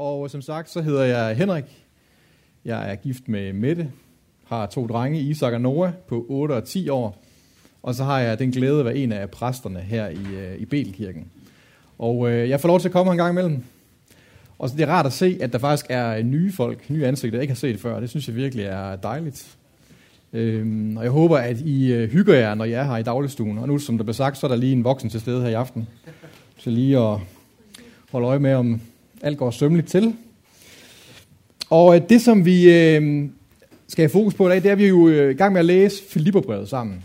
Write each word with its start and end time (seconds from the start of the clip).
og 0.00 0.30
som 0.30 0.42
sagt, 0.42 0.70
så 0.70 0.82
hedder 0.82 1.04
jeg 1.04 1.36
Henrik. 1.36 1.64
Jeg 2.64 2.90
er 2.90 2.94
gift 2.94 3.28
med 3.28 3.52
Mette, 3.52 3.90
har 4.44 4.66
to 4.66 4.86
drenge, 4.86 5.20
Isak 5.20 5.52
og 5.52 5.60
Noah, 5.60 5.92
på 6.08 6.26
8 6.28 6.52
og 6.52 6.64
10 6.64 6.88
år. 6.88 7.22
Og 7.82 7.94
så 7.94 8.04
har 8.04 8.18
jeg 8.18 8.38
den 8.38 8.50
glæde 8.50 8.78
at 8.78 8.84
være 8.84 8.96
en 8.96 9.12
af 9.12 9.30
præsterne 9.30 9.80
her 9.80 10.08
i, 10.08 10.34
øh, 10.34 10.58
i 10.58 10.64
Betelkirken. 10.64 11.26
Og 11.98 12.30
øh, 12.30 12.48
jeg 12.48 12.60
får 12.60 12.68
lov 12.68 12.80
til 12.80 12.88
at 12.88 12.92
komme 12.92 13.10
her 13.10 13.12
en 13.12 13.18
gang 13.18 13.32
imellem. 13.32 13.64
Og 14.58 14.68
så 14.68 14.76
det 14.76 14.82
er 14.82 14.86
rart 14.86 15.06
at 15.06 15.12
se, 15.12 15.38
at 15.40 15.52
der 15.52 15.58
faktisk 15.58 15.86
er 15.88 16.22
nye 16.22 16.52
folk, 16.52 16.90
nye 16.90 17.06
ansigter, 17.06 17.38
jeg 17.38 17.42
ikke 17.42 17.54
har 17.54 17.56
set 17.56 17.80
før. 17.80 18.00
Det 18.00 18.10
synes 18.10 18.28
jeg 18.28 18.36
virkelig 18.36 18.64
er 18.64 18.96
dejligt. 18.96 19.56
Øhm, 20.32 20.96
og 20.96 21.02
jeg 21.02 21.12
håber, 21.12 21.38
at 21.38 21.60
I 21.60 21.92
øh, 21.92 22.10
hygger 22.10 22.34
jer, 22.34 22.54
når 22.54 22.64
I 22.64 22.72
er 22.72 22.84
her 22.84 22.96
i 22.96 23.02
dagligstuen. 23.02 23.58
Og 23.58 23.68
nu, 23.68 23.78
som 23.78 23.96
der 23.96 24.04
blev 24.04 24.14
sagt, 24.14 24.38
så 24.38 24.46
er 24.46 24.48
der 24.48 24.56
lige 24.56 24.72
en 24.72 24.84
voksen 24.84 25.10
til 25.10 25.20
stede 25.20 25.42
her 25.42 25.48
i 25.48 25.54
aften. 25.54 25.88
Så 26.58 26.70
lige 26.70 26.98
at 26.98 27.18
holde 28.10 28.26
øje 28.26 28.38
med, 28.38 28.54
om 28.54 28.80
alt 29.22 29.38
går 29.38 29.50
sømmeligt 29.50 29.88
til. 29.88 30.14
Og 31.70 31.96
øh, 31.96 32.02
det, 32.08 32.20
som 32.20 32.44
vi 32.44 32.72
øh, 32.72 33.28
skal 33.88 34.02
have 34.02 34.10
fokus 34.10 34.34
på 34.34 34.46
i 34.46 34.50
dag, 34.50 34.62
det 34.62 34.66
er, 34.66 34.72
at 34.72 34.78
vi 34.78 34.84
er 34.84 34.88
jo 34.88 35.08
øh, 35.08 35.30
i 35.30 35.34
gang 35.34 35.52
med 35.52 35.60
at 35.60 35.66
læse 35.66 36.02
Filipperbrevet 36.10 36.68
sammen. 36.68 37.04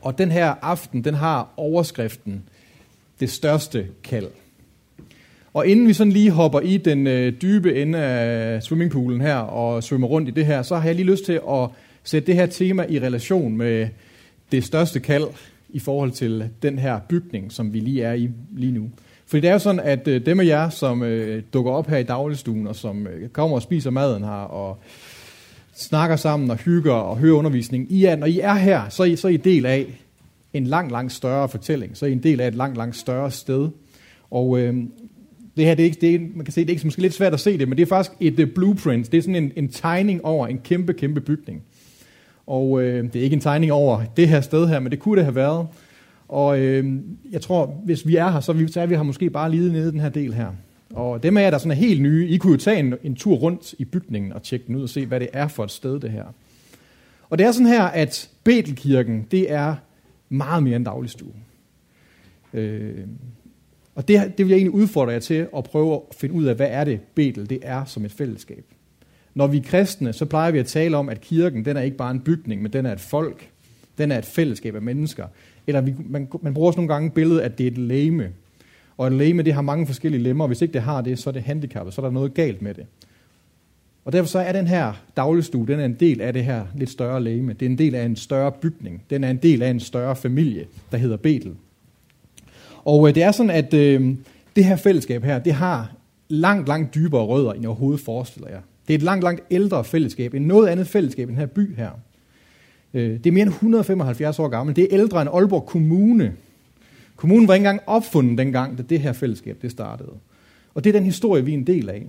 Og 0.00 0.18
den 0.18 0.30
her 0.30 0.54
aften, 0.62 1.04
den 1.04 1.14
har 1.14 1.52
overskriften, 1.56 2.42
det 3.20 3.30
største 3.30 3.86
kald. 4.04 4.28
Og 5.54 5.66
inden 5.66 5.88
vi 5.88 5.92
sådan 5.92 6.12
lige 6.12 6.30
hopper 6.30 6.60
i 6.60 6.76
den 6.76 7.06
øh, 7.06 7.32
dybe 7.42 7.82
ende 7.82 7.98
af 7.98 8.62
swimmingpoolen 8.62 9.20
her 9.20 9.36
og 9.36 9.84
svømmer 9.84 10.08
rundt 10.08 10.28
i 10.28 10.32
det 10.32 10.46
her, 10.46 10.62
så 10.62 10.76
har 10.76 10.86
jeg 10.86 10.94
lige 10.94 11.06
lyst 11.06 11.24
til 11.24 11.40
at 11.50 11.68
sætte 12.04 12.26
det 12.26 12.34
her 12.34 12.46
tema 12.46 12.86
i 12.88 13.00
relation 13.00 13.56
med 13.56 13.88
det 14.52 14.64
største 14.64 15.00
kald 15.00 15.24
i 15.68 15.78
forhold 15.78 16.10
til 16.10 16.50
den 16.62 16.78
her 16.78 17.00
bygning, 17.08 17.52
som 17.52 17.72
vi 17.72 17.80
lige 17.80 18.02
er 18.02 18.12
i 18.12 18.30
lige 18.56 18.72
nu. 18.72 18.90
Fordi 19.28 19.40
det 19.40 19.48
er 19.48 19.52
jo 19.52 19.58
sådan, 19.58 19.80
at 19.80 20.08
øh, 20.08 20.26
dem 20.26 20.40
af 20.40 20.44
jer, 20.44 20.68
som 20.68 21.02
øh, 21.02 21.42
dukker 21.52 21.72
op 21.72 21.86
her 21.86 21.96
i 21.96 22.02
dagligstuen, 22.02 22.66
og 22.66 22.76
som 22.76 23.06
øh, 23.06 23.28
kommer 23.28 23.56
og 23.56 23.62
spiser 23.62 23.90
maden 23.90 24.24
her, 24.24 24.30
og 24.30 24.78
snakker 25.74 26.16
sammen 26.16 26.50
og 26.50 26.56
hygger 26.56 26.92
og 26.92 27.18
hører 27.18 27.36
undervisning, 27.36 27.92
I 27.92 28.04
er, 28.04 28.16
når 28.16 28.26
I 28.26 28.40
er 28.40 28.54
her, 28.54 28.88
så 28.88 29.02
er 29.02 29.06
I, 29.06 29.16
så 29.16 29.28
er 29.28 29.32
I 29.32 29.36
del 29.36 29.66
af 29.66 29.86
en 30.52 30.64
lang, 30.64 30.90
lang 30.90 31.12
større 31.12 31.48
fortælling. 31.48 31.96
Så 31.96 32.06
er 32.06 32.10
I 32.10 32.12
en 32.12 32.22
del 32.22 32.40
af 32.40 32.48
et 32.48 32.54
langt, 32.54 32.76
langt 32.76 32.96
større 32.96 33.30
sted. 33.30 33.68
Og 34.30 34.60
øh, 34.60 34.74
det 35.56 35.64
her, 35.64 35.74
det 35.74 35.82
er 35.82 35.84
ikke, 35.84 36.00
det 36.00 36.14
er, 36.14 36.18
man 36.34 36.44
kan 36.44 36.52
se, 36.52 36.60
det 36.60 36.70
er 36.70 36.74
ikke, 36.74 36.86
måske 36.86 37.02
lidt 37.02 37.14
svært 37.14 37.34
at 37.34 37.40
se 37.40 37.58
det, 37.58 37.68
men 37.68 37.78
det 37.78 37.82
er 37.82 37.86
faktisk 37.86 38.16
et 38.20 38.40
uh, 38.40 38.48
blueprint. 38.54 39.12
Det 39.12 39.18
er 39.18 39.22
sådan 39.22 39.36
en, 39.36 39.52
en 39.56 39.68
tegning 39.68 40.24
over 40.24 40.46
en 40.46 40.58
kæmpe, 40.58 40.92
kæmpe 40.92 41.20
bygning. 41.20 41.62
Og 42.46 42.82
øh, 42.82 43.04
det 43.12 43.16
er 43.16 43.22
ikke 43.22 43.34
en 43.34 43.40
tegning 43.40 43.72
over 43.72 44.02
det 44.16 44.28
her 44.28 44.40
sted 44.40 44.68
her, 44.68 44.80
men 44.80 44.90
det 44.92 44.98
kunne 44.98 45.16
det 45.16 45.24
have 45.24 45.34
været. 45.34 45.66
Og 46.28 46.60
øh, 46.60 46.86
jeg 47.30 47.40
tror, 47.40 47.66
hvis 47.84 48.06
vi 48.06 48.16
er 48.16 48.30
her, 48.30 48.40
så, 48.40 48.52
vi, 48.52 48.68
så 48.68 48.80
er 48.80 48.86
vi 48.86 48.94
her 48.94 49.02
måske 49.02 49.30
bare 49.30 49.50
lige 49.50 49.72
nede 49.72 49.88
i 49.88 49.90
den 49.90 50.00
her 50.00 50.08
del 50.08 50.34
her. 50.34 50.50
Og 50.94 51.22
dem 51.22 51.36
af 51.36 51.42
jer, 51.42 51.50
der 51.50 51.58
sådan 51.58 51.70
er 51.70 51.76
helt 51.76 52.02
nye, 52.02 52.28
I 52.28 52.36
kunne 52.36 52.52
jo 52.52 52.58
tage 52.58 52.78
en, 52.78 52.94
en 53.02 53.14
tur 53.14 53.36
rundt 53.36 53.74
i 53.78 53.84
bygningen 53.84 54.32
og 54.32 54.42
tjekke 54.42 54.66
den 54.66 54.76
ud 54.76 54.82
og 54.82 54.88
se, 54.88 55.06
hvad 55.06 55.20
det 55.20 55.28
er 55.32 55.48
for 55.48 55.64
et 55.64 55.70
sted, 55.70 56.00
det 56.00 56.10
her. 56.10 56.24
Og 57.30 57.38
det 57.38 57.46
er 57.46 57.52
sådan 57.52 57.66
her, 57.66 57.82
at 57.82 58.30
Betelkirken, 58.44 59.26
det 59.30 59.52
er 59.52 59.74
meget 60.28 60.62
mere 60.62 60.76
end 60.76 60.84
dagligstue. 60.84 61.32
Øh, 62.54 63.06
og 63.94 64.08
det, 64.08 64.38
det 64.38 64.46
vil 64.46 64.48
jeg 64.48 64.56
egentlig 64.56 64.74
udfordre 64.74 65.12
jer 65.12 65.18
til 65.18 65.46
at 65.56 65.64
prøve 65.64 65.94
at 65.94 66.00
finde 66.16 66.34
ud 66.34 66.44
af, 66.44 66.54
hvad 66.54 66.68
er 66.70 66.84
det, 66.84 67.00
Betel 67.14 67.50
det 67.50 67.58
er 67.62 67.84
som 67.84 68.04
et 68.04 68.12
fællesskab. 68.12 68.64
Når 69.34 69.46
vi 69.46 69.56
er 69.56 69.62
kristne, 69.62 70.12
så 70.12 70.24
plejer 70.24 70.50
vi 70.50 70.58
at 70.58 70.66
tale 70.66 70.96
om, 70.96 71.08
at 71.08 71.20
kirken 71.20 71.64
den 71.64 71.76
er 71.76 71.80
ikke 71.80 71.96
bare 71.96 72.10
en 72.10 72.20
bygning, 72.20 72.62
men 72.62 72.72
den 72.72 72.86
er 72.86 72.92
et 72.92 73.00
folk. 73.00 73.48
Den 73.98 74.12
er 74.12 74.18
et 74.18 74.24
fællesskab 74.24 74.74
af 74.74 74.82
mennesker. 74.82 75.26
Eller 75.68 75.80
vi, 75.80 75.94
man, 76.08 76.28
man 76.42 76.54
bruger 76.54 76.66
også 76.66 76.78
nogle 76.78 76.92
gange 76.94 77.10
billedet, 77.10 77.40
at 77.40 77.58
det 77.58 77.66
er 77.66 77.70
et 77.70 77.78
lame. 77.78 78.28
Og 78.96 79.06
et 79.06 79.12
lame, 79.12 79.42
det 79.42 79.52
har 79.52 79.62
mange 79.62 79.86
forskellige 79.86 80.22
lemmer, 80.22 80.44
og 80.44 80.48
hvis 80.48 80.62
ikke 80.62 80.72
det 80.72 80.82
har 80.82 81.00
det, 81.00 81.18
så 81.18 81.30
er 81.30 81.32
det 81.32 81.42
handicappet, 81.42 81.94
så 81.94 82.00
er 82.00 82.04
der 82.04 82.12
noget 82.12 82.34
galt 82.34 82.62
med 82.62 82.74
det. 82.74 82.86
Og 84.04 84.12
derfor 84.12 84.28
så 84.28 84.38
er 84.38 84.52
den 84.52 84.66
her 84.66 84.92
dagligstue, 85.16 85.66
den 85.66 85.80
er 85.80 85.84
en 85.84 85.94
del 85.94 86.20
af 86.20 86.32
det 86.32 86.44
her 86.44 86.64
lidt 86.76 86.90
større 86.90 87.22
lame. 87.22 87.52
Det 87.52 87.66
er 87.66 87.70
en 87.70 87.78
del 87.78 87.94
af 87.94 88.04
en 88.04 88.16
større 88.16 88.52
bygning. 88.52 89.02
Den 89.10 89.24
er 89.24 89.30
en 89.30 89.36
del 89.36 89.62
af 89.62 89.70
en 89.70 89.80
større 89.80 90.16
familie, 90.16 90.66
der 90.90 90.98
hedder 90.98 91.16
Betel. 91.16 91.54
Og 92.84 93.08
øh, 93.08 93.14
det 93.14 93.22
er 93.22 93.32
sådan, 93.32 93.50
at 93.50 93.74
øh, 93.74 94.16
det 94.56 94.64
her 94.64 94.76
fællesskab 94.76 95.24
her, 95.24 95.38
det 95.38 95.52
har 95.52 95.92
langt, 96.28 96.68
langt 96.68 96.94
dybere 96.94 97.24
rødder, 97.24 97.52
end 97.52 97.62
jeg 97.62 97.68
overhovedet 97.68 98.00
forestiller 98.00 98.48
jer. 98.48 98.60
Det 98.88 98.94
er 98.94 98.98
et 98.98 99.02
langt, 99.02 99.24
langt 99.24 99.42
ældre 99.50 99.84
fællesskab, 99.84 100.34
end 100.34 100.46
noget 100.46 100.68
andet 100.68 100.86
fællesskab 100.86 101.28
i 101.28 101.30
den 101.30 101.38
her 101.38 101.46
by 101.46 101.76
her. 101.76 101.90
Øh, 102.94 103.10
det 103.10 103.26
er 103.26 103.32
mere 103.32 103.42
end 103.42 103.50
175 103.50 104.38
år 104.38 104.48
gammelt. 104.48 104.76
Det 104.76 104.84
er 104.84 104.88
ældre 104.90 105.22
end 105.22 105.30
Aalborg 105.32 105.66
Kommune. 105.66 106.34
Kommunen 107.16 107.48
var 107.48 107.54
ikke 107.54 107.62
engang 107.62 107.80
opfundet 107.86 108.38
dengang, 108.38 108.78
da 108.78 108.82
det 108.82 109.00
her 109.00 109.12
fællesskab 109.12 109.58
det 109.62 109.70
startede. 109.70 110.12
Og 110.74 110.84
det 110.84 110.90
er 110.90 110.98
den 110.98 111.04
historie, 111.04 111.44
vi 111.44 111.50
er 111.50 111.58
en 111.58 111.66
del 111.66 111.88
af. 111.88 112.06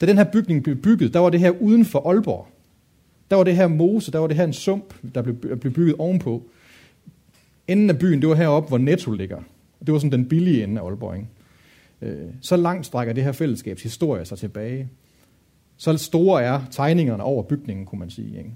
Da 0.00 0.06
den 0.06 0.16
her 0.16 0.24
bygning 0.24 0.62
blev 0.62 0.76
bygget, 0.76 1.14
der 1.14 1.20
var 1.20 1.30
det 1.30 1.40
her 1.40 1.50
uden 1.50 1.84
for 1.84 2.08
Aalborg. 2.10 2.46
Der 3.30 3.36
var 3.36 3.44
det 3.44 3.56
her 3.56 3.68
mose, 3.68 4.12
der 4.12 4.18
var 4.18 4.26
det 4.26 4.36
her 4.36 4.44
en 4.44 4.52
sump, 4.52 4.94
der 5.14 5.22
blev, 5.22 5.34
blev 5.36 5.72
bygget 5.72 5.94
ovenpå. 5.98 6.42
Enden 7.68 7.90
af 7.90 7.98
byen, 7.98 8.20
det 8.20 8.28
var 8.28 8.34
heroppe, 8.34 8.68
hvor 8.68 8.78
Netto 8.78 9.12
ligger. 9.12 9.38
Det 9.86 9.92
var 9.92 9.98
sådan 9.98 10.12
den 10.12 10.28
billige 10.28 10.64
ende 10.64 10.80
af 10.80 10.86
Aalborg. 10.86 11.16
Ikke? 11.16 11.28
Øh, 12.02 12.28
så 12.40 12.56
langt 12.56 12.86
strækker 12.86 13.14
det 13.14 13.24
her 13.24 13.32
fællesskabs 13.32 13.82
historie 13.82 14.24
sig 14.24 14.38
tilbage. 14.38 14.88
Så 15.76 15.96
store 15.96 16.42
er 16.42 16.60
tegningerne 16.70 17.22
over 17.22 17.42
bygningen, 17.42 17.86
kunne 17.86 17.98
man 17.98 18.10
sige. 18.10 18.38
Ikke? 18.38 18.50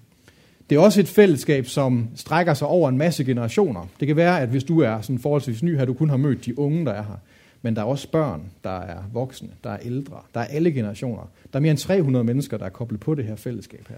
Det 0.71 0.77
er 0.77 0.81
også 0.81 1.01
et 1.01 1.09
fællesskab, 1.09 1.67
som 1.67 2.09
strækker 2.15 2.55
sig 2.55 2.69
over 2.69 2.89
en 2.89 2.99
masse 2.99 3.25
generationer. 3.25 3.89
Det 4.01 4.07
kan 4.09 4.17
være, 4.17 4.41
at 4.41 4.49
hvis 4.49 4.65
du 4.65 4.81
er 4.81 5.01
sådan 5.01 5.19
forholdsvis 5.19 5.63
ny 5.63 5.77
her, 5.77 5.85
du 5.85 5.95
kun 5.95 6.11
har 6.11 6.17
mødt 6.17 6.45
de 6.45 6.59
unge, 6.59 6.85
der 6.85 6.93
er 6.93 7.03
her. 7.03 7.19
Men 7.63 7.77
der 7.77 7.83
er 7.83 7.87
også 7.87 8.11
børn, 8.11 8.43
der 8.65 8.81
er 8.81 8.99
voksne, 9.13 9.49
der 9.65 9.71
er 9.71 9.79
ældre, 9.79 10.17
der 10.35 10.41
er 10.41 10.45
alle 10.45 10.73
generationer. 10.73 11.31
Der 11.53 11.59
er 11.59 11.61
mere 11.61 11.71
end 11.71 11.79
300 11.79 12.25
mennesker, 12.25 12.57
der 12.57 12.65
er 12.65 12.71
koblet 12.71 13.01
på 13.01 13.15
det 13.15 13.25
her 13.25 13.37
fællesskab 13.37 13.89
her. 13.89 13.97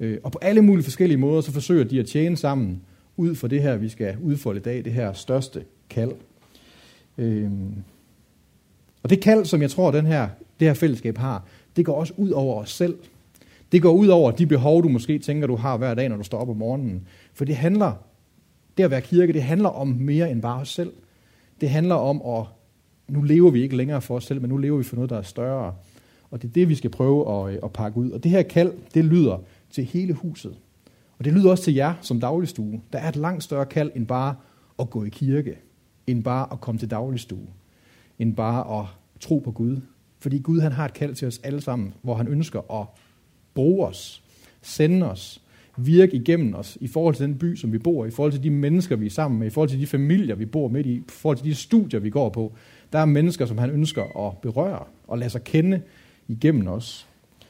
Øh, 0.00 0.18
og 0.22 0.32
på 0.32 0.38
alle 0.42 0.62
mulige 0.62 0.84
forskellige 0.84 1.18
måder, 1.18 1.40
så 1.40 1.52
forsøger 1.52 1.84
de 1.84 2.00
at 2.00 2.06
tjene 2.06 2.36
sammen 2.36 2.82
ud 3.16 3.34
for 3.34 3.48
det 3.48 3.62
her, 3.62 3.76
vi 3.76 3.88
skal 3.88 4.16
udfolde 4.22 4.60
i 4.60 4.62
dag, 4.62 4.84
det 4.84 4.92
her 4.92 5.12
største 5.12 5.64
kald. 5.90 6.12
Øh, 7.18 7.50
og 9.02 9.10
det 9.10 9.20
kald, 9.20 9.44
som 9.44 9.62
jeg 9.62 9.70
tror, 9.70 9.90
den 9.90 10.06
her, 10.06 10.28
det 10.60 10.68
her 10.68 10.74
fællesskab 10.74 11.18
har, 11.18 11.44
det 11.76 11.84
går 11.84 11.94
også 11.94 12.12
ud 12.16 12.30
over 12.30 12.62
os 12.62 12.72
selv. 12.72 12.96
Det 13.72 13.82
går 13.82 13.92
ud 13.92 14.06
over 14.06 14.30
de 14.30 14.46
behov, 14.46 14.82
du 14.82 14.88
måske 14.88 15.18
tænker, 15.18 15.46
du 15.46 15.56
har 15.56 15.76
hver 15.76 15.94
dag, 15.94 16.08
når 16.08 16.16
du 16.16 16.22
står 16.22 16.38
op 16.38 16.48
om 16.48 16.56
morgenen. 16.56 17.06
For 17.34 17.44
det 17.44 17.56
handler, 17.56 17.92
det 18.76 18.82
at 18.82 18.90
være 18.90 19.00
kirke, 19.00 19.32
det 19.32 19.42
handler 19.42 19.68
om 19.68 19.88
mere 19.88 20.30
end 20.30 20.42
bare 20.42 20.60
os 20.60 20.68
selv. 20.68 20.92
Det 21.60 21.70
handler 21.70 21.94
om, 21.94 22.22
at 22.38 22.46
nu 23.08 23.22
lever 23.22 23.50
vi 23.50 23.62
ikke 23.62 23.76
længere 23.76 24.00
for 24.00 24.16
os 24.16 24.24
selv, 24.24 24.40
men 24.40 24.50
nu 24.50 24.56
lever 24.56 24.78
vi 24.78 24.84
for 24.84 24.96
noget, 24.96 25.10
der 25.10 25.18
er 25.18 25.22
større. 25.22 25.74
Og 26.30 26.42
det 26.42 26.48
er 26.48 26.52
det, 26.52 26.68
vi 26.68 26.74
skal 26.74 26.90
prøve 26.90 27.48
at, 27.48 27.54
øh, 27.54 27.60
at 27.64 27.72
pakke 27.72 27.98
ud. 27.98 28.10
Og 28.10 28.22
det 28.22 28.30
her 28.30 28.42
kald, 28.42 28.72
det 28.94 29.04
lyder 29.04 29.38
til 29.70 29.84
hele 29.84 30.12
huset. 30.12 30.56
Og 31.18 31.24
det 31.24 31.32
lyder 31.32 31.50
også 31.50 31.64
til 31.64 31.74
jer 31.74 31.94
som 32.00 32.20
dagligstue. 32.20 32.80
Der 32.92 32.98
er 32.98 33.08
et 33.08 33.16
langt 33.16 33.44
større 33.44 33.66
kald 33.66 33.90
end 33.94 34.06
bare 34.06 34.34
at 34.78 34.90
gå 34.90 35.04
i 35.04 35.08
kirke, 35.08 35.56
end 36.06 36.24
bare 36.24 36.52
at 36.52 36.60
komme 36.60 36.78
til 36.78 36.90
dagligstue, 36.90 37.46
end 38.18 38.36
bare 38.36 38.80
at 38.80 38.86
tro 39.20 39.38
på 39.38 39.50
Gud. 39.50 39.80
Fordi 40.18 40.38
Gud 40.38 40.60
han 40.60 40.72
har 40.72 40.84
et 40.84 40.94
kald 40.94 41.14
til 41.14 41.28
os 41.28 41.40
alle 41.44 41.60
sammen, 41.60 41.94
hvor 42.02 42.14
han 42.14 42.28
ønsker 42.28 42.80
at 42.80 42.86
bruge 43.56 43.86
os, 43.86 44.22
sende 44.62 45.10
os, 45.10 45.40
virke 45.76 46.16
igennem 46.16 46.54
os 46.54 46.78
i 46.80 46.88
forhold 46.88 47.14
til 47.14 47.26
den 47.26 47.38
by, 47.38 47.56
som 47.56 47.72
vi 47.72 47.78
bor 47.78 48.04
i, 48.04 48.08
i 48.08 48.10
forhold 48.10 48.32
til 48.32 48.42
de 48.42 48.50
mennesker, 48.50 48.96
vi 48.96 49.06
er 49.06 49.10
sammen 49.10 49.38
med, 49.38 49.46
i 49.46 49.50
forhold 49.50 49.70
til 49.70 49.80
de 49.80 49.86
familier, 49.86 50.34
vi 50.34 50.44
bor 50.44 50.68
midt 50.68 50.86
i, 50.86 50.92
i 50.92 51.02
forhold 51.08 51.36
til 51.36 51.46
de 51.46 51.54
studier, 51.54 52.00
vi 52.00 52.10
går 52.10 52.28
på. 52.28 52.52
Der 52.92 52.98
er 52.98 53.04
mennesker, 53.04 53.46
som 53.46 53.58
han 53.58 53.70
ønsker 53.70 54.26
at 54.26 54.38
berøre 54.38 54.82
og 55.08 55.18
lade 55.18 55.30
sig 55.30 55.44
kende 55.44 55.80
igennem 56.28 56.68
os. 56.68 57.06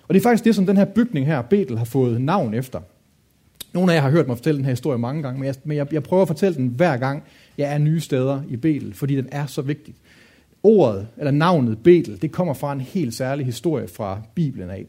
Og 0.08 0.14
det 0.14 0.20
er 0.20 0.22
faktisk 0.22 0.44
det, 0.44 0.54
som 0.54 0.66
den 0.66 0.76
her 0.76 0.84
bygning 0.84 1.26
her, 1.26 1.42
Betel, 1.42 1.78
har 1.78 1.84
fået 1.84 2.20
navn 2.20 2.54
efter. 2.54 2.80
Nogle 3.74 3.92
af 3.92 3.96
jer 3.96 4.02
har 4.02 4.10
hørt 4.10 4.26
mig 4.26 4.36
fortælle 4.36 4.58
den 4.58 4.64
her 4.64 4.72
historie 4.72 4.98
mange 4.98 5.22
gange, 5.22 5.40
men 5.40 5.46
jeg, 5.46 5.54
men 5.64 5.76
jeg, 5.76 5.92
jeg 5.92 6.02
prøver 6.02 6.22
at 6.22 6.28
fortælle 6.28 6.56
den 6.56 6.68
hver 6.68 6.96
gang, 6.96 7.22
jeg 7.58 7.74
er 7.74 7.78
nye 7.78 8.00
steder 8.00 8.42
i 8.48 8.56
Betel, 8.56 8.94
fordi 8.94 9.16
den 9.16 9.28
er 9.32 9.46
så 9.46 9.62
vigtig. 9.62 9.94
Ordet, 10.62 11.08
eller 11.18 11.30
navnet 11.30 11.78
Betel, 11.82 12.22
det 12.22 12.32
kommer 12.32 12.54
fra 12.54 12.72
en 12.72 12.80
helt 12.80 13.14
særlig 13.14 13.46
historie 13.46 13.88
fra 13.88 14.20
Bibelen 14.34 14.70
af. 14.70 14.86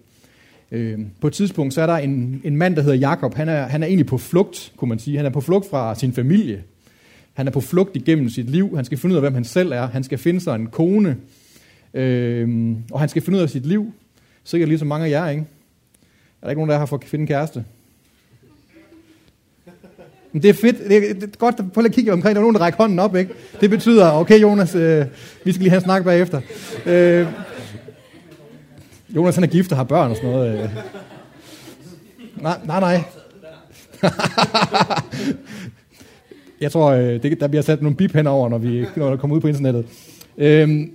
Øh, 0.71 0.99
på 1.21 1.27
et 1.27 1.33
tidspunkt, 1.33 1.73
så 1.73 1.81
er 1.81 1.85
der 1.85 1.97
en, 1.97 2.41
en 2.43 2.55
mand, 2.55 2.75
der 2.75 2.81
hedder 2.81 2.97
Jakob. 2.97 3.33
Han 3.33 3.49
er, 3.49 3.67
han 3.67 3.83
er 3.83 3.87
egentlig 3.87 4.05
på 4.05 4.17
flugt, 4.17 4.73
kunne 4.77 4.89
man 4.89 4.99
sige. 4.99 5.17
Han 5.17 5.25
er 5.25 5.29
på 5.29 5.41
flugt 5.41 5.69
fra 5.69 5.95
sin 5.95 6.13
familie. 6.13 6.63
Han 7.33 7.47
er 7.47 7.51
på 7.51 7.61
flugt 7.61 7.95
igennem 7.95 8.29
sit 8.29 8.49
liv. 8.49 8.75
Han 8.75 8.85
skal 8.85 8.97
finde 8.97 9.13
ud 9.13 9.17
af, 9.17 9.21
hvem 9.21 9.33
han 9.33 9.45
selv 9.45 9.71
er. 9.71 9.87
Han 9.87 10.03
skal 10.03 10.17
finde 10.17 10.41
sig 10.41 10.55
en 10.55 10.67
kone. 10.67 11.17
Øh, 11.93 12.75
og 12.91 12.99
han 12.99 13.09
skal 13.09 13.21
finde 13.21 13.37
ud 13.37 13.43
af 13.43 13.49
sit 13.49 13.65
liv. 13.65 13.93
Sikkert 14.43 14.69
ligesom 14.69 14.87
mange 14.87 15.05
af 15.05 15.09
jer, 15.09 15.29
ikke? 15.29 15.45
Er 16.41 16.45
der 16.45 16.49
ikke 16.49 16.59
nogen, 16.59 16.69
der 16.69 16.77
har 16.77 16.85
fået 16.85 17.03
finde 17.03 17.23
en 17.23 17.27
kæreste? 17.27 17.65
Men 20.31 20.41
det 20.41 20.49
er 20.49 20.53
fedt. 20.53 20.77
Det 20.87 21.09
er, 21.09 21.13
det 21.13 21.23
er 21.23 21.37
godt, 21.37 21.73
prøv 21.73 21.85
at 21.85 21.91
kigge 21.91 22.13
omkring. 22.13 22.35
Der 22.35 22.39
er 22.39 22.43
nogen, 22.43 22.55
der 22.55 22.61
rækker 22.61 22.77
hånden 22.77 22.99
op, 22.99 23.15
ikke? 23.15 23.33
Det 23.61 23.69
betyder, 23.69 24.11
okay 24.11 24.41
Jonas, 24.41 24.75
øh, 24.75 25.05
vi 25.43 25.51
skal 25.51 25.63
lige 25.63 25.69
have 25.69 25.77
en 25.77 25.83
snak 25.83 26.03
bagefter. 26.03 26.41
Øh, 26.85 27.27
Jonas 29.17 29.35
han 29.35 29.43
er 29.43 29.47
gift 29.47 29.71
og 29.71 29.77
har 29.77 29.83
børn 29.83 30.11
og 30.11 30.17
sådan 30.17 30.31
noget. 30.31 30.63
Øh. 30.63 30.69
Nej, 32.41 32.57
nej, 32.65 32.79
nej. 32.79 33.03
Jeg 36.61 36.71
tror, 36.71 36.91
øh, 36.91 37.23
det, 37.23 37.39
der 37.39 37.47
bliver 37.47 37.61
sat 37.61 37.81
nogle 37.81 37.97
bip 37.97 38.15
over, 38.15 38.49
når 38.49 38.57
vi 38.57 38.85
når 38.95 39.09
der 39.09 39.17
kommer 39.17 39.35
ud 39.35 39.41
på 39.41 39.47
internettet. 39.47 39.85
Øhm, 40.37 40.91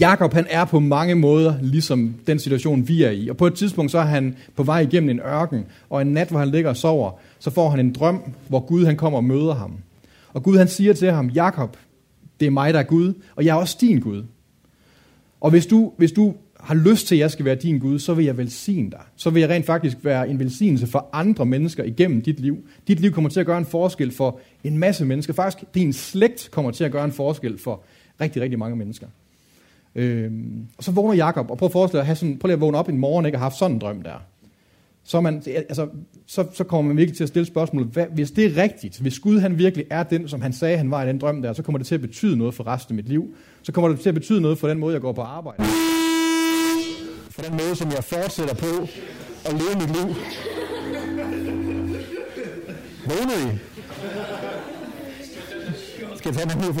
Jakob 0.00 0.32
han 0.32 0.46
er 0.50 0.64
på 0.64 0.80
mange 0.80 1.14
måder 1.14 1.54
ligesom 1.62 2.14
den 2.26 2.38
situation, 2.38 2.88
vi 2.88 3.02
er 3.02 3.10
i. 3.10 3.28
Og 3.28 3.36
på 3.36 3.46
et 3.46 3.54
tidspunkt 3.54 3.92
så 3.92 3.98
er 3.98 4.04
han 4.04 4.36
på 4.56 4.62
vej 4.62 4.80
igennem 4.80 5.10
en 5.10 5.20
ørken, 5.20 5.64
og 5.90 6.02
en 6.02 6.12
nat, 6.12 6.28
hvor 6.28 6.38
han 6.38 6.48
ligger 6.48 6.70
og 6.70 6.76
sover, 6.76 7.10
så 7.38 7.50
får 7.50 7.70
han 7.70 7.80
en 7.80 7.92
drøm, 7.92 8.22
hvor 8.48 8.60
Gud 8.60 8.84
han 8.84 8.96
kommer 8.96 9.18
og 9.18 9.24
møder 9.24 9.54
ham. 9.54 9.72
Og 10.32 10.42
Gud 10.42 10.58
han 10.58 10.68
siger 10.68 10.92
til 10.92 11.12
ham, 11.12 11.28
Jakob, 11.28 11.76
det 12.40 12.46
er 12.46 12.50
mig, 12.50 12.74
der 12.74 12.80
er 12.80 12.84
Gud, 12.84 13.14
og 13.36 13.44
jeg 13.44 13.50
er 13.50 13.60
også 13.60 13.76
din 13.80 14.00
Gud. 14.00 14.22
Og 15.40 15.50
hvis 15.50 15.66
du, 15.66 15.92
hvis 15.96 16.12
du 16.12 16.34
har 16.60 16.74
lyst 16.74 17.06
til, 17.06 17.14
at 17.14 17.18
jeg 17.18 17.30
skal 17.30 17.44
være 17.44 17.54
din 17.54 17.78
Gud, 17.78 17.98
så 17.98 18.14
vil 18.14 18.24
jeg 18.24 18.36
velsigne 18.36 18.90
dig. 18.90 19.00
Så 19.16 19.30
vil 19.30 19.40
jeg 19.40 19.50
rent 19.50 19.66
faktisk 19.66 19.96
være 20.02 20.28
en 20.28 20.38
velsignelse 20.38 20.86
for 20.86 21.08
andre 21.12 21.46
mennesker 21.46 21.84
igennem 21.84 22.22
dit 22.22 22.40
liv. 22.40 22.58
Dit 22.88 23.00
liv 23.00 23.12
kommer 23.12 23.30
til 23.30 23.40
at 23.40 23.46
gøre 23.46 23.58
en 23.58 23.66
forskel 23.66 24.10
for 24.10 24.40
en 24.64 24.78
masse 24.78 25.04
mennesker. 25.04 25.32
Faktisk, 25.32 25.64
din 25.74 25.92
slægt 25.92 26.48
kommer 26.52 26.70
til 26.70 26.84
at 26.84 26.92
gøre 26.92 27.04
en 27.04 27.12
forskel 27.12 27.58
for 27.58 27.82
rigtig, 28.20 28.42
rigtig 28.42 28.58
mange 28.58 28.76
mennesker. 28.76 29.06
Øhm, 29.94 30.66
og 30.78 30.84
så 30.84 30.92
vågner 30.92 31.14
Jakob, 31.14 31.50
og 31.50 31.58
prøv 31.58 31.66
at 31.66 31.72
forestille 31.72 31.98
dig, 31.98 32.02
at 32.02 32.06
have 32.06 32.16
sådan, 32.16 32.38
prøv 32.38 32.48
lige 32.48 32.54
at 32.54 32.60
vågne 32.60 32.78
op 32.78 32.88
en 32.88 32.98
morgen 32.98 33.26
ikke, 33.26 33.36
og 33.36 33.40
have 33.40 33.44
haft 33.44 33.58
sådan 33.58 33.76
en 33.76 33.80
drøm 33.80 34.02
der. 34.02 34.24
Så, 35.04 35.20
man, 35.20 35.42
altså, 35.46 35.88
så, 36.26 36.46
så 36.52 36.64
kommer 36.64 36.88
man 36.88 36.96
virkelig 36.96 37.16
til 37.16 37.24
at 37.24 37.28
stille 37.28 37.46
spørgsmålet, 37.46 37.88
hvad, 37.88 38.06
hvis 38.14 38.30
det 38.30 38.44
er 38.44 38.62
rigtigt, 38.62 39.00
hvis 39.00 39.18
Gud 39.18 39.38
han 39.38 39.58
virkelig 39.58 39.86
er 39.90 40.02
den, 40.02 40.28
som 40.28 40.40
han 40.40 40.52
sagde, 40.52 40.76
han 40.76 40.90
var 40.90 41.04
i 41.04 41.08
den 41.08 41.18
drøm 41.18 41.42
der, 41.42 41.52
så 41.52 41.62
kommer 41.62 41.78
det 41.78 41.86
til 41.86 41.94
at 41.94 42.00
betyde 42.00 42.36
noget 42.36 42.54
for 42.54 42.66
resten 42.66 42.92
af 42.92 42.96
mit 42.96 43.08
liv. 43.08 43.34
Så 43.62 43.72
kommer 43.72 43.88
det 43.88 44.00
til 44.00 44.08
at 44.08 44.14
betyde 44.14 44.40
noget 44.40 44.58
for 44.58 44.68
den 44.68 44.78
måde, 44.78 44.92
jeg 44.92 45.00
går 45.00 45.12
på 45.12 45.22
arbejde. 45.22 45.64
For 47.38 47.44
den 47.44 47.56
måde, 47.56 47.76
som 47.76 47.90
jeg 47.90 48.04
fortsætter 48.04 48.54
på 48.54 48.88
at 49.44 49.54
leve 49.54 49.74
mit 49.74 49.90
liv. 49.96 50.14
Vågnede 53.06 53.52
I? 53.52 53.58
Skal 56.16 56.28
jeg 56.28 56.36
tage 56.36 56.50
den 56.50 56.60
her 56.60 56.72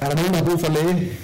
Er 0.00 0.08
der 0.08 0.16
nogen, 0.16 0.32
der 0.32 0.36
har 0.36 0.44
brug 0.44 0.60
for 0.60 0.72
læge? 0.72 1.18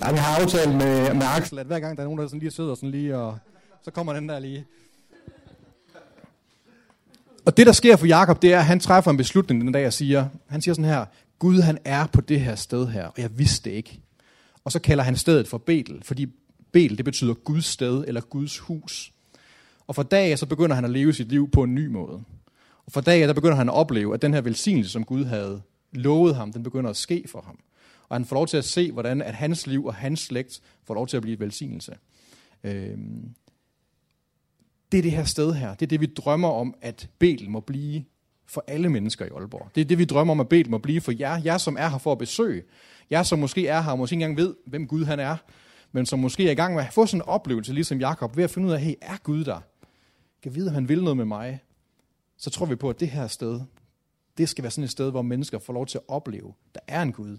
Nej, 0.00 0.12
vi 0.12 0.18
har 0.18 0.40
aftalt 0.40 0.74
med, 0.74 1.14
med 1.14 1.26
Axel, 1.36 1.58
at 1.58 1.66
hver 1.66 1.80
gang 1.80 1.96
der 1.96 2.02
er 2.02 2.06
nogen, 2.06 2.20
der 2.20 2.26
sådan 2.26 2.40
lige 2.40 2.50
sidder 2.50 2.74
sådan 2.74 2.90
lige, 2.90 3.16
og 3.18 3.38
så 3.82 3.90
kommer 3.90 4.12
den 4.12 4.28
der 4.28 4.38
lige. 4.38 4.66
Og 7.44 7.56
det, 7.56 7.66
der 7.66 7.72
sker 7.72 7.96
for 7.96 8.06
Jakob, 8.06 8.42
det 8.42 8.52
er, 8.52 8.58
at 8.58 8.64
han 8.64 8.80
træffer 8.80 9.10
en 9.10 9.16
beslutning 9.16 9.60
den 9.60 9.72
dag, 9.72 9.82
jeg 9.82 9.92
siger, 9.92 10.28
han 10.48 10.62
siger 10.62 10.74
sådan 10.74 10.90
her, 10.90 11.04
Gud 11.38 11.60
han 11.60 11.78
er 11.84 12.06
på 12.06 12.20
det 12.20 12.40
her 12.40 12.54
sted 12.54 12.86
her, 12.88 13.06
og 13.06 13.18
jeg 13.18 13.38
vidste 13.38 13.70
det 13.70 13.76
ikke. 13.76 14.00
Og 14.64 14.72
så 14.72 14.78
kalder 14.78 15.04
han 15.04 15.16
stedet 15.16 15.48
for 15.48 15.58
Betel, 15.58 16.02
fordi 16.04 16.26
Betel, 16.72 16.96
det 16.96 17.04
betyder 17.04 17.34
Guds 17.34 17.64
sted, 17.64 18.04
eller 18.06 18.20
Guds 18.20 18.58
hus. 18.58 19.12
Og 19.86 19.94
fra 19.94 20.02
dag 20.02 20.32
af, 20.32 20.38
så 20.38 20.46
begynder 20.46 20.74
han 20.74 20.84
at 20.84 20.90
leve 20.90 21.12
sit 21.12 21.28
liv 21.28 21.50
på 21.50 21.62
en 21.62 21.74
ny 21.74 21.86
måde. 21.86 22.22
Og 22.86 22.92
fra 22.92 23.00
dag 23.00 23.22
af, 23.22 23.26
der 23.26 23.34
begynder 23.34 23.56
han 23.56 23.68
at 23.68 23.74
opleve, 23.74 24.14
at 24.14 24.22
den 24.22 24.34
her 24.34 24.40
velsignelse, 24.40 24.90
som 24.90 25.04
Gud 25.04 25.24
havde 25.24 25.62
lovet 25.92 26.34
ham, 26.34 26.52
den 26.52 26.62
begynder 26.62 26.90
at 26.90 26.96
ske 26.96 27.24
for 27.28 27.42
ham. 27.46 27.58
Og 28.08 28.16
han 28.16 28.24
får 28.24 28.36
lov 28.36 28.46
til 28.46 28.56
at 28.56 28.64
se, 28.64 28.92
hvordan 28.92 29.22
at 29.22 29.34
hans 29.34 29.66
liv 29.66 29.86
og 29.86 29.94
hans 29.94 30.20
slægt 30.20 30.60
får 30.84 30.94
lov 30.94 31.06
til 31.06 31.16
at 31.16 31.22
blive 31.22 31.34
et 31.34 31.40
velsignelse. 31.40 31.92
Øhm, 32.64 33.34
det 34.92 34.98
er 34.98 35.02
det 35.02 35.12
her 35.12 35.24
sted 35.24 35.52
her. 35.52 35.74
Det 35.74 35.82
er 35.82 35.88
det, 35.88 36.00
vi 36.00 36.06
drømmer 36.06 36.48
om, 36.48 36.74
at 36.80 37.08
Betel 37.18 37.50
må 37.50 37.60
blive 37.60 38.04
for 38.46 38.64
alle 38.66 38.88
mennesker 38.88 39.24
i 39.24 39.28
Aalborg. 39.28 39.68
Det 39.74 39.80
er 39.80 39.84
det, 39.84 39.98
vi 39.98 40.04
drømmer 40.04 40.30
om, 40.32 40.40
at 40.40 40.48
Betel 40.48 40.70
må 40.70 40.78
blive 40.78 41.00
for 41.00 41.12
jer. 41.18 41.42
Jer, 41.44 41.58
som 41.58 41.76
er 41.78 41.88
her 41.88 41.98
for 41.98 42.12
at 42.12 42.18
besøge. 42.18 42.62
Jer, 43.10 43.22
som 43.22 43.38
måske 43.38 43.66
er 43.66 43.80
her 43.80 43.90
og 43.90 43.98
måske 43.98 44.14
ikke 44.14 44.24
engang 44.24 44.36
ved, 44.36 44.54
hvem 44.66 44.86
Gud 44.86 45.04
han 45.04 45.20
er. 45.20 45.36
Men 45.92 46.06
som 46.06 46.18
måske 46.18 46.46
er 46.46 46.50
i 46.50 46.54
gang 46.54 46.74
med 46.74 46.84
at 46.84 46.92
få 46.92 47.06
sådan 47.06 47.18
en 47.18 47.28
oplevelse, 47.28 47.72
ligesom 47.72 48.00
Jakob, 48.00 48.36
ved 48.36 48.44
at 48.44 48.50
finde 48.50 48.68
ud 48.68 48.72
af, 48.72 48.80
hey, 48.80 48.94
er 49.00 49.16
Gud 49.22 49.44
der? 49.44 49.60
Kan 50.42 50.54
vide, 50.54 50.66
at 50.66 50.74
han 50.74 50.88
vil 50.88 51.02
noget 51.02 51.16
med 51.16 51.24
mig? 51.24 51.60
Så 52.36 52.50
tror 52.50 52.66
vi 52.66 52.76
på, 52.76 52.90
at 52.90 53.00
det 53.00 53.08
her 53.08 53.26
sted, 53.26 53.60
det 54.38 54.48
skal 54.48 54.62
være 54.62 54.70
sådan 54.70 54.84
et 54.84 54.90
sted, 54.90 55.10
hvor 55.10 55.22
mennesker 55.22 55.58
får 55.58 55.72
lov 55.72 55.86
til 55.86 55.98
at 55.98 56.04
opleve, 56.08 56.52
der 56.74 56.80
er 56.88 57.02
en 57.02 57.12
Gud, 57.12 57.38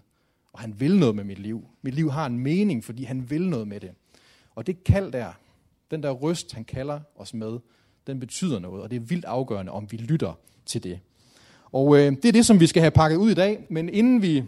og 0.54 0.60
han 0.60 0.80
vil 0.80 1.00
noget 1.00 1.16
med 1.16 1.24
mit 1.24 1.40
liv. 1.40 1.68
Mit 1.82 1.94
liv 1.94 2.12
har 2.12 2.26
en 2.26 2.40
mening, 2.40 2.84
fordi 2.84 3.04
han 3.04 3.30
vil 3.30 3.50
noget 3.50 3.68
med 3.68 3.80
det. 3.80 3.92
Og 4.56 4.68
det 4.68 4.84
kald 4.84 5.12
der, 5.12 5.32
den 5.94 6.04
der 6.04 6.12
røst, 6.12 6.54
han 6.54 6.66
kalder 6.66 7.00
os 7.16 7.34
med, 7.34 7.60
den 8.08 8.20
betyder 8.20 8.60
noget, 8.60 8.84
og 8.84 8.90
det 8.90 8.96
er 8.96 9.00
vildt 9.00 9.26
afgørende, 9.26 9.72
om 9.72 9.92
vi 9.92 9.98
lytter 9.98 10.34
til 10.66 10.84
det. 10.84 11.00
Og 11.72 11.98
øh, 11.98 12.12
det 12.12 12.26
er 12.26 12.32
det, 12.32 12.46
som 12.46 12.60
vi 12.60 12.68
skal 12.68 12.82
have 12.82 12.92
pakket 12.92 13.18
ud 13.18 13.32
i 13.32 13.34
dag, 13.34 13.66
men 13.70 13.90
inden 13.90 14.22
vi, 14.22 14.44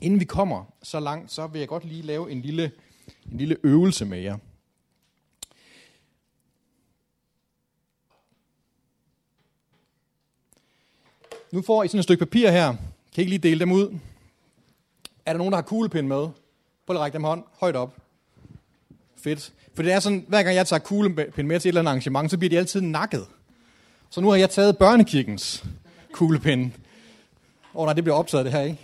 inden 0.00 0.20
vi 0.20 0.24
kommer 0.24 0.64
så 0.82 1.00
langt, 1.00 1.32
så 1.32 1.46
vil 1.46 1.58
jeg 1.58 1.68
godt 1.68 1.84
lige 1.84 2.02
lave 2.02 2.30
en 2.30 2.40
lille, 2.40 2.72
en 3.32 3.38
lille 3.38 3.56
øvelse 3.62 4.04
med 4.04 4.18
jer. 4.18 4.38
Nu 11.52 11.62
får 11.62 11.84
I 11.84 11.88
sådan 11.88 11.98
et 11.98 12.04
stykke 12.04 12.26
papir 12.26 12.50
her. 12.50 12.66
Kan 12.66 12.78
I 13.16 13.20
ikke 13.20 13.30
lige 13.30 13.48
dele 13.48 13.60
dem 13.60 13.72
ud? 13.72 13.98
Er 15.26 15.32
der 15.32 15.38
nogen, 15.38 15.52
der 15.52 15.56
har 15.56 15.62
kuglepind 15.62 16.06
med? 16.06 16.28
Prøv 16.86 16.96
at 16.96 17.00
række 17.00 17.14
dem 17.14 17.24
hånd 17.24 17.44
højt 17.60 17.76
op. 17.76 18.01
Fedt. 19.22 19.52
For 19.74 19.82
det 19.82 19.92
er 19.92 20.00
sådan, 20.00 20.24
hver 20.28 20.42
gang 20.42 20.56
jeg 20.56 20.66
tager 20.66 20.80
kuglepind 20.80 21.46
med 21.46 21.60
til 21.60 21.68
et 21.68 21.70
eller 21.70 21.80
andet 21.80 21.90
arrangement, 21.90 22.30
så 22.30 22.38
bliver 22.38 22.50
de 22.50 22.58
altid 22.58 22.80
nakket. 22.80 23.26
Så 24.10 24.20
nu 24.20 24.28
har 24.28 24.36
jeg 24.36 24.50
taget 24.50 24.78
børnekirkens 24.78 25.64
kuglepind. 26.12 26.70
Åh 27.74 27.80
oh, 27.80 27.86
nej, 27.86 27.94
det 27.94 28.04
bliver 28.04 28.16
optaget 28.16 28.44
det 28.44 28.52
her, 28.52 28.62
ikke? 28.62 28.78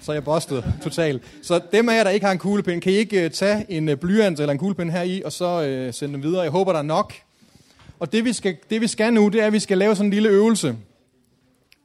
Så 0.00 0.12
er 0.12 0.16
jeg 0.16 0.24
bustet 0.24 0.64
totalt. 0.82 1.22
Så 1.42 1.60
dem 1.72 1.88
af 1.88 1.96
jer, 1.96 2.04
der 2.04 2.10
ikke 2.10 2.26
har 2.26 2.32
en 2.32 2.38
kuglepind, 2.38 2.80
kan 2.82 2.92
I 2.92 2.94
ikke 2.94 3.24
uh, 3.24 3.30
tage 3.30 3.66
en 3.68 3.88
uh, 3.88 3.94
blyant 3.94 4.40
eller 4.40 4.52
en 4.52 4.58
kuglepind 4.58 4.90
her 4.90 5.02
i, 5.02 5.22
og 5.22 5.32
så 5.32 5.86
uh, 5.88 5.94
sende 5.94 6.14
dem 6.14 6.22
videre. 6.22 6.42
Jeg 6.42 6.50
håber, 6.50 6.72
der 6.72 6.78
er 6.78 6.82
nok. 6.82 7.14
Og 7.98 8.12
det 8.12 8.24
vi, 8.24 8.32
skal, 8.32 8.56
det 8.70 8.80
vi 8.80 8.86
skal 8.86 9.12
nu, 9.12 9.28
det 9.28 9.40
er, 9.40 9.46
at 9.46 9.52
vi 9.52 9.60
skal 9.60 9.78
lave 9.78 9.96
sådan 9.96 10.06
en 10.06 10.12
lille 10.12 10.28
øvelse. 10.28 10.76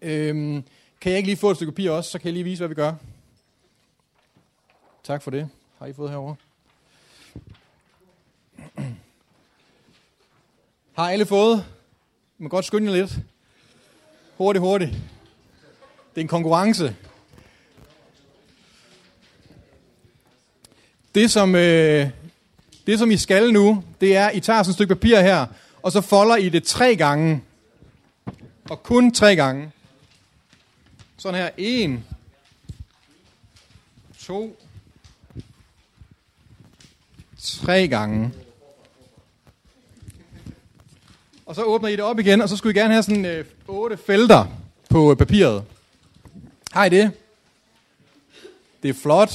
Øhm, 0.02 0.64
kan 1.02 1.12
jeg 1.12 1.18
ikke 1.18 1.28
lige 1.28 1.38
få 1.38 1.50
et 1.50 1.56
stykke 1.56 1.72
papir 1.72 1.92
også, 1.92 2.12
så 2.12 2.20
kan 2.20 2.26
jeg 2.26 2.34
lige 2.34 2.44
vise, 2.44 2.60
hvad 2.60 2.68
vi 2.68 2.76
gør. 2.76 2.94
Tak 5.04 5.22
for 5.22 5.32
det. 5.32 5.50
Har 5.80 5.86
I 5.86 5.94
fået 5.94 6.10
herovre? 6.10 6.36
Har 10.98 11.10
alle 11.10 11.26
fået? 11.26 11.66
Man 12.38 12.46
kan 12.46 12.50
godt 12.50 12.66
skynde 12.66 12.94
lidt. 12.94 13.18
Hurtigt, 14.38 14.62
hurtigt. 14.62 14.92
Det 16.10 16.18
er 16.18 16.22
en 16.22 16.28
konkurrence. 16.28 16.96
Det 21.16 21.32
som, 21.32 21.56
øh, 21.56 22.10
det 22.88 23.00
som 23.00 23.12
I 23.12 23.18
skal 23.18 23.54
nu, 23.54 23.84
det 24.02 24.16
er, 24.16 24.30
I 24.30 24.40
tager 24.40 24.64
sådan 24.64 24.70
et 24.70 24.76
stykke 24.76 24.96
papir 24.96 25.20
her, 25.20 25.48
og 25.82 25.92
så 25.92 26.02
folder 26.02 26.36
I 26.36 26.50
det 26.50 26.64
tre 26.64 26.96
gange. 26.96 27.44
Og 28.70 28.84
kun 28.84 29.14
tre 29.14 29.36
gange. 29.36 29.72
Sådan 31.18 31.42
her. 31.42 31.50
En. 31.58 32.06
To. 34.20 34.60
Tre 37.38 37.88
gange. 37.88 38.32
Og 41.50 41.56
så 41.56 41.64
åbner 41.64 41.90
I 41.90 41.92
det 41.92 42.04
op 42.04 42.20
igen, 42.20 42.42
og 42.42 42.50
så 42.50 42.58
skulle 42.58 42.76
I 42.76 42.80
gerne 42.80 42.94
have 42.94 43.04
sådan 43.04 43.26
øh, 43.26 43.46
otte 43.68 43.98
felter 43.98 44.46
på 44.90 45.12
øh, 45.12 45.18
papiret. 45.18 45.64
Har 46.72 46.86
I 46.86 46.90
det? 46.90 47.12
Det 48.84 48.90
er 48.90 48.94
flot. 48.94 49.34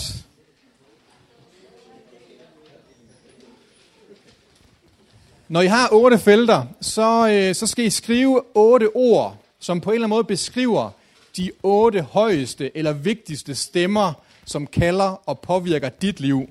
Når 5.49 5.61
I 5.61 5.67
har 5.67 5.89
otte 5.93 6.19
felter, 6.19 6.67
så, 6.81 7.29
øh, 7.29 7.55
så 7.55 7.67
skal 7.67 7.85
I 7.85 7.91
skrive 7.91 8.43
otte 8.55 8.97
ord, 8.97 9.37
som 9.59 9.81
på 9.81 9.91
en 9.91 9.95
eller 9.95 10.07
anden 10.07 10.17
måde 10.17 10.25
beskriver 10.25 10.91
de 11.37 11.51
otte 11.63 12.03
højeste 12.03 12.77
eller 12.77 12.93
vigtigste 12.93 13.55
stemmer, 13.55 14.13
som 14.45 14.67
kalder 14.67 15.29
og 15.29 15.39
påvirker 15.39 15.89
dit 15.89 16.21
liv. 16.21 16.51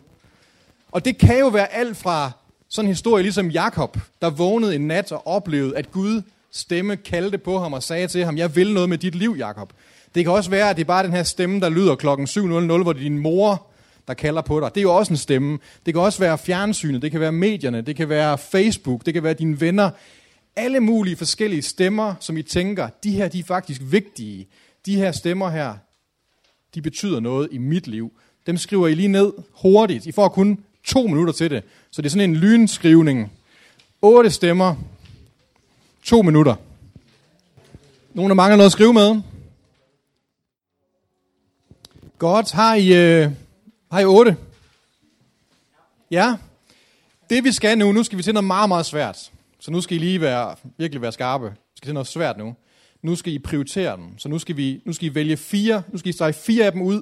Og 0.91 1.05
det 1.05 1.17
kan 1.17 1.39
jo 1.39 1.47
være 1.47 1.73
alt 1.73 1.97
fra 1.97 2.31
sådan 2.73 2.85
en 2.85 2.93
historie 2.93 3.23
ligesom 3.23 3.49
Jakob, 3.49 3.97
der 4.21 4.29
vågnede 4.29 4.75
en 4.75 4.87
nat 4.87 5.11
og 5.11 5.27
oplevede, 5.27 5.77
at 5.77 5.91
Gud 5.91 6.21
stemme 6.51 6.95
kaldte 6.95 7.37
på 7.37 7.59
ham 7.59 7.73
og 7.73 7.83
sagde 7.83 8.07
til 8.07 8.25
ham, 8.25 8.37
jeg 8.37 8.55
vil 8.55 8.73
noget 8.73 8.89
med 8.89 8.97
dit 8.97 9.15
liv, 9.15 9.35
Jakob. 9.37 9.73
Det 10.15 10.25
kan 10.25 10.33
også 10.33 10.49
være, 10.49 10.69
at 10.69 10.75
det 10.75 10.81
er 10.81 10.85
bare 10.85 11.03
den 11.03 11.11
her 11.11 11.23
stemme, 11.23 11.59
der 11.59 11.69
lyder 11.69 11.95
klokken 11.95 12.27
7.00, 12.27 12.41
hvor 12.43 12.93
det 12.93 12.99
er 12.99 13.03
din 13.03 13.19
mor, 13.19 13.67
der 14.07 14.13
kalder 14.13 14.41
på 14.41 14.59
dig. 14.59 14.69
Det 14.75 14.79
er 14.79 14.81
jo 14.81 14.95
også 14.95 15.13
en 15.13 15.17
stemme. 15.17 15.59
Det 15.85 15.93
kan 15.93 16.01
også 16.01 16.19
være 16.19 16.37
fjernsynet, 16.37 17.01
det 17.01 17.11
kan 17.11 17.19
være 17.19 17.31
medierne, 17.31 17.81
det 17.81 17.95
kan 17.95 18.09
være 18.09 18.37
Facebook, 18.37 19.05
det 19.05 19.13
kan 19.13 19.23
være 19.23 19.33
dine 19.33 19.61
venner. 19.61 19.89
Alle 20.55 20.79
mulige 20.79 21.15
forskellige 21.15 21.61
stemmer, 21.61 22.15
som 22.19 22.37
I 22.37 22.41
tænker, 22.41 22.89
de 23.03 23.11
her 23.11 23.27
de 23.27 23.39
er 23.39 23.43
faktisk 23.43 23.81
vigtige 23.85 24.47
de 24.85 24.95
her 24.95 25.11
stemmer 25.11 25.49
her, 25.49 25.73
de 26.75 26.81
betyder 26.81 27.19
noget 27.19 27.47
i 27.51 27.57
mit 27.57 27.87
liv. 27.87 28.11
Dem 28.47 28.57
skriver 28.57 28.87
I 28.87 28.95
lige 28.95 29.07
ned 29.07 29.33
hurtigt. 29.51 30.05
I 30.05 30.11
får 30.11 30.27
kun 30.27 30.63
to 30.83 31.07
minutter 31.07 31.33
til 31.33 31.51
det. 31.51 31.63
Så 31.93 32.01
det 32.01 32.05
er 32.05 32.09
sådan 32.09 32.29
en 32.29 32.35
lynskrivning. 32.35 33.31
8 34.01 34.31
stemmer. 34.31 34.75
2 36.03 36.21
minutter. 36.21 36.55
Nogen, 38.13 38.29
der 38.29 38.35
mangler 38.35 38.55
noget 38.55 38.65
at 38.65 38.71
skrive 38.71 38.93
med? 38.93 39.21
Godt. 42.17 42.51
Har 42.51 42.75
I, 42.75 42.93
øh, 42.93 43.31
har 43.91 43.99
I 43.99 44.05
8? 44.05 44.37
Ja. 46.11 46.35
Det 47.29 47.43
vi 47.43 47.51
skal 47.51 47.77
nu, 47.77 47.91
nu 47.91 48.03
skal 48.03 48.17
vi 48.17 48.23
til 48.23 48.33
noget 48.33 48.47
meget, 48.47 48.67
meget 48.67 48.85
svært. 48.85 49.31
Så 49.59 49.71
nu 49.71 49.81
skal 49.81 49.97
I 49.97 49.99
lige 49.99 50.21
være, 50.21 50.55
virkelig 50.77 51.01
være 51.01 51.11
skarpe. 51.11 51.49
Vi 51.49 51.77
skal 51.77 51.87
til 51.87 51.93
noget 51.93 52.07
svært 52.07 52.37
nu. 52.37 52.55
Nu 53.01 53.15
skal 53.15 53.33
I 53.33 53.39
prioritere 53.39 53.97
dem. 53.97 54.17
Så 54.17 54.29
nu 54.29 54.39
skal, 54.39 54.57
vi, 54.57 54.81
nu 54.85 54.93
skal 54.93 55.07
I 55.07 55.15
vælge 55.15 55.37
fire, 55.37 55.83
nu 55.91 55.97
skal 55.97 56.09
I 56.09 56.13
strege 56.13 56.33
fire 56.33 56.65
af 56.65 56.71
dem 56.71 56.81
ud, 56.81 57.01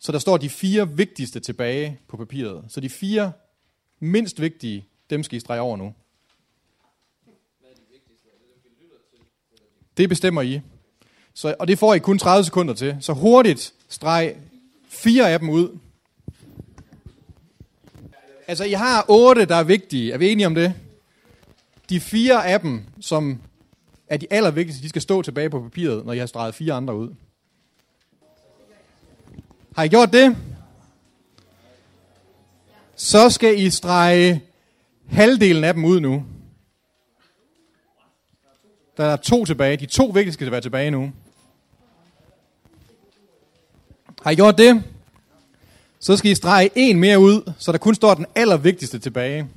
så 0.00 0.12
der 0.12 0.18
står 0.18 0.36
de 0.36 0.48
fire 0.48 0.88
vigtigste 0.96 1.40
tilbage 1.40 1.98
på 2.08 2.16
papiret. 2.16 2.64
Så 2.68 2.80
de 2.80 2.88
fire 2.88 3.32
mindst 4.00 4.40
vigtige, 4.40 4.86
dem 5.10 5.22
skal 5.22 5.36
I 5.36 5.40
strege 5.40 5.60
over 5.60 5.76
nu. 5.76 5.94
Det 9.96 10.08
bestemmer 10.08 10.42
I. 10.42 10.60
Så, 11.34 11.54
og 11.58 11.68
det 11.68 11.78
får 11.78 11.94
I 11.94 11.98
kun 11.98 12.18
30 12.18 12.44
sekunder 12.44 12.74
til. 12.74 12.96
Så 13.00 13.12
hurtigt 13.12 13.74
streg 13.88 14.36
fire 14.88 15.32
af 15.32 15.38
dem 15.38 15.50
ud. 15.50 15.78
Altså, 18.46 18.64
I 18.64 18.72
har 18.72 19.04
otte, 19.08 19.44
der 19.44 19.56
er 19.56 19.62
vigtige. 19.62 20.12
Er 20.12 20.18
vi 20.18 20.28
enige 20.28 20.46
om 20.46 20.54
det? 20.54 20.74
De 21.88 22.00
fire 22.00 22.46
af 22.46 22.60
dem, 22.60 22.84
som 23.00 23.40
er 24.08 24.16
de 24.16 24.26
allervigtigste, 24.30 24.82
de 24.82 24.88
skal 24.88 25.02
stå 25.02 25.22
tilbage 25.22 25.50
på 25.50 25.60
papiret, 25.60 26.06
når 26.06 26.12
I 26.12 26.18
har 26.18 26.26
streget 26.26 26.54
fire 26.54 26.72
andre 26.72 26.96
ud. 26.96 27.14
Har 29.76 29.82
I 29.82 29.88
gjort 29.88 30.12
det? 30.12 30.36
Så 33.00 33.30
skal 33.30 33.58
I 33.58 33.70
strege 33.70 34.42
halvdelen 35.08 35.64
af 35.64 35.74
dem 35.74 35.84
ud 35.84 36.00
nu. 36.00 36.24
Der 38.96 39.04
er 39.04 39.16
to 39.16 39.44
tilbage. 39.44 39.76
De 39.76 39.86
to 39.86 40.04
vigtigste 40.04 40.32
skal 40.32 40.50
være 40.50 40.60
tilbage 40.60 40.90
nu. 40.90 41.12
Har 44.22 44.30
I 44.30 44.34
gjort 44.34 44.58
det? 44.58 44.82
Så 45.98 46.16
skal 46.16 46.30
I 46.30 46.34
strege 46.34 46.70
en 46.74 47.00
mere 47.00 47.18
ud, 47.18 47.52
så 47.58 47.72
der 47.72 47.78
kun 47.78 47.94
står 47.94 48.14
den 48.14 48.26
allervigtigste 48.34 48.98
tilbage. 48.98 49.48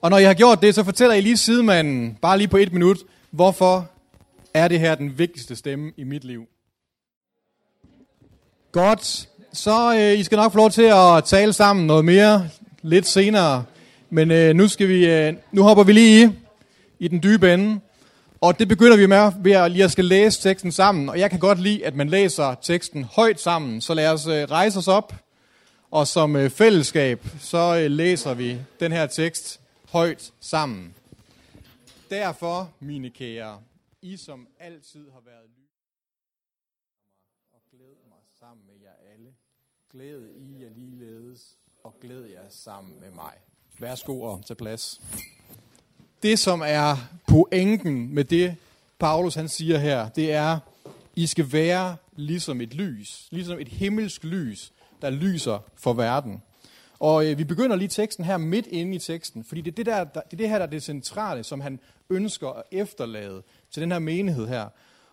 Og 0.00 0.10
når 0.10 0.18
I 0.18 0.24
har 0.24 0.34
gjort 0.34 0.62
det, 0.62 0.74
så 0.74 0.84
fortæller 0.84 1.14
I 1.14 1.20
lige 1.20 1.36
sidemanden, 1.36 2.18
bare 2.22 2.38
lige 2.38 2.48
på 2.48 2.56
et 2.56 2.72
minut, 2.72 2.98
hvorfor 3.30 3.90
er 4.54 4.68
det 4.68 4.80
her 4.80 4.94
den 4.94 5.18
vigtigste 5.18 5.56
stemme 5.56 5.92
i 5.96 6.04
mit 6.04 6.24
liv. 6.24 6.48
Godt. 8.76 9.28
Så 9.52 9.94
øh, 9.98 10.18
I 10.18 10.24
skal 10.24 10.36
nok 10.36 10.52
få 10.52 10.58
lov 10.58 10.70
til 10.70 10.82
at 10.82 11.24
tale 11.24 11.52
sammen 11.52 11.86
noget 11.86 12.04
mere 12.04 12.48
lidt 12.82 13.06
senere. 13.06 13.64
Men 14.10 14.30
øh, 14.30 14.54
nu, 14.54 14.68
skal 14.68 14.88
vi, 14.88 15.06
øh, 15.06 15.34
nu 15.52 15.62
hopper 15.62 15.84
vi 15.84 15.92
lige 15.92 16.26
i, 16.26 16.30
i 16.98 17.08
den 17.08 17.22
dybe 17.22 17.54
ende. 17.54 17.80
Og 18.40 18.58
det 18.58 18.68
begynder 18.68 18.96
vi 18.96 19.06
med 19.06 19.32
ved 19.38 19.52
at 19.52 19.70
lige 19.70 19.84
at 19.84 19.92
skal 19.92 20.04
læse 20.04 20.42
teksten 20.42 20.72
sammen. 20.72 21.08
Og 21.08 21.18
jeg 21.18 21.30
kan 21.30 21.38
godt 21.38 21.58
lide, 21.58 21.86
at 21.86 21.94
man 21.94 22.08
læser 22.08 22.54
teksten 22.54 23.04
højt 23.04 23.40
sammen. 23.40 23.80
Så 23.80 23.94
lad 23.94 24.12
os 24.12 24.26
øh, 24.26 24.44
rejse 24.44 24.78
os 24.78 24.88
op. 24.88 25.14
Og 25.90 26.06
som 26.06 26.36
øh, 26.36 26.50
fællesskab, 26.50 27.26
så 27.40 27.78
øh, 27.78 27.90
læser 27.90 28.34
vi 28.34 28.58
den 28.80 28.92
her 28.92 29.06
tekst 29.06 29.60
højt 29.92 30.32
sammen. 30.40 30.94
Derfor, 32.10 32.70
mine 32.80 33.10
kære, 33.10 33.58
I 34.02 34.16
som 34.16 34.46
altid 34.60 35.10
har 35.12 35.22
været 35.24 35.48
lys, 35.58 35.66
og 37.52 37.60
glæd 37.70 37.96
mig 38.08 38.16
sammen 38.40 38.66
med 38.66 38.74
jer 38.82 38.96
alle. 39.12 39.30
Glæd 39.96 40.20
I 40.36 40.62
jer 40.62 40.68
ligeledes, 40.76 41.56
og 41.84 41.94
glæd 42.00 42.24
jer 42.24 42.48
sammen 42.48 43.00
med 43.00 43.10
mig. 43.10 43.32
Værsgo 43.78 44.20
og 44.20 44.44
tag 44.46 44.56
plads. 44.56 45.00
Det, 46.22 46.38
som 46.38 46.62
er 46.64 46.96
pointen 47.26 48.14
med 48.14 48.24
det, 48.24 48.56
Paulus 48.98 49.34
han 49.34 49.48
siger 49.48 49.78
her, 49.78 50.08
det 50.08 50.32
er, 50.32 50.58
I 51.14 51.26
skal 51.26 51.52
være 51.52 51.96
ligesom 52.16 52.60
et 52.60 52.74
lys, 52.74 53.28
ligesom 53.30 53.58
et 53.58 53.68
himmelsk 53.68 54.24
lys, 54.24 54.72
der 55.02 55.10
lyser 55.10 55.58
for 55.74 55.92
verden. 55.92 56.42
Og 56.98 57.30
øh, 57.30 57.38
vi 57.38 57.44
begynder 57.44 57.76
lige 57.76 57.88
teksten 57.88 58.24
her 58.24 58.36
midt 58.36 58.66
inde 58.66 58.96
i 58.96 58.98
teksten, 58.98 59.44
fordi 59.44 59.60
det 59.60 59.70
er 59.70 59.74
det, 59.74 59.86
der, 59.86 60.04
der, 60.04 60.20
det 60.20 60.32
er 60.32 60.36
det 60.36 60.48
her, 60.48 60.58
der 60.58 60.66
er 60.66 60.70
det 60.70 60.82
centrale, 60.82 61.44
som 61.44 61.60
han 61.60 61.80
ønsker 62.10 62.48
at 62.48 62.62
efterlade 62.70 63.42
til 63.70 63.82
den 63.82 63.92
her 63.92 63.98
menighed 63.98 64.46
her. 64.46 64.68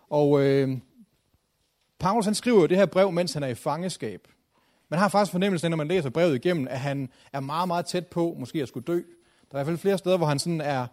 Og 0.08 0.40
øh, 0.40 0.78
Paulus 1.98 2.24
han 2.24 2.34
skriver 2.34 2.60
jo 2.60 2.66
det 2.66 2.76
her 2.76 2.86
brev, 2.86 3.12
mens 3.12 3.32
han 3.32 3.42
er 3.42 3.48
i 3.48 3.54
fangeskab. 3.54 4.28
Man 4.94 4.98
har 4.98 5.08
faktisk 5.08 5.32
fornemmelsen, 5.32 5.70
når 5.70 5.76
man 5.76 5.88
læser 5.88 6.10
brevet 6.10 6.34
igennem, 6.34 6.66
at 6.70 6.80
han 6.80 7.08
er 7.32 7.40
meget, 7.40 7.68
meget 7.68 7.86
tæt 7.86 8.06
på 8.06 8.36
måske 8.38 8.62
at 8.62 8.68
skulle 8.68 8.84
dø. 8.84 9.00
Der 9.50 9.58
er 9.58 9.60
i 9.60 9.64
hvert 9.64 9.66
fald 9.66 9.78
flere 9.78 9.98
steder, 9.98 10.16
hvor 10.16 10.26
han 10.26 10.38
sådan 10.38 10.60
er, 10.60 10.86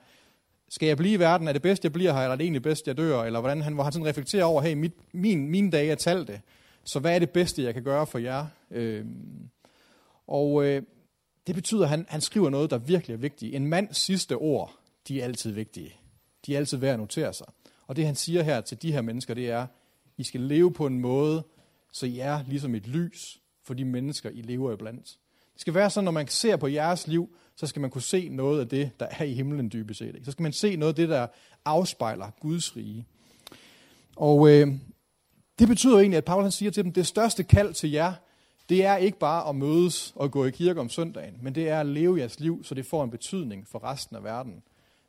skal 0.69 0.87
jeg 0.87 0.97
blive 0.97 1.13
i 1.13 1.19
verden? 1.19 1.47
Er 1.47 1.53
det 1.53 1.61
bedst, 1.61 1.83
jeg 1.83 1.93
bliver 1.93 2.13
her, 2.13 2.19
eller 2.19 2.31
er 2.31 2.35
det 2.35 2.43
egentlig 2.43 2.61
bedst, 2.61 2.87
jeg 2.87 2.97
dør? 2.97 3.23
Eller 3.23 3.39
hvordan 3.39 3.61
han, 3.61 3.73
hvor 3.73 3.83
han 3.83 3.93
sådan 3.93 4.07
reflekterer 4.07 4.43
over, 4.43 4.61
hey, 4.61 4.73
mit, 4.73 4.93
min, 5.13 5.49
mine 5.49 5.71
dage 5.71 5.91
er 5.91 5.95
talte, 5.95 6.41
så 6.83 6.99
hvad 6.99 7.15
er 7.15 7.19
det 7.19 7.29
bedste, 7.29 7.63
jeg 7.63 7.73
kan 7.73 7.83
gøre 7.83 8.07
for 8.07 8.19
jer? 8.19 8.45
Øh, 8.71 9.05
og 10.27 10.65
øh, 10.65 10.83
det 11.47 11.55
betyder, 11.55 11.83
at 11.83 11.89
han, 11.89 12.05
han 12.09 12.21
skriver 12.21 12.49
noget, 12.49 12.69
der 12.69 12.77
virkelig 12.77 13.13
er 13.13 13.17
vigtigt. 13.17 13.55
En 13.55 13.67
mands 13.67 13.97
sidste 13.97 14.35
ord, 14.35 14.75
de 15.07 15.21
er 15.21 15.25
altid 15.25 15.51
vigtige. 15.51 15.95
De 16.45 16.53
er 16.53 16.57
altid 16.57 16.77
værd 16.77 16.93
at 16.93 16.99
notere 16.99 17.33
sig. 17.33 17.47
Og 17.87 17.95
det 17.95 18.05
han 18.05 18.15
siger 18.15 18.43
her 18.43 18.61
til 18.61 18.81
de 18.81 18.91
her 18.91 19.01
mennesker, 19.01 19.33
det 19.33 19.49
er, 19.49 19.67
I 20.17 20.23
skal 20.23 20.41
leve 20.41 20.73
på 20.73 20.85
en 20.85 20.99
måde, 20.99 21.43
så 21.91 22.05
I 22.05 22.19
er 22.19 22.43
ligesom 22.47 22.75
et 22.75 22.87
lys 22.87 23.41
for 23.63 23.73
de 23.73 23.85
mennesker, 23.85 24.29
I 24.29 24.41
lever 24.41 24.73
iblandt. 24.73 25.17
Det 25.53 25.61
skal 25.61 25.73
være 25.73 25.89
sådan, 25.89 26.05
når 26.05 26.11
man 26.11 26.27
ser 26.27 26.55
på 26.55 26.67
jeres 26.67 27.07
liv, 27.07 27.35
så 27.55 27.67
skal 27.67 27.81
man 27.81 27.89
kunne 27.89 28.01
se 28.01 28.29
noget 28.29 28.59
af 28.59 28.67
det, 28.67 28.91
der 28.99 29.07
er 29.19 29.23
i 29.23 29.33
himlen 29.33 29.71
dybest 29.73 29.99
set. 29.99 30.21
Så 30.23 30.31
skal 30.31 30.43
man 30.43 30.53
se 30.53 30.75
noget 30.75 30.91
af 30.91 30.95
det, 30.95 31.09
der 31.09 31.27
afspejler 31.65 32.31
Guds 32.39 32.75
rige. 32.77 33.05
Og 34.15 34.49
øh, 34.49 34.67
det 35.59 35.67
betyder 35.67 35.99
egentlig, 35.99 36.17
at 36.17 36.25
Paulus 36.25 36.53
siger 36.53 36.71
til 36.71 36.83
dem, 36.83 36.93
det 36.93 37.07
største 37.07 37.43
kald 37.43 37.73
til 37.73 37.91
jer, 37.91 38.13
det 38.69 38.85
er 38.85 38.97
ikke 38.97 39.19
bare 39.19 39.49
at 39.49 39.55
mødes 39.55 40.13
og 40.15 40.31
gå 40.31 40.45
i 40.45 40.51
kirke 40.51 40.79
om 40.79 40.89
søndagen, 40.89 41.37
men 41.41 41.55
det 41.55 41.69
er 41.69 41.79
at 41.79 41.85
leve 41.85 42.19
jeres 42.19 42.39
liv, 42.39 42.63
så 42.63 42.75
det 42.75 42.85
får 42.85 43.03
en 43.03 43.11
betydning 43.11 43.67
for 43.67 43.83
resten 43.83 44.15
af 44.15 44.23
verden. 44.23 44.63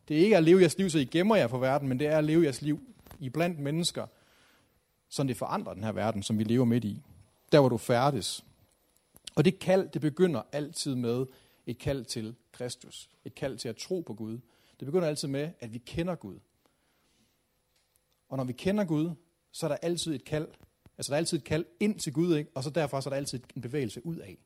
Det 0.09 0.19
er 0.19 0.25
ikke 0.25 0.37
at 0.37 0.43
leve 0.43 0.61
jeres 0.61 0.79
liv, 0.79 0.91
så 0.91 0.99
I 0.99 1.05
gemmer 1.05 1.37
jer 1.37 1.47
for 1.47 1.59
verden, 1.59 1.89
men 1.89 1.99
det 1.99 2.07
er 2.07 2.19
at 2.19 2.25
leve 2.25 2.43
jeres 2.43 2.63
liv 2.63 2.81
i 3.21 3.29
blandt 3.29 3.59
mennesker, 3.59 4.07
så 5.09 5.23
det 5.23 5.37
forandrer 5.37 5.75
den 5.75 5.85
her 5.85 5.93
verden, 5.93 6.23
som 6.23 6.39
vi 6.39 6.45
lever 6.45 6.65
midt 6.65 6.85
i. 6.85 7.03
Der 7.53 7.61
hvor 7.61 7.69
du 7.69 7.77
færdes. 7.77 8.45
Og 9.35 9.45
det 9.45 9.59
kald, 9.59 9.89
det 9.89 10.01
begynder 10.01 10.43
altid 10.53 10.95
med 10.95 11.27
et 11.67 11.79
kald 11.79 12.05
til 12.05 12.35
Kristus. 12.53 13.11
Et 13.25 13.35
kald 13.35 13.59
til 13.59 13.69
at 13.69 13.77
tro 13.77 14.01
på 14.01 14.15
Gud. 14.15 14.39
Det 14.81 14.87
begynder 14.87 15.09
altid 15.09 15.29
med, 15.29 15.51
at 15.61 15.73
vi 15.73 15.79
kender 15.79 16.15
Gud. 16.15 16.39
Og 18.29 18.37
når 18.37 18.45
vi 18.45 18.53
kender 18.53 18.85
Gud, 18.85 19.11
så 19.53 19.67
er 19.67 19.69
der 19.69 19.77
altid 19.77 20.15
et 20.15 20.25
kald 20.25 20.49
Altså 20.99 21.11
der 21.11 21.17
er 21.17 21.19
altid 21.19 21.39
et 21.39 21.45
kald 21.45 21.65
ind 21.81 21.99
til 21.99 22.13
Gud, 22.13 22.37
ikke? 22.37 22.51
og 22.55 22.65
så 22.65 22.71
derfor 22.71 23.01
så 23.01 23.09
er 23.09 23.11
der 23.11 23.17
altid 23.17 23.41
en 23.57 23.63
bevægelse 23.63 24.07
ud 24.07 24.17
af. 24.17 24.39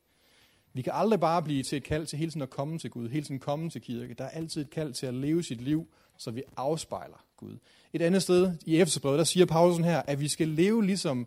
Vi 0.73 0.83
kan 0.83 0.93
aldrig 0.95 1.21
bare 1.21 1.43
blive 1.43 1.63
til 1.63 1.77
et 1.77 1.85
kald 1.85 2.07
til 2.07 2.19
hele 2.19 2.31
tiden 2.31 2.43
at 2.43 2.51
komme 2.51 2.79
til 2.79 2.91
Gud, 2.91 3.09
hele 3.09 3.25
tiden 3.25 3.41
komme 3.41 3.71
til 3.71 3.81
kirke. 3.81 4.15
Der 4.15 4.25
er 4.25 4.29
altid 4.29 4.61
et 4.61 4.71
kald 4.71 4.93
til 4.93 5.07
at 5.07 5.15
leve 5.15 5.43
sit 5.43 5.61
liv, 5.61 5.89
så 6.19 6.31
vi 6.31 6.43
afspejler 6.57 7.25
Gud. 7.37 7.59
Et 7.93 8.03
andet 8.03 8.23
sted 8.23 8.55
i 8.67 8.81
Efeserbrevet, 8.81 9.19
der 9.19 9.25
siger 9.25 9.47
Paulus 9.47 9.79
her, 9.79 10.03
at 10.07 10.21
vi 10.21 10.29
skal 10.29 10.49
leve 10.49 10.85
ligesom, 10.87 11.27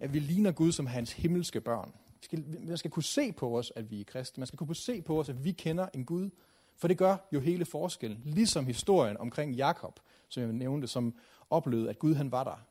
at 0.00 0.14
vi 0.14 0.18
ligner 0.18 0.52
Gud 0.52 0.72
som 0.72 0.86
hans 0.86 1.12
himmelske 1.12 1.60
børn. 1.60 1.92
Vi 2.20 2.24
skal, 2.24 2.44
man 2.66 2.78
skal 2.78 2.90
kunne 2.90 3.02
se 3.02 3.32
på 3.32 3.58
os, 3.58 3.72
at 3.76 3.90
vi 3.90 4.00
er 4.00 4.04
kristne. 4.04 4.40
Man 4.40 4.46
skal 4.46 4.56
kunne 4.58 4.76
se 4.76 5.02
på 5.02 5.20
os, 5.20 5.28
at 5.28 5.44
vi 5.44 5.52
kender 5.52 5.88
en 5.94 6.04
Gud. 6.04 6.30
For 6.76 6.88
det 6.88 6.98
gør 6.98 7.16
jo 7.32 7.40
hele 7.40 7.64
forskellen. 7.64 8.20
Ligesom 8.24 8.66
historien 8.66 9.16
omkring 9.16 9.54
Jakob, 9.54 10.00
som 10.28 10.42
jeg 10.42 10.52
nævnte, 10.52 10.86
som 10.86 11.14
oplevede, 11.50 11.90
at 11.90 11.98
Gud 11.98 12.14
han 12.14 12.32
var 12.32 12.44
der 12.44 12.66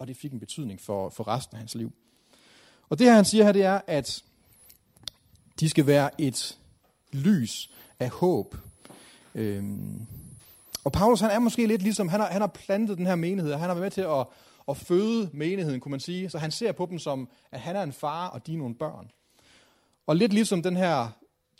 og 0.00 0.08
det 0.08 0.16
fik 0.16 0.32
en 0.32 0.40
betydning 0.40 0.80
for, 0.80 1.08
for 1.08 1.28
resten 1.28 1.54
af 1.54 1.58
hans 1.58 1.74
liv. 1.74 1.92
Og 2.88 2.98
det 2.98 3.06
her, 3.06 3.14
han 3.14 3.24
siger 3.24 3.44
her, 3.44 3.52
det 3.52 3.64
er, 3.64 3.80
at 3.86 4.24
de 5.60 5.68
skal 5.68 5.86
være 5.86 6.20
et 6.20 6.58
lys 7.12 7.70
af 7.98 8.10
håb. 8.10 8.56
Øhm. 9.34 10.06
Og 10.84 10.92
Paulus, 10.92 11.20
han 11.20 11.30
er 11.30 11.38
måske 11.38 11.66
lidt 11.66 11.82
ligesom, 11.82 12.08
han 12.08 12.20
har, 12.20 12.26
han 12.26 12.40
har 12.40 12.48
plantet 12.48 12.98
den 12.98 13.06
her 13.06 13.14
menighed, 13.14 13.52
han 13.52 13.60
har 13.60 13.74
været 13.74 13.84
med 13.84 13.90
til 13.90 14.00
at, 14.00 14.26
at 14.68 14.76
føde 14.76 15.30
menigheden, 15.32 15.80
kunne 15.80 15.90
man 15.90 16.00
sige. 16.00 16.30
Så 16.30 16.38
han 16.38 16.50
ser 16.50 16.72
på 16.72 16.86
dem 16.86 16.98
som, 16.98 17.28
at 17.50 17.60
han 17.60 17.76
er 17.76 17.82
en 17.82 17.92
far, 17.92 18.28
og 18.28 18.46
de 18.46 18.54
er 18.54 18.58
nogle 18.58 18.74
børn. 18.74 19.10
Og 20.06 20.16
lidt 20.16 20.32
ligesom 20.32 20.62
den 20.62 20.76
her 20.76 21.08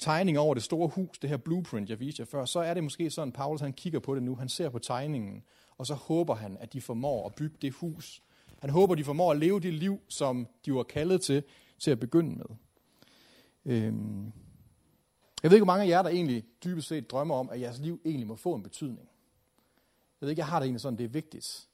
tegning 0.01 0.39
over 0.39 0.55
det 0.55 0.63
store 0.63 0.89
hus, 0.89 1.19
det 1.19 1.31
her 1.31 1.37
blueprint, 1.37 1.91
jeg 1.91 2.01
viste 2.01 2.21
jer 2.21 2.27
før, 2.27 2.45
så 2.45 2.61
er 2.61 2.75
det 2.75 2.85
måske 2.85 3.11
sådan, 3.11 3.33
Paulus 3.33 3.61
han 3.61 3.73
kigger 3.73 3.99
på 3.99 4.15
det 4.15 4.23
nu, 4.23 4.35
han 4.35 4.49
ser 4.49 4.69
på 4.69 4.79
tegningen, 4.79 5.43
og 5.79 5.87
så 5.87 5.95
håber 5.95 6.35
han, 6.35 6.57
at 6.61 6.73
de 6.73 6.81
formår 6.81 7.27
at 7.27 7.35
bygge 7.35 7.57
det 7.63 7.73
hus, 7.73 8.23
han 8.61 8.71
håber, 8.71 8.95
de 8.95 9.05
formår 9.05 9.31
at 9.31 9.39
leve 9.39 9.61
det 9.61 9.75
liv, 9.75 10.01
som 10.09 10.47
de 10.67 10.75
var 10.75 10.83
kaldet 10.83 11.23
til, 11.23 11.43
til 11.79 11.91
at 11.91 12.01
begynde 12.01 12.37
med. 12.37 12.57
Øhm. 13.65 14.33
Jeg 15.43 15.51
ved 15.51 15.57
ikke, 15.57 15.65
hvor 15.65 15.73
mange 15.73 15.85
af 15.85 15.89
jer, 15.89 16.03
der 16.03 16.11
egentlig 16.11 16.45
dybest 16.65 16.89
set 16.89 17.11
drømmer 17.11 17.35
om, 17.35 17.51
at 17.51 17.61
jeres 17.61 17.79
liv 17.79 18.01
egentlig 18.05 18.27
må 18.27 18.37
få 18.37 18.55
en 18.55 18.63
betydning. 18.63 19.09
Jeg 20.21 20.27
ved 20.27 20.31
ikke, 20.31 20.41
jeg 20.41 20.47
har 20.47 20.59
det 20.59 20.65
egentlig 20.65 20.81
sådan, 20.81 20.99
det 20.99 21.05
er 21.05 21.09
vigtigt. 21.09 21.69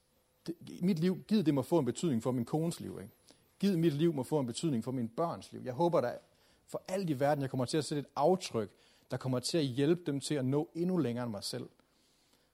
Mit 0.81 0.99
liv, 0.99 1.23
giv 1.27 1.43
det 1.43 1.53
må 1.53 1.61
få 1.61 1.79
en 1.79 1.85
betydning 1.85 2.23
for 2.23 2.31
min 2.31 2.45
kones 2.45 2.79
liv. 2.79 2.99
Ikke? 3.01 3.13
Giv 3.59 3.77
mit 3.77 3.93
liv 3.93 4.13
må 4.13 4.23
få 4.23 4.39
en 4.39 4.45
betydning 4.45 4.83
for 4.83 4.91
min 4.91 5.07
børns 5.07 5.51
liv. 5.51 5.61
Jeg 5.65 5.73
håber, 5.73 6.01
da 6.01 6.13
for 6.67 6.81
alt 6.87 7.09
i 7.09 7.19
verden, 7.19 7.41
jeg 7.41 7.49
kommer 7.49 7.65
til 7.65 7.77
at 7.77 7.85
sætte 7.85 7.99
et 7.99 8.07
aftryk, 8.15 8.69
der 9.11 9.17
kommer 9.17 9.39
til 9.39 9.57
at 9.57 9.63
hjælpe 9.63 10.01
dem 10.05 10.19
til 10.19 10.35
at 10.35 10.45
nå 10.45 10.69
endnu 10.75 10.97
længere 10.97 11.23
end 11.23 11.31
mig 11.31 11.43
selv. 11.43 11.69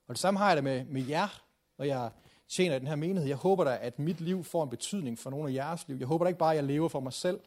Og 0.08 0.16
det 0.16 0.20
samme 0.20 0.38
har 0.38 0.48
jeg 0.48 0.56
det 0.56 0.64
med, 0.64 0.86
med 0.86 1.06
jer, 1.08 1.44
når 1.78 1.86
jeg 1.86 2.12
tjener 2.48 2.76
i 2.76 2.80
den 2.80 2.88
her 2.88 2.96
menighed. 2.96 3.28
Jeg 3.28 3.38
håber 3.38 3.64
da, 3.64 3.78
at 3.82 4.00
mit 4.00 4.22
liv 4.22 4.44
får 4.44 4.64
en 4.64 4.70
betydning 4.70 5.20
for 5.20 5.30
nogle 5.30 5.50
af 5.50 5.54
jeres 5.54 5.88
liv. 5.88 5.98
Jeg 5.98 6.08
håber 6.08 6.26
da 6.26 6.28
ikke 6.28 6.40
bare, 6.40 6.52
at 6.52 6.56
jeg 6.56 6.64
lever 6.64 6.88
for 6.88 7.00
mig 7.00 7.14
selv, 7.14 7.40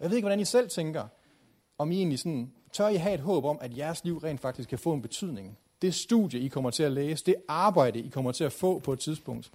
Jeg 0.00 0.10
ved 0.10 0.16
ikke, 0.16 0.26
hvordan 0.26 0.40
I 0.40 0.44
selv 0.44 0.68
tænker, 0.68 1.06
om 1.78 1.92
I 1.92 1.96
egentlig 1.96 2.18
sådan, 2.18 2.52
tør 2.72 2.88
I 2.88 2.96
have 2.96 3.14
et 3.14 3.20
håb 3.20 3.44
om, 3.44 3.58
at 3.60 3.76
jeres 3.76 4.04
liv 4.04 4.18
rent 4.18 4.40
faktisk 4.40 4.68
kan 4.68 4.78
få 4.78 4.92
en 4.92 5.02
betydning? 5.02 5.58
Det 5.82 5.94
studie, 5.94 6.40
I 6.40 6.48
kommer 6.48 6.70
til 6.70 6.82
at 6.82 6.92
læse, 6.92 7.26
det 7.26 7.34
arbejde, 7.48 7.98
I 7.98 8.08
kommer 8.08 8.32
til 8.32 8.44
at 8.44 8.52
få 8.52 8.78
på 8.78 8.92
et 8.92 9.00
tidspunkt, 9.00 9.50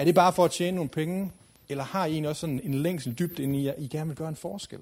er 0.00 0.04
det 0.04 0.14
bare 0.14 0.32
for 0.32 0.44
at 0.44 0.50
tjene 0.50 0.74
nogle 0.74 0.88
penge, 0.88 1.32
eller 1.68 1.84
har 1.84 2.06
I 2.06 2.16
en 2.16 2.24
også 2.24 2.40
sådan 2.40 2.60
en 2.64 2.74
længsel 2.74 3.18
dybt 3.18 3.38
ind 3.38 3.56
i, 3.56 3.68
at 3.68 3.74
I 3.78 3.86
gerne 3.86 4.06
vil 4.06 4.16
gøre 4.16 4.28
en 4.28 4.36
forskel? 4.36 4.78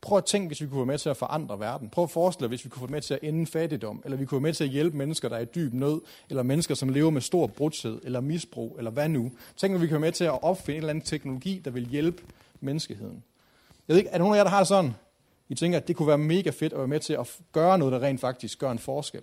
Prøv 0.00 0.18
at 0.18 0.24
tænke, 0.24 0.46
hvis 0.46 0.60
vi 0.60 0.66
kunne 0.66 0.78
være 0.78 0.86
med 0.86 0.98
til 0.98 1.08
at 1.08 1.16
forandre 1.16 1.60
verden. 1.60 1.88
Prøv 1.88 2.04
at 2.04 2.10
forestille 2.10 2.48
hvis 2.48 2.64
vi 2.64 2.70
kunne 2.70 2.82
være 2.82 2.90
med 2.90 3.00
til 3.00 3.14
at 3.14 3.20
ende 3.22 3.46
fattigdom, 3.46 4.02
eller 4.04 4.16
vi 4.16 4.24
kunne 4.24 4.36
være 4.36 4.48
med 4.48 4.54
til 4.54 4.64
at 4.64 4.70
hjælpe 4.70 4.96
mennesker, 4.96 5.28
der 5.28 5.36
er 5.36 5.40
i 5.40 5.44
dyb 5.44 5.72
nød, 5.72 6.00
eller 6.30 6.42
mennesker, 6.42 6.74
som 6.74 6.88
lever 6.88 7.10
med 7.10 7.20
stor 7.20 7.46
brudshed, 7.46 8.00
eller 8.04 8.20
misbrug, 8.20 8.74
eller 8.78 8.90
hvad 8.90 9.08
nu. 9.08 9.32
Tænk, 9.56 9.74
at 9.74 9.80
vi 9.80 9.86
kunne 9.86 9.92
være 9.92 10.00
med 10.00 10.12
til 10.12 10.24
at 10.24 10.42
opfinde 10.42 10.76
en 10.76 10.78
eller 10.78 10.90
anden 10.90 11.04
teknologi, 11.04 11.62
der 11.64 11.70
vil 11.70 11.86
hjælpe 11.86 12.22
menneskeheden. 12.60 13.24
Jeg 13.88 13.94
ved 13.94 13.98
ikke, 13.98 14.10
er 14.10 14.12
der 14.12 14.18
nogen 14.18 14.34
af 14.34 14.38
jer, 14.38 14.44
der 14.44 14.50
har 14.50 14.58
det 14.60 14.68
sådan? 14.68 14.94
I 15.48 15.54
tænker, 15.54 15.78
at 15.78 15.88
det 15.88 15.96
kunne 15.96 16.08
være 16.08 16.18
mega 16.18 16.50
fedt 16.50 16.72
at 16.72 16.78
være 16.78 16.88
med 16.88 17.00
til 17.00 17.12
at 17.12 17.38
gøre 17.52 17.78
noget, 17.78 17.92
der 17.92 18.02
rent 18.02 18.20
faktisk 18.20 18.58
gør 18.58 18.70
en 18.70 18.78
forskel. 18.78 19.22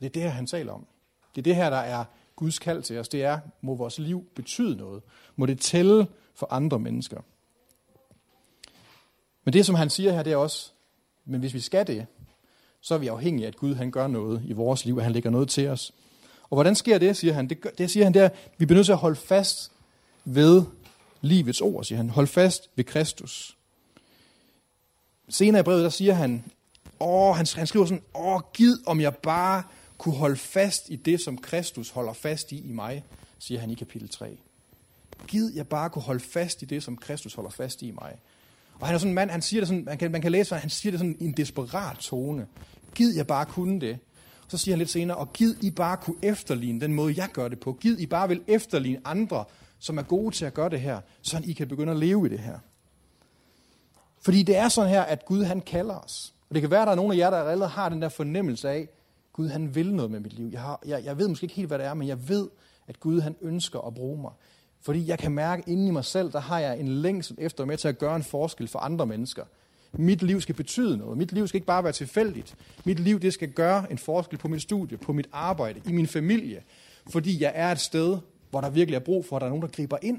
Det 0.00 0.06
er 0.06 0.10
det 0.10 0.22
her, 0.22 0.30
han 0.30 0.46
taler 0.46 0.72
om. 0.72 0.86
Det 1.34 1.40
er 1.40 1.42
det 1.42 1.56
her, 1.56 1.70
der 1.70 1.76
er 1.76 2.04
Guds 2.36 2.58
kald 2.58 2.82
til 2.82 2.98
os. 2.98 3.08
Det 3.08 3.22
er, 3.22 3.38
må 3.60 3.74
vores 3.74 3.98
liv 3.98 4.26
betyde 4.34 4.76
noget. 4.76 5.02
Må 5.36 5.46
det 5.46 5.60
tælle 5.60 6.06
for 6.34 6.46
andre 6.50 6.78
mennesker. 6.78 7.20
Men 9.44 9.52
det, 9.52 9.66
som 9.66 9.74
han 9.74 9.90
siger 9.90 10.12
her, 10.12 10.22
det 10.22 10.32
er 10.32 10.36
også, 10.36 10.70
men 11.24 11.40
hvis 11.40 11.54
vi 11.54 11.60
skal 11.60 11.86
det, 11.86 12.06
så 12.80 12.94
er 12.94 12.98
vi 12.98 13.06
afhængige 13.06 13.46
af, 13.46 13.48
at 13.48 13.56
Gud 13.56 13.74
han 13.74 13.90
gør 13.90 14.06
noget 14.06 14.42
i 14.46 14.52
vores 14.52 14.84
liv, 14.84 14.96
at 14.96 15.04
han 15.04 15.12
lægger 15.12 15.30
noget 15.30 15.48
til 15.48 15.68
os. 15.68 15.92
Og 16.42 16.56
hvordan 16.56 16.74
sker 16.74 16.98
det, 16.98 17.16
siger 17.16 17.34
han? 17.34 17.48
Det, 17.48 17.60
gør, 17.60 17.70
det 17.70 17.90
siger 17.90 18.04
han 18.04 18.14
der, 18.14 18.28
vi 18.58 18.66
bliver 18.66 18.76
nødt 18.76 18.86
til 18.86 18.92
at 18.92 18.98
holde 18.98 19.16
fast 19.16 19.72
ved 20.24 20.62
livets 21.20 21.60
ord, 21.60 21.84
siger 21.84 21.96
han. 21.96 22.10
Hold 22.10 22.26
fast 22.26 22.70
ved 22.76 22.84
Kristus. 22.84 23.56
Senere 25.28 25.60
i 25.60 25.62
brevet, 25.62 25.84
der 25.84 25.90
siger 25.90 26.14
han, 26.14 26.44
åh, 27.00 27.36
han, 27.36 27.46
han 27.54 27.66
skriver 27.66 27.86
sådan, 27.86 28.02
åh, 28.14 28.40
gid 28.54 28.76
om 28.86 29.00
jeg 29.00 29.16
bare 29.16 29.62
kunne 30.04 30.16
holde 30.16 30.36
fast 30.36 30.90
i 30.90 30.96
det, 30.96 31.20
som 31.20 31.38
Kristus 31.38 31.90
holder 31.90 32.12
fast 32.12 32.52
i 32.52 32.68
i 32.68 32.72
mig, 32.72 33.04
siger 33.38 33.60
han 33.60 33.70
i 33.70 33.74
kapitel 33.74 34.08
3. 34.08 34.38
Gid 35.28 35.52
jeg 35.54 35.68
bare 35.68 35.90
kunne 35.90 36.02
holde 36.02 36.20
fast 36.20 36.62
i 36.62 36.64
det, 36.64 36.82
som 36.82 36.96
Kristus 36.96 37.34
holder 37.34 37.50
fast 37.50 37.82
i 37.82 37.88
i 37.88 37.90
mig. 37.90 38.16
Og 38.80 38.86
han 38.86 38.94
er 38.94 38.98
sådan 38.98 39.10
en 39.10 39.14
mand, 39.14 39.30
han 39.30 39.42
siger 39.42 39.60
det 39.60 39.68
sådan, 39.68 39.84
man 39.84 39.98
kan, 39.98 40.10
man 40.10 40.22
kan 40.22 40.32
læse, 40.32 40.54
han 40.54 40.70
siger 40.70 40.90
det 40.90 41.00
sådan 41.00 41.16
i 41.20 41.24
en 41.24 41.32
desperat 41.32 41.96
tone. 41.96 42.46
Gid 42.94 43.16
jeg 43.16 43.26
bare 43.26 43.46
kunne 43.46 43.80
det. 43.80 43.98
Og 44.44 44.50
så 44.50 44.58
siger 44.58 44.72
han 44.72 44.78
lidt 44.78 44.90
senere, 44.90 45.16
og 45.16 45.32
gid 45.32 45.54
I 45.62 45.70
bare 45.70 45.96
kunne 45.96 46.16
efterligne 46.22 46.80
den 46.80 46.92
måde, 46.92 47.14
jeg 47.16 47.28
gør 47.32 47.48
det 47.48 47.60
på. 47.60 47.72
Gid 47.72 47.98
I 47.98 48.06
bare 48.06 48.28
vil 48.28 48.42
efterligne 48.46 49.00
andre, 49.04 49.44
som 49.78 49.98
er 49.98 50.02
gode 50.02 50.34
til 50.34 50.44
at 50.44 50.54
gøre 50.54 50.70
det 50.70 50.80
her, 50.80 51.00
så 51.22 51.42
I 51.44 51.52
kan 51.52 51.68
begynde 51.68 51.92
at 51.92 51.98
leve 51.98 52.26
i 52.26 52.28
det 52.28 52.38
her. 52.38 52.58
Fordi 54.22 54.42
det 54.42 54.56
er 54.56 54.68
sådan 54.68 54.90
her, 54.90 55.02
at 55.02 55.24
Gud 55.24 55.44
han 55.44 55.60
kalder 55.60 55.94
os. 55.94 56.34
Og 56.48 56.54
det 56.54 56.62
kan 56.62 56.70
være, 56.70 56.82
at 56.82 56.86
der 56.86 56.92
er 56.92 56.96
nogle 56.96 57.14
af 57.14 57.18
jer, 57.18 57.30
der 57.30 57.36
allerede 57.36 57.70
har 57.70 57.88
den 57.88 58.02
der 58.02 58.08
fornemmelse 58.08 58.70
af, 58.70 58.88
Gud 59.34 59.48
han 59.48 59.74
vil 59.74 59.94
noget 59.94 60.10
med 60.10 60.20
mit 60.20 60.32
liv. 60.32 60.48
Jeg, 60.52 60.60
har, 60.60 60.82
jeg, 60.86 61.04
jeg 61.04 61.18
ved 61.18 61.28
måske 61.28 61.44
ikke 61.44 61.54
helt, 61.54 61.68
hvad 61.68 61.78
det 61.78 61.86
er, 61.86 61.94
men 61.94 62.08
jeg 62.08 62.28
ved, 62.28 62.48
at 62.86 63.00
Gud 63.00 63.20
han 63.20 63.36
ønsker 63.40 63.80
at 63.80 63.94
bruge 63.94 64.20
mig. 64.20 64.32
Fordi 64.80 65.08
jeg 65.08 65.18
kan 65.18 65.32
mærke 65.32 65.62
inde 65.66 65.86
i 65.86 65.90
mig 65.90 66.04
selv, 66.04 66.32
der 66.32 66.40
har 66.40 66.58
jeg 66.58 66.80
en 66.80 66.88
længsel 66.88 67.36
efter 67.38 67.64
med 67.64 67.76
til 67.76 67.88
at 67.88 67.98
gøre 67.98 68.16
en 68.16 68.22
forskel 68.22 68.68
for 68.68 68.78
andre 68.78 69.06
mennesker. 69.06 69.44
Mit 69.92 70.22
liv 70.22 70.40
skal 70.40 70.54
betyde 70.54 70.96
noget. 70.96 71.18
Mit 71.18 71.32
liv 71.32 71.48
skal 71.48 71.56
ikke 71.56 71.66
bare 71.66 71.84
være 71.84 71.92
tilfældigt. 71.92 72.56
Mit 72.84 73.00
liv 73.00 73.20
det 73.20 73.32
skal 73.32 73.50
gøre 73.50 73.92
en 73.92 73.98
forskel 73.98 74.38
på 74.38 74.48
mit 74.48 74.62
studie, 74.62 74.98
på 74.98 75.12
mit 75.12 75.28
arbejde, 75.32 75.80
i 75.86 75.92
min 75.92 76.06
familie. 76.06 76.62
Fordi 77.10 77.42
jeg 77.42 77.52
er 77.54 77.72
et 77.72 77.80
sted, 77.80 78.18
hvor 78.50 78.60
der 78.60 78.70
virkelig 78.70 78.96
er 78.96 79.00
brug 79.00 79.26
for, 79.26 79.36
at 79.36 79.40
der 79.40 79.46
er 79.46 79.50
nogen, 79.50 79.62
der 79.62 79.68
griber 79.68 79.98
ind. 80.02 80.18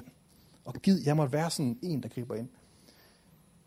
Og 0.66 0.74
gid, 0.74 1.02
jeg 1.06 1.16
måtte 1.16 1.34
være 1.34 1.50
sådan 1.50 1.78
en, 1.82 2.04
der 2.04 2.10
griber 2.10 2.36
ind. 2.36 2.48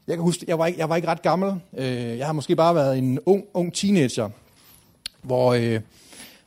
Jeg 0.06 0.16
kan 0.16 0.22
huske, 0.22 0.44
jeg 0.48 0.58
var 0.58 0.66
ikke, 0.66 0.78
jeg 0.78 0.88
var 0.88 0.96
ikke 0.96 1.08
ret 1.08 1.22
gammel. 1.22 1.60
Øh, 1.78 2.18
jeg 2.18 2.26
har 2.26 2.32
måske 2.32 2.56
bare 2.56 2.74
været 2.74 2.98
en 2.98 3.18
ung, 3.26 3.44
ung 3.54 3.74
teenager, 3.74 4.30
hvor, 5.22 5.52
øh, 5.54 5.80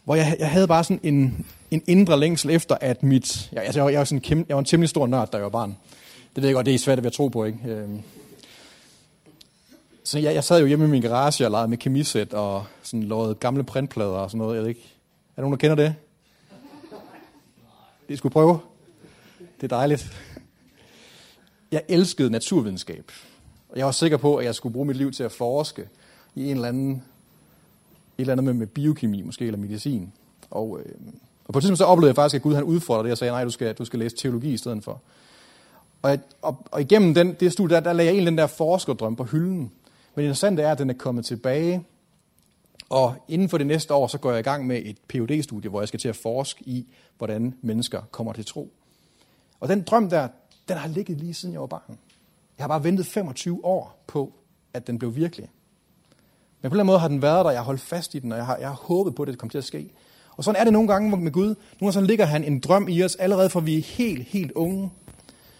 hvor 0.03 0.15
jeg, 0.15 0.35
jeg 0.39 0.49
havde 0.49 0.67
bare 0.67 0.83
sådan 0.83 0.99
en, 1.03 1.45
en 1.71 1.83
indre 1.87 2.19
længsel 2.19 2.49
efter, 2.49 2.77
at 2.81 3.03
mit... 3.03 3.51
Ja, 3.53 3.59
altså, 3.59 3.79
jeg, 3.79 3.83
var, 3.83 3.89
jeg, 3.89 3.99
var 3.99 4.05
sådan 4.05 4.21
kæm, 4.21 4.45
jeg 4.47 4.55
var 4.55 4.59
en 4.59 4.65
temmelig 4.65 4.89
stor 4.89 5.07
nørd, 5.07 5.31
da 5.31 5.37
jeg 5.37 5.43
var 5.43 5.49
barn. 5.49 5.77
Det 6.35 6.41
ved 6.41 6.49
jeg 6.49 6.55
godt, 6.55 6.65
det 6.65 6.75
er 6.75 6.79
svært 6.79 7.05
at 7.05 7.13
tro 7.13 7.27
på, 7.27 7.45
ikke? 7.45 7.59
Øh, 7.65 7.89
så 10.03 10.19
jeg, 10.19 10.35
jeg 10.35 10.43
sad 10.43 10.59
jo 10.59 10.65
hjemme 10.65 10.85
i 10.85 10.87
min 10.87 11.01
garage 11.01 11.45
og 11.45 11.51
legede 11.51 11.67
med 11.67 11.77
kemisæt 11.77 12.33
og 12.33 12.65
sådan 12.83 13.03
lavede 13.03 13.35
gamle 13.35 13.63
printplader 13.63 14.09
og 14.09 14.31
sådan 14.31 14.37
noget. 14.37 14.55
Jeg 14.55 14.61
ved 14.61 14.69
ikke. 14.69 14.81
Er 14.81 15.35
der 15.35 15.41
nogen, 15.41 15.51
der 15.51 15.57
kender 15.57 15.75
det? 15.75 15.95
Det 18.09 18.17
skulle 18.17 18.33
prøve. 18.33 18.59
Det 19.39 19.63
er 19.63 19.67
dejligt. 19.67 20.17
Jeg 21.71 21.83
elskede 21.87 22.29
naturvidenskab. 22.29 23.11
Og 23.69 23.77
jeg 23.77 23.85
var 23.85 23.91
sikker 23.91 24.17
på, 24.17 24.35
at 24.35 24.45
jeg 24.45 24.55
skulle 24.55 24.73
bruge 24.73 24.85
mit 24.85 24.97
liv 24.97 25.11
til 25.11 25.23
at 25.23 25.31
forske 25.31 25.87
i 26.35 26.49
en 26.49 26.55
eller 26.55 26.67
anden, 26.67 27.03
eller 28.21 28.33
andet 28.33 28.43
med, 28.43 28.53
med 28.53 28.67
biokemi, 28.67 29.21
måske, 29.21 29.45
eller 29.45 29.57
medicin. 29.57 30.13
Og, 30.49 30.79
øh, 30.79 30.95
og 31.45 31.53
på 31.53 31.59
et 31.59 31.63
tidspunkt 31.63 31.77
så 31.77 31.85
oplevede 31.85 32.09
jeg 32.09 32.15
faktisk, 32.15 32.35
at 32.35 32.41
Gud 32.41 32.55
han 32.55 32.63
udfordrede 32.63 33.03
det 33.03 33.11
og 33.11 33.17
sagde, 33.17 33.31
nej, 33.31 33.43
du 33.43 33.49
skal, 33.49 33.73
du 33.73 33.85
skal 33.85 33.99
læse 33.99 34.15
teologi 34.15 34.53
i 34.53 34.57
stedet 34.57 34.83
for. 34.83 35.01
Og, 36.01 36.17
og, 36.41 36.65
og 36.71 36.81
igennem 36.81 37.13
den, 37.13 37.33
det 37.33 37.51
studie, 37.51 37.75
der, 37.75 37.81
der 37.81 37.93
lagde 37.93 38.07
jeg 38.07 38.13
egentlig 38.13 38.31
den 38.31 38.37
der 38.37 38.47
forskerdrøm 38.47 39.15
på 39.15 39.23
hylden. 39.23 39.57
Men 39.57 39.71
det 40.15 40.21
interessante 40.21 40.61
er, 40.63 40.71
at 40.71 40.77
den 40.77 40.89
er 40.89 40.93
kommet 40.93 41.25
tilbage. 41.25 41.85
Og 42.89 43.15
inden 43.27 43.49
for 43.49 43.57
det 43.57 43.67
næste 43.67 43.93
år, 43.93 44.07
så 44.07 44.17
går 44.17 44.31
jeg 44.31 44.39
i 44.39 44.43
gang 44.43 44.67
med 44.67 44.81
et 44.85 44.97
phd 45.07 45.43
studie 45.43 45.69
hvor 45.69 45.81
jeg 45.81 45.87
skal 45.87 45.99
til 45.99 46.09
at 46.09 46.15
forske 46.15 46.63
i, 46.65 46.93
hvordan 47.17 47.53
mennesker 47.61 48.01
kommer 48.11 48.33
til 48.33 48.45
tro. 48.45 48.73
Og 49.59 49.69
den 49.69 49.81
drøm 49.81 50.09
der, 50.09 50.27
den 50.67 50.77
har 50.77 50.87
ligget 50.87 51.17
lige 51.17 51.33
siden 51.33 51.53
jeg 51.53 51.61
var 51.61 51.67
barn. 51.67 51.97
Jeg 52.57 52.63
har 52.63 52.67
bare 52.67 52.83
ventet 52.83 53.05
25 53.05 53.65
år 53.65 54.03
på, 54.07 54.33
at 54.73 54.87
den 54.87 54.99
blev 54.99 55.15
virkelig. 55.15 55.49
Men 56.61 56.71
på 56.71 56.77
den 56.77 56.85
måde 56.85 56.99
har 56.99 57.07
den 57.07 57.21
været 57.21 57.45
der, 57.45 57.51
jeg 57.51 57.59
har 57.59 57.65
holdt 57.65 57.81
fast 57.81 58.15
i 58.15 58.19
den, 58.19 58.31
og 58.31 58.37
jeg 58.37 58.45
har, 58.45 58.57
jeg 58.57 58.67
har 58.67 58.75
håbet 58.75 59.15
på, 59.15 59.23
at 59.23 59.27
det 59.27 59.37
kommer 59.37 59.51
til 59.51 59.57
at 59.57 59.63
ske. 59.63 59.89
Og 60.37 60.43
sådan 60.43 60.59
er 60.59 60.63
det 60.63 60.73
nogle 60.73 60.87
gange 60.87 61.17
med 61.17 61.31
Gud. 61.31 61.45
Nogle 61.45 61.55
gange 61.79 61.93
så 61.93 62.01
ligger 62.01 62.25
han 62.25 62.43
en 62.43 62.59
drøm 62.59 62.87
i 62.87 63.03
os, 63.03 63.15
allerede 63.15 63.49
fra 63.49 63.59
vi 63.59 63.77
er 63.77 63.81
helt, 63.81 64.23
helt 64.27 64.51
unge. 64.51 64.91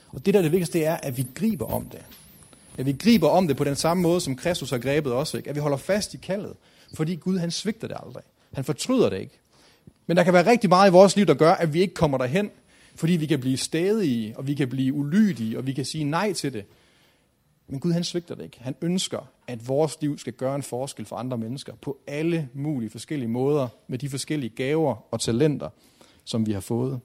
Og 0.10 0.26
det 0.26 0.34
der 0.34 0.40
er 0.40 0.44
det 0.44 0.52
vigtigste, 0.52 0.80
det 0.80 0.88
er, 0.88 0.96
at 0.96 1.18
vi 1.18 1.28
griber 1.36 1.66
om 1.66 1.86
det. 1.86 2.02
At 2.78 2.86
vi 2.86 2.92
griber 2.92 3.30
om 3.30 3.48
det 3.48 3.58
på 3.58 3.64
den 3.64 3.76
samme 3.76 4.04
måde, 4.04 4.22
som 4.22 4.36
Kristus 4.36 4.70
har 4.70 4.78
grebet 4.78 5.14
os. 5.14 5.34
Ikke? 5.34 5.50
At 5.50 5.56
vi 5.56 5.60
holder 5.60 5.78
fast 5.78 6.14
i 6.14 6.18
kaldet. 6.18 6.54
Fordi 6.94 7.16
Gud, 7.16 7.38
han 7.38 7.52
svigter 7.52 7.88
det 7.88 7.98
aldrig. 8.06 8.24
Han 8.54 8.64
fortryder 8.64 9.10
det 9.10 9.20
ikke. 9.20 9.40
Men 10.08 10.18
der 10.18 10.24
kan 10.24 10.34
være 10.34 10.50
rigtig 10.50 10.70
meget 10.70 10.90
i 10.90 10.92
vores 10.92 11.16
liv, 11.16 11.26
der 11.26 11.34
gør, 11.34 11.54
at 11.54 11.74
vi 11.74 11.82
ikke 11.82 11.94
kommer 11.94 12.18
derhen. 12.18 12.50
Fordi 12.96 13.14
vi 13.14 13.26
kan 13.26 13.40
blive 13.40 13.58
stedige, 13.58 14.38
og 14.38 14.48
vi 14.48 14.54
kan 14.54 14.70
blive 14.70 14.94
ulydige, 14.94 15.58
og 15.58 15.68
vi 15.68 15.74
kan 15.74 15.86
sige 15.86 16.04
nej 16.04 16.34
til 16.34 16.54
det. 16.54 16.64
Men 17.72 17.80
Gud 17.80 17.92
han 17.92 18.04
svigter 18.04 18.36
det 18.36 18.44
ikke. 18.44 18.58
Han 18.62 18.76
ønsker, 18.82 19.20
at 19.48 19.68
vores 19.68 20.02
liv 20.02 20.18
skal 20.18 20.34
gøre 20.34 20.56
en 20.56 20.64
forskel 20.64 21.06
for 21.06 21.16
andre 21.16 21.38
mennesker 21.38 21.74
på 21.76 21.98
alle 22.08 22.50
mulige 22.54 22.90
forskellige 22.90 23.30
måder, 23.30 23.68
med 23.88 23.98
de 23.98 24.10
forskellige 24.10 24.50
gaver 24.50 24.96
og 25.12 25.20
talenter, 25.20 25.70
som 26.26 26.46
vi 26.46 26.52
har 26.52 26.60
fået. 26.60 27.00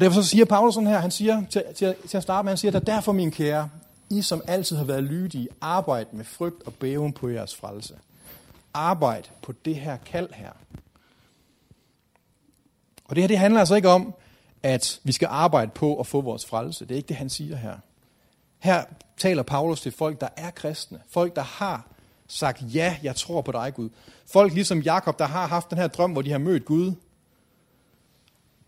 Derfor 0.00 0.22
så 0.22 0.28
siger 0.28 0.44
Paulus 0.44 0.74
sådan 0.74 0.88
her, 0.88 0.98
han 0.98 1.10
siger 1.10 1.42
til, 1.50 1.64
til, 1.74 1.94
til 2.08 2.16
at 2.16 2.22
starte 2.22 2.44
med, 2.44 2.50
han 2.50 2.58
siger, 2.58 2.72
der 2.72 2.78
derfor 2.80 3.12
min 3.12 3.30
kære, 3.30 3.68
I 4.10 4.22
som 4.22 4.42
altid 4.46 4.76
har 4.76 4.84
været 4.84 5.04
lydige, 5.04 5.48
arbejd 5.60 6.06
med 6.12 6.24
frygt 6.24 6.62
og 6.66 6.74
bæven 6.74 7.12
på 7.12 7.28
jeres 7.28 7.56
frelse. 7.56 7.94
Arbejd 8.74 9.24
på 9.42 9.52
det 9.64 9.76
her 9.76 9.96
kald 9.96 10.28
her. 10.32 10.52
Og 13.04 13.16
det 13.16 13.22
her, 13.22 13.28
det 13.28 13.38
handler 13.38 13.60
altså 13.60 13.74
ikke 13.74 13.88
om, 13.88 14.14
at 14.62 15.00
vi 15.04 15.12
skal 15.12 15.28
arbejde 15.30 15.70
på 15.74 16.00
at 16.00 16.06
få 16.06 16.20
vores 16.20 16.46
frelse. 16.46 16.84
Det 16.84 16.94
er 16.94 16.96
ikke 16.96 17.08
det, 17.08 17.16
han 17.16 17.30
siger 17.30 17.56
her. 17.56 17.76
Her 18.62 18.84
taler 19.16 19.42
Paulus 19.42 19.80
til 19.80 19.92
folk, 19.92 20.20
der 20.20 20.28
er 20.36 20.50
kristne. 20.50 21.00
Folk, 21.10 21.36
der 21.36 21.42
har 21.42 21.86
sagt, 22.26 22.62
ja, 22.74 22.96
jeg 23.02 23.16
tror 23.16 23.40
på 23.40 23.52
dig, 23.52 23.74
Gud. 23.74 23.88
Folk 24.32 24.54
ligesom 24.54 24.80
Jakob, 24.80 25.18
der 25.18 25.24
har 25.24 25.46
haft 25.46 25.70
den 25.70 25.78
her 25.78 25.86
drøm, 25.86 26.12
hvor 26.12 26.22
de 26.22 26.30
har 26.30 26.38
mødt 26.38 26.64
Gud. 26.64 26.92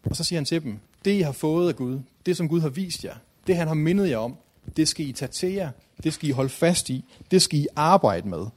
Og 0.04 0.16
så 0.16 0.24
siger 0.24 0.38
han 0.38 0.44
til 0.44 0.62
dem, 0.62 0.78
det 1.04 1.10
I 1.10 1.20
har 1.20 1.32
fået 1.32 1.68
af 1.68 1.76
Gud, 1.76 2.00
det 2.26 2.36
som 2.36 2.48
Gud 2.48 2.60
har 2.60 2.68
vist 2.68 3.04
jer, 3.04 3.14
det 3.46 3.56
han 3.56 3.66
har 3.66 3.74
mindet 3.74 4.10
jer 4.10 4.16
om, 4.16 4.36
det 4.76 4.88
skal 4.88 5.06
I 5.06 5.12
tage 5.12 5.32
til 5.32 5.52
jer, 5.52 5.70
det 6.02 6.14
skal 6.14 6.28
I 6.28 6.32
holde 6.32 6.50
fast 6.50 6.90
i, 6.90 7.04
det 7.30 7.42
skal 7.42 7.58
I 7.58 7.66
arbejde 7.76 8.28
med. 8.28 8.38
Og 8.38 8.50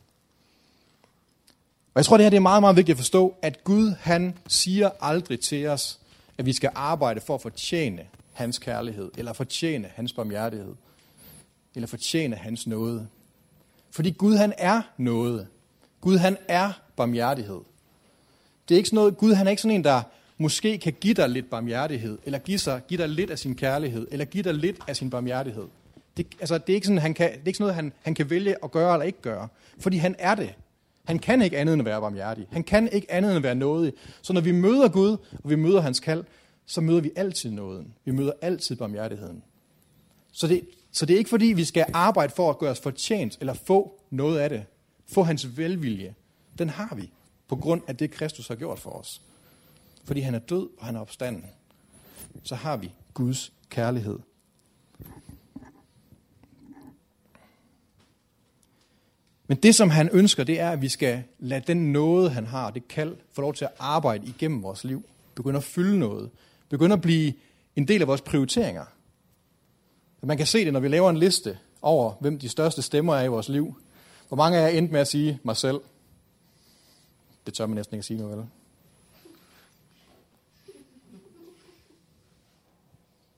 jeg 1.96 2.06
tror, 2.06 2.18
det 2.18 2.24
her 2.24 2.30
det 2.30 2.38
er 2.38 2.42
meget, 2.42 2.64
meget 2.64 2.76
vigtigt 2.76 2.96
at 2.96 3.00
forstå, 3.00 3.36
at 3.42 3.64
Gud 3.64 3.94
han 4.00 4.38
siger 4.48 4.90
aldrig 5.02 5.40
til 5.40 5.68
os, 5.68 6.00
at 6.38 6.46
vi 6.46 6.54
skal 6.54 6.72
arbejde 6.76 7.22
for 7.22 7.36
at 7.36 7.42
fortjene 7.42 8.08
hans 8.34 8.60
kærlighed, 8.60 9.12
eller 9.18 9.34
fortjene 9.34 9.92
hans 9.96 10.14
barmhjertighed 10.14 10.76
eller 11.78 11.88
fortjene 11.88 12.36
hans 12.36 12.68
nåde. 12.68 13.08
Fordi 13.92 14.12
Gud 14.12 14.36
han 14.36 14.54
er 14.58 14.82
nåde. 14.98 15.48
Gud 16.02 16.18
han 16.18 16.38
er 16.48 16.72
barmhjertighed. 16.96 17.60
Det 18.70 18.76
er 18.76 18.78
ikke 18.78 18.90
sådan 18.90 18.96
noget, 18.96 19.18
Gud 19.18 19.34
han 19.34 19.48
er 19.48 19.52
ikke 19.52 19.62
sådan 19.62 19.76
en, 19.76 19.84
der 19.84 20.02
måske 20.38 20.78
kan 20.78 20.94
give 20.94 21.14
dig 21.14 21.30
lidt 21.30 21.50
barmhjertighed, 21.50 22.18
eller 22.26 22.40
give, 22.40 22.60
sig, 22.60 22.82
give 22.88 22.98
dig 22.98 23.10
lidt 23.10 23.32
af 23.32 23.40
sin 23.40 23.56
kærlighed, 23.56 24.08
eller 24.12 24.26
give 24.26 24.44
dig 24.44 24.54
lidt 24.54 24.78
af 24.88 24.96
sin 24.96 25.10
barmhjertighed. 25.10 25.66
Det, 26.18 26.28
altså, 26.40 26.58
det, 26.58 26.70
er 26.70 26.76
ikke 26.76 26.88
sådan, 26.88 27.02
han 27.02 27.14
kan, 27.14 27.32
det 27.32 27.36
er 27.36 27.48
ikke 27.48 27.58
sådan 27.58 27.64
noget, 27.64 27.76
han, 27.76 27.94
han 28.02 28.16
kan 28.16 28.30
vælge 28.30 28.56
at 28.64 28.72
gøre 28.72 28.94
eller 28.94 29.06
ikke 29.06 29.22
gøre. 29.22 29.48
Fordi 29.80 29.98
han 29.98 30.16
er 30.20 30.36
det. 30.36 30.54
Han 31.06 31.20
kan 31.20 31.42
ikke 31.42 31.58
andet 31.58 31.74
end 31.74 31.82
at 31.82 31.86
være 31.86 32.02
barmhjertig. 32.02 32.48
Han 32.52 32.64
kan 32.64 32.90
ikke 32.92 33.12
andet 33.12 33.32
end 33.32 33.38
at 33.38 33.44
være 33.44 33.56
nådig. 33.56 33.94
Så 34.22 34.34
når 34.34 34.42
vi 34.42 34.52
møder 34.52 34.88
Gud, 34.88 35.18
og 35.44 35.50
vi 35.50 35.56
møder 35.56 35.82
hans 35.82 36.00
kald, 36.00 36.24
så 36.66 36.82
møder 36.82 37.02
vi 37.02 37.12
altid 37.16 37.52
nåden. 37.52 37.94
Vi 38.06 38.12
møder 38.12 38.32
altid 38.42 38.76
barmhjertigheden. 38.76 39.44
Så 40.32 40.48
det, 40.48 40.62
så 40.98 41.06
det 41.06 41.14
er 41.14 41.18
ikke 41.18 41.30
fordi, 41.30 41.46
vi 41.46 41.66
skal 41.66 41.86
arbejde 41.94 42.34
for 42.36 42.50
at 42.50 42.58
gøre 42.58 42.72
os 42.72 42.80
fortjent, 42.80 43.38
eller 43.40 43.54
få 43.54 44.02
noget 44.10 44.40
af 44.40 44.50
det. 44.50 44.66
Få 45.06 45.24
hans 45.24 45.58
velvilje. 45.58 46.16
Den 46.58 46.70
har 46.70 46.96
vi, 46.96 47.12
på 47.48 47.56
grund 47.56 47.82
af 47.88 47.98
det, 47.98 48.12
Kristus 48.12 48.48
har 48.48 48.56
gjort 48.56 48.80
for 48.80 48.90
os. 48.90 49.22
Fordi 50.06 50.20
han 50.20 50.36
er 50.36 50.40
død, 50.40 50.70
og 50.78 50.86
han 50.86 50.96
er 50.96 51.00
opstanden. 51.00 51.46
Så 52.44 52.56
har 52.56 52.78
vi 52.78 52.92
Guds 53.14 53.54
kærlighed. 53.70 54.20
Men 59.48 59.58
det, 59.58 59.76
som 59.76 59.90
han 59.90 60.10
ønsker, 60.14 60.44
det 60.44 60.60
er, 60.60 60.70
at 60.70 60.82
vi 60.82 60.90
skal 60.90 61.24
lade 61.40 61.64
den 61.68 61.94
nåde, 61.94 62.30
han 62.30 62.46
har, 62.46 62.72
det 62.72 62.88
kald, 62.88 63.16
få 63.34 63.42
lov 63.42 63.54
til 63.54 63.66
at 63.66 63.72
arbejde 63.80 64.28
igennem 64.28 64.64
vores 64.64 64.84
liv. 64.84 65.04
Begynde 65.36 65.58
at 65.58 65.64
fylde 65.64 66.00
noget. 66.00 66.30
Begynde 66.70 66.94
at 66.94 67.02
blive 67.02 67.34
en 67.76 67.88
del 67.88 68.02
af 68.02 68.08
vores 68.08 68.22
prioriteringer. 68.22 68.86
Man 70.22 70.38
kan 70.38 70.46
se 70.48 70.66
det, 70.66 70.74
når 70.74 70.80
vi 70.80 70.88
laver 70.88 71.10
en 71.10 71.18
liste 71.18 71.60
over, 71.82 72.14
hvem 72.20 72.40
de 72.40 72.50
største 72.50 72.82
stemmer 72.82 73.16
er 73.16 73.24
i 73.24 73.28
vores 73.28 73.50
liv. 73.50 73.82
Hvor 74.28 74.38
mange 74.38 74.58
af 74.58 74.62
jer 74.62 74.78
endte 74.78 74.92
med 74.92 75.02
at 75.02 75.08
sige 75.08 75.40
mig 75.44 75.58
selv? 75.58 75.82
Det 77.46 77.54
tør 77.54 77.66
man 77.66 77.76
næsten 77.76 77.96
ikke 77.96 78.02
at 78.02 78.06
sige 78.06 78.20
nu, 78.20 78.28
vel? 78.28 78.38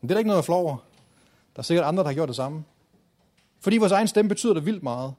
Men 0.02 0.10
det 0.10 0.12
er 0.12 0.14
da 0.16 0.18
ikke 0.18 0.28
noget 0.28 0.40
at 0.40 0.46
flå 0.46 0.56
over. 0.56 0.78
Der 1.56 1.60
er 1.60 1.64
sikkert 1.64 1.86
andre, 1.86 2.04
der 2.04 2.10
har 2.10 2.14
gjort 2.14 2.28
det 2.28 2.36
samme. 2.36 2.64
Fordi 3.60 3.78
vores 3.78 3.92
egen 3.92 4.08
stemme 4.08 4.30
betyder 4.30 4.54
det 4.54 4.66
vildt 4.66 4.84
meget. 4.84 5.14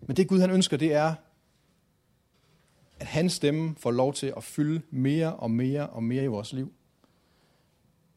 Men 0.00 0.16
det 0.16 0.28
Gud 0.28 0.40
han 0.40 0.50
ønsker, 0.50 0.76
det 0.76 0.92
er, 0.92 1.14
at 2.98 3.06
hans 3.06 3.32
stemme 3.32 3.74
får 3.76 3.90
lov 3.90 4.14
til 4.14 4.32
at 4.36 4.44
fylde 4.44 4.82
mere 4.90 5.36
og 5.36 5.50
mere 5.50 5.88
og 5.88 6.02
mere 6.02 6.24
i 6.24 6.26
vores 6.26 6.52
liv. 6.52 6.72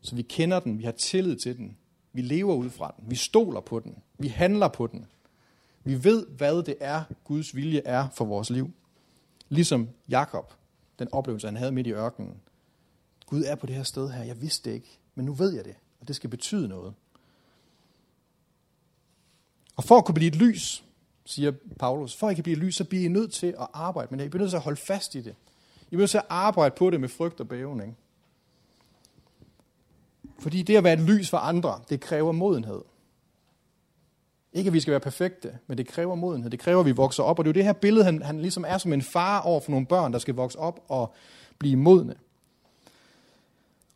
Så 0.01 0.15
vi 0.15 0.21
kender 0.21 0.59
den, 0.59 0.77
vi 0.77 0.83
har 0.83 0.91
tillid 0.91 1.35
til 1.35 1.57
den, 1.57 1.77
vi 2.13 2.21
lever 2.21 2.55
ud 2.55 2.69
fra 2.69 2.93
den, 2.97 3.11
vi 3.11 3.15
stoler 3.15 3.59
på 3.59 3.79
den, 3.79 3.97
vi 4.17 4.27
handler 4.27 4.67
på 4.67 4.87
den. 4.87 5.05
Vi 5.83 6.03
ved, 6.03 6.27
hvad 6.27 6.63
det 6.63 6.75
er, 6.79 7.03
Guds 7.23 7.55
vilje 7.55 7.81
er 7.85 8.09
for 8.09 8.25
vores 8.25 8.49
liv. 8.49 8.71
Ligesom 9.49 9.89
Jakob, 10.09 10.53
den 10.99 11.07
oplevelse, 11.11 11.47
han 11.47 11.55
havde 11.55 11.71
midt 11.71 11.87
i 11.87 11.91
ørkenen. 11.91 12.41
Gud 13.25 13.43
er 13.43 13.55
på 13.55 13.65
det 13.65 13.75
her 13.75 13.83
sted 13.83 14.09
her, 14.09 14.23
jeg 14.23 14.41
vidste 14.41 14.69
det 14.69 14.75
ikke, 14.75 14.99
men 15.15 15.25
nu 15.25 15.33
ved 15.33 15.53
jeg 15.55 15.65
det, 15.65 15.75
og 16.01 16.07
det 16.07 16.15
skal 16.15 16.29
betyde 16.29 16.67
noget. 16.67 16.93
Og 19.75 19.83
for 19.83 19.97
at 19.97 20.05
kunne 20.05 20.15
blive 20.15 20.27
et 20.27 20.35
lys, 20.35 20.83
siger 21.25 21.51
Paulus, 21.79 22.15
for 22.15 22.27
at 22.27 22.31
I 22.31 22.35
kan 22.35 22.43
blive 22.43 22.57
lys, 22.57 22.75
så 22.75 22.83
bliver 22.83 23.05
I 23.05 23.07
nødt 23.07 23.33
til 23.33 23.47
at 23.47 23.67
arbejde 23.73 24.07
med 24.11 24.19
det. 24.19 24.25
I 24.25 24.29
bliver 24.29 24.41
nødt 24.41 24.51
til 24.51 24.57
at 24.57 24.63
holde 24.63 24.81
fast 24.81 25.15
i 25.15 25.21
det. 25.21 25.35
I 25.81 25.89
bliver 25.89 26.01
nødt 26.01 26.09
til 26.09 26.17
at 26.17 26.25
arbejde 26.29 26.75
på 26.77 26.89
det 26.89 27.01
med 27.01 27.09
frygt 27.09 27.39
og 27.39 27.47
bævning. 27.47 27.97
Fordi 30.41 30.61
det 30.61 30.77
at 30.77 30.83
være 30.83 30.93
et 30.93 30.99
lys 30.99 31.29
for 31.29 31.37
andre, 31.37 31.79
det 31.89 31.99
kræver 31.99 32.31
modenhed. 32.31 32.81
Ikke 34.53 34.67
at 34.67 34.73
vi 34.73 34.79
skal 34.79 34.91
være 34.91 34.99
perfekte, 34.99 35.51
men 35.67 35.77
det 35.77 35.87
kræver 35.87 36.15
modenhed. 36.15 36.51
Det 36.51 36.59
kræver, 36.59 36.79
at 36.79 36.85
vi 36.85 36.91
vokser 36.91 37.23
op. 37.23 37.39
Og 37.39 37.45
det 37.45 37.49
er 37.49 37.53
jo 37.53 37.57
det 37.57 37.63
her 37.63 37.73
billede, 37.73 38.05
han, 38.05 38.21
han 38.21 38.41
ligesom 38.41 38.65
er 38.67 38.77
som 38.77 38.93
en 38.93 39.01
far 39.01 39.41
over 39.41 39.59
for 39.59 39.71
nogle 39.71 39.85
børn, 39.85 40.13
der 40.13 40.19
skal 40.19 40.35
vokse 40.35 40.59
op 40.59 40.79
og 40.87 41.13
blive 41.57 41.75
modne. 41.75 42.15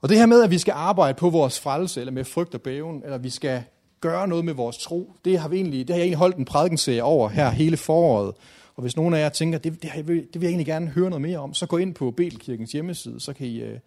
Og 0.01 0.09
det 0.09 0.17
her 0.17 0.25
med, 0.25 0.43
at 0.43 0.51
vi 0.51 0.57
skal 0.57 0.71
arbejde 0.71 1.17
på 1.17 1.29
vores 1.29 1.59
frelse, 1.59 1.99
eller 1.99 2.13
med 2.13 2.23
frygt 2.23 2.55
og 2.55 2.61
bæven, 2.61 3.01
eller 3.03 3.17
vi 3.17 3.29
skal 3.29 3.63
gøre 4.01 4.27
noget 4.27 4.45
med 4.45 4.53
vores 4.53 4.77
tro, 4.77 5.13
det 5.25 5.39
har, 5.39 5.49
vi 5.49 5.55
egentlig, 5.55 5.87
det 5.87 5.93
har 5.93 5.97
jeg 5.97 6.03
egentlig 6.03 6.17
holdt 6.17 6.37
en 6.37 6.45
prædikenserie 6.45 7.03
over 7.03 7.29
her 7.29 7.49
hele 7.49 7.77
foråret. 7.77 8.35
Og 8.75 8.81
hvis 8.81 8.95
nogen 8.95 9.13
af 9.13 9.19
jer 9.19 9.29
tænker, 9.29 9.57
det, 9.57 9.83
det, 9.83 9.91
det 9.95 10.07
vil 10.07 10.27
jeg 10.41 10.49
egentlig 10.49 10.65
gerne 10.65 10.87
høre 10.87 11.09
noget 11.09 11.21
mere 11.21 11.37
om, 11.37 11.53
så 11.53 11.65
gå 11.65 11.77
ind 11.77 11.93
på 11.93 12.11
Betelkirkens 12.11 12.71
hjemmeside, 12.71 13.19
så 13.19 13.33
kan 13.33 13.47
I, 13.47 13.61
øh, 13.61 13.79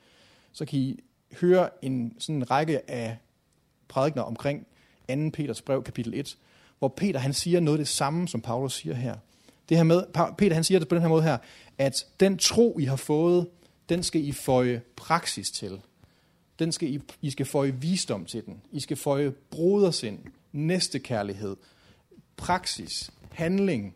så 0.53 0.65
kan 0.65 0.79
I 0.79 1.01
høre 1.41 1.69
en 1.83 2.15
sådan 2.19 2.37
en 2.37 2.51
række 2.51 2.91
af 2.91 3.17
prædikner 3.89 4.23
omkring 4.23 4.67
2. 5.09 5.15
Peters 5.33 5.63
brev, 5.63 5.83
kapitel 5.83 6.15
1, 6.15 6.39
hvor 6.79 6.89
Peter 6.89 7.21
han 7.21 7.33
siger 7.33 7.61
noget 7.61 7.79
af 7.79 7.85
det 7.85 7.89
samme, 7.89 8.29
som 8.29 8.41
Paulus 8.41 8.75
siger 8.75 8.95
her. 8.95 9.17
Det 9.69 9.77
her 9.77 9.85
med, 9.85 10.03
Peter 10.39 10.55
han 10.55 10.65
siger 10.65 10.79
det 10.79 10.89
på 10.89 10.95
den 10.95 11.03
her 11.03 11.09
måde 11.09 11.23
her, 11.23 11.39
at 11.79 12.07
den 12.21 12.39
tro, 12.39 12.79
I 12.79 12.85
har 12.85 12.97
fået, 12.97 13.47
den 13.89 14.03
skal 14.03 14.25
I 14.25 14.33
føje 14.33 14.83
praksis 14.97 15.51
til. 15.51 15.81
Den 16.59 16.73
skal 16.73 16.95
I, 16.95 17.01
I 17.23 17.31
skal 17.31 17.47
føje 17.47 17.75
visdom 17.75 18.25
til 18.25 18.47
den. 18.47 18.63
I 18.73 18.81
skal 18.81 18.97
føje 18.97 19.31
brodersind, 19.31 20.19
næstekærlighed, 20.53 21.57
praksis, 22.37 23.11
handling, 23.33 23.95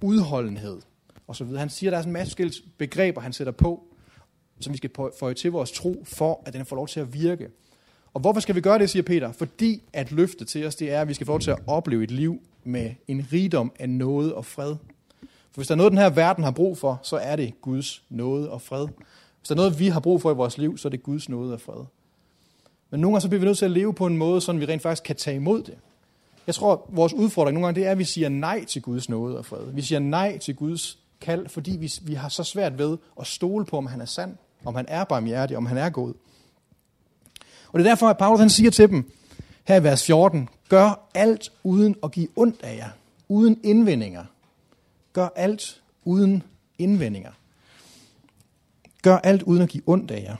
udholdenhed 0.00 0.80
osv. 1.28 1.46
Han 1.46 1.70
siger, 1.70 1.90
at 1.90 1.92
der 1.92 1.98
er 1.98 2.02
en 2.02 2.12
masse 2.12 2.52
begreber, 2.78 3.20
han 3.20 3.32
sætter 3.32 3.52
på, 3.52 3.93
som 4.60 4.72
vi 4.72 4.76
skal 4.76 4.90
føje 5.20 5.34
til 5.34 5.52
vores 5.52 5.72
tro, 5.72 6.04
for 6.04 6.42
at 6.46 6.52
den 6.52 6.66
får 6.66 6.76
lov 6.76 6.88
til 6.88 7.00
at 7.00 7.14
virke. 7.14 7.48
Og 8.14 8.20
hvorfor 8.20 8.40
skal 8.40 8.54
vi 8.54 8.60
gøre 8.60 8.78
det, 8.78 8.90
siger 8.90 9.02
Peter? 9.02 9.32
Fordi 9.32 9.82
at 9.92 10.12
løfte 10.12 10.44
til 10.44 10.66
os, 10.66 10.74
det 10.74 10.92
er, 10.92 11.00
at 11.00 11.08
vi 11.08 11.14
skal 11.14 11.26
få 11.26 11.32
lov 11.32 11.40
til 11.40 11.50
at 11.50 11.58
opleve 11.66 12.04
et 12.04 12.10
liv 12.10 12.40
med 12.64 12.90
en 13.08 13.26
rigdom 13.32 13.72
af 13.78 13.88
nåde 13.88 14.34
og 14.34 14.44
fred. 14.44 14.74
For 15.20 15.60
hvis 15.60 15.66
der 15.66 15.74
er 15.74 15.76
noget, 15.76 15.92
den 15.92 15.98
her 15.98 16.10
verden 16.10 16.44
har 16.44 16.50
brug 16.50 16.78
for, 16.78 17.00
så 17.02 17.16
er 17.16 17.36
det 17.36 17.60
Guds 17.60 18.02
nåde 18.08 18.50
og 18.50 18.62
fred. 18.62 18.86
Hvis 19.38 19.48
der 19.48 19.54
er 19.54 19.56
noget, 19.56 19.78
vi 19.78 19.88
har 19.88 20.00
brug 20.00 20.22
for 20.22 20.30
i 20.30 20.34
vores 20.34 20.58
liv, 20.58 20.78
så 20.78 20.88
er 20.88 20.90
det 20.90 21.02
Guds 21.02 21.28
nåde 21.28 21.52
og 21.52 21.60
fred. 21.60 21.84
Men 22.90 23.00
nogle 23.00 23.14
gange 23.14 23.20
så 23.20 23.28
bliver 23.28 23.40
vi 23.40 23.46
nødt 23.46 23.58
til 23.58 23.64
at 23.64 23.70
leve 23.70 23.94
på 23.94 24.06
en 24.06 24.16
måde, 24.16 24.40
så 24.40 24.52
vi 24.52 24.64
rent 24.64 24.82
faktisk 24.82 25.02
kan 25.02 25.16
tage 25.16 25.36
imod 25.36 25.62
det. 25.62 25.74
Jeg 26.46 26.54
tror, 26.54 26.72
at 26.72 26.78
vores 26.88 27.12
udfordring 27.12 27.54
nogle 27.54 27.66
gange, 27.66 27.80
det 27.80 27.86
er, 27.86 27.90
at 27.90 27.98
vi 27.98 28.04
siger 28.04 28.28
nej 28.28 28.64
til 28.64 28.82
Guds 28.82 29.08
nåde 29.08 29.38
og 29.38 29.46
fred. 29.46 29.72
Vi 29.72 29.82
siger 29.82 29.98
nej 29.98 30.38
til 30.38 30.56
Guds 30.56 30.98
kald, 31.20 31.48
fordi 31.48 31.76
vi, 31.76 31.92
vi 32.02 32.14
har 32.14 32.28
så 32.28 32.44
svært 32.44 32.78
ved 32.78 32.96
at 33.20 33.26
stole 33.26 33.64
på, 33.64 33.76
om 33.76 33.86
han 33.86 34.00
er 34.00 34.04
sand, 34.04 34.36
om 34.64 34.74
han 34.74 34.84
er 34.88 35.04
barmhjertig, 35.04 35.56
om 35.56 35.66
han 35.66 35.78
er 35.78 35.90
god. 35.90 36.14
Og 37.72 37.78
det 37.78 37.86
er 37.86 37.90
derfor, 37.90 38.08
at 38.08 38.18
Paulus 38.18 38.40
han 38.40 38.50
siger 38.50 38.70
til 38.70 38.88
dem, 38.88 39.12
her 39.64 39.76
i 39.76 39.82
vers 39.82 40.06
14, 40.06 40.48
gør 40.68 41.08
alt 41.14 41.52
uden 41.62 41.96
at 42.02 42.12
give 42.12 42.28
ondt 42.36 42.62
af 42.62 42.76
jer, 42.76 42.90
uden 43.28 43.60
indvendinger. 43.62 44.24
Gør 45.12 45.28
alt 45.36 45.82
uden 46.04 46.42
indvendinger. 46.78 47.32
Gør 49.02 49.16
alt 49.16 49.42
uden 49.42 49.62
at 49.62 49.68
give 49.68 49.82
ondt 49.86 50.10
af 50.10 50.22
jer. 50.22 50.36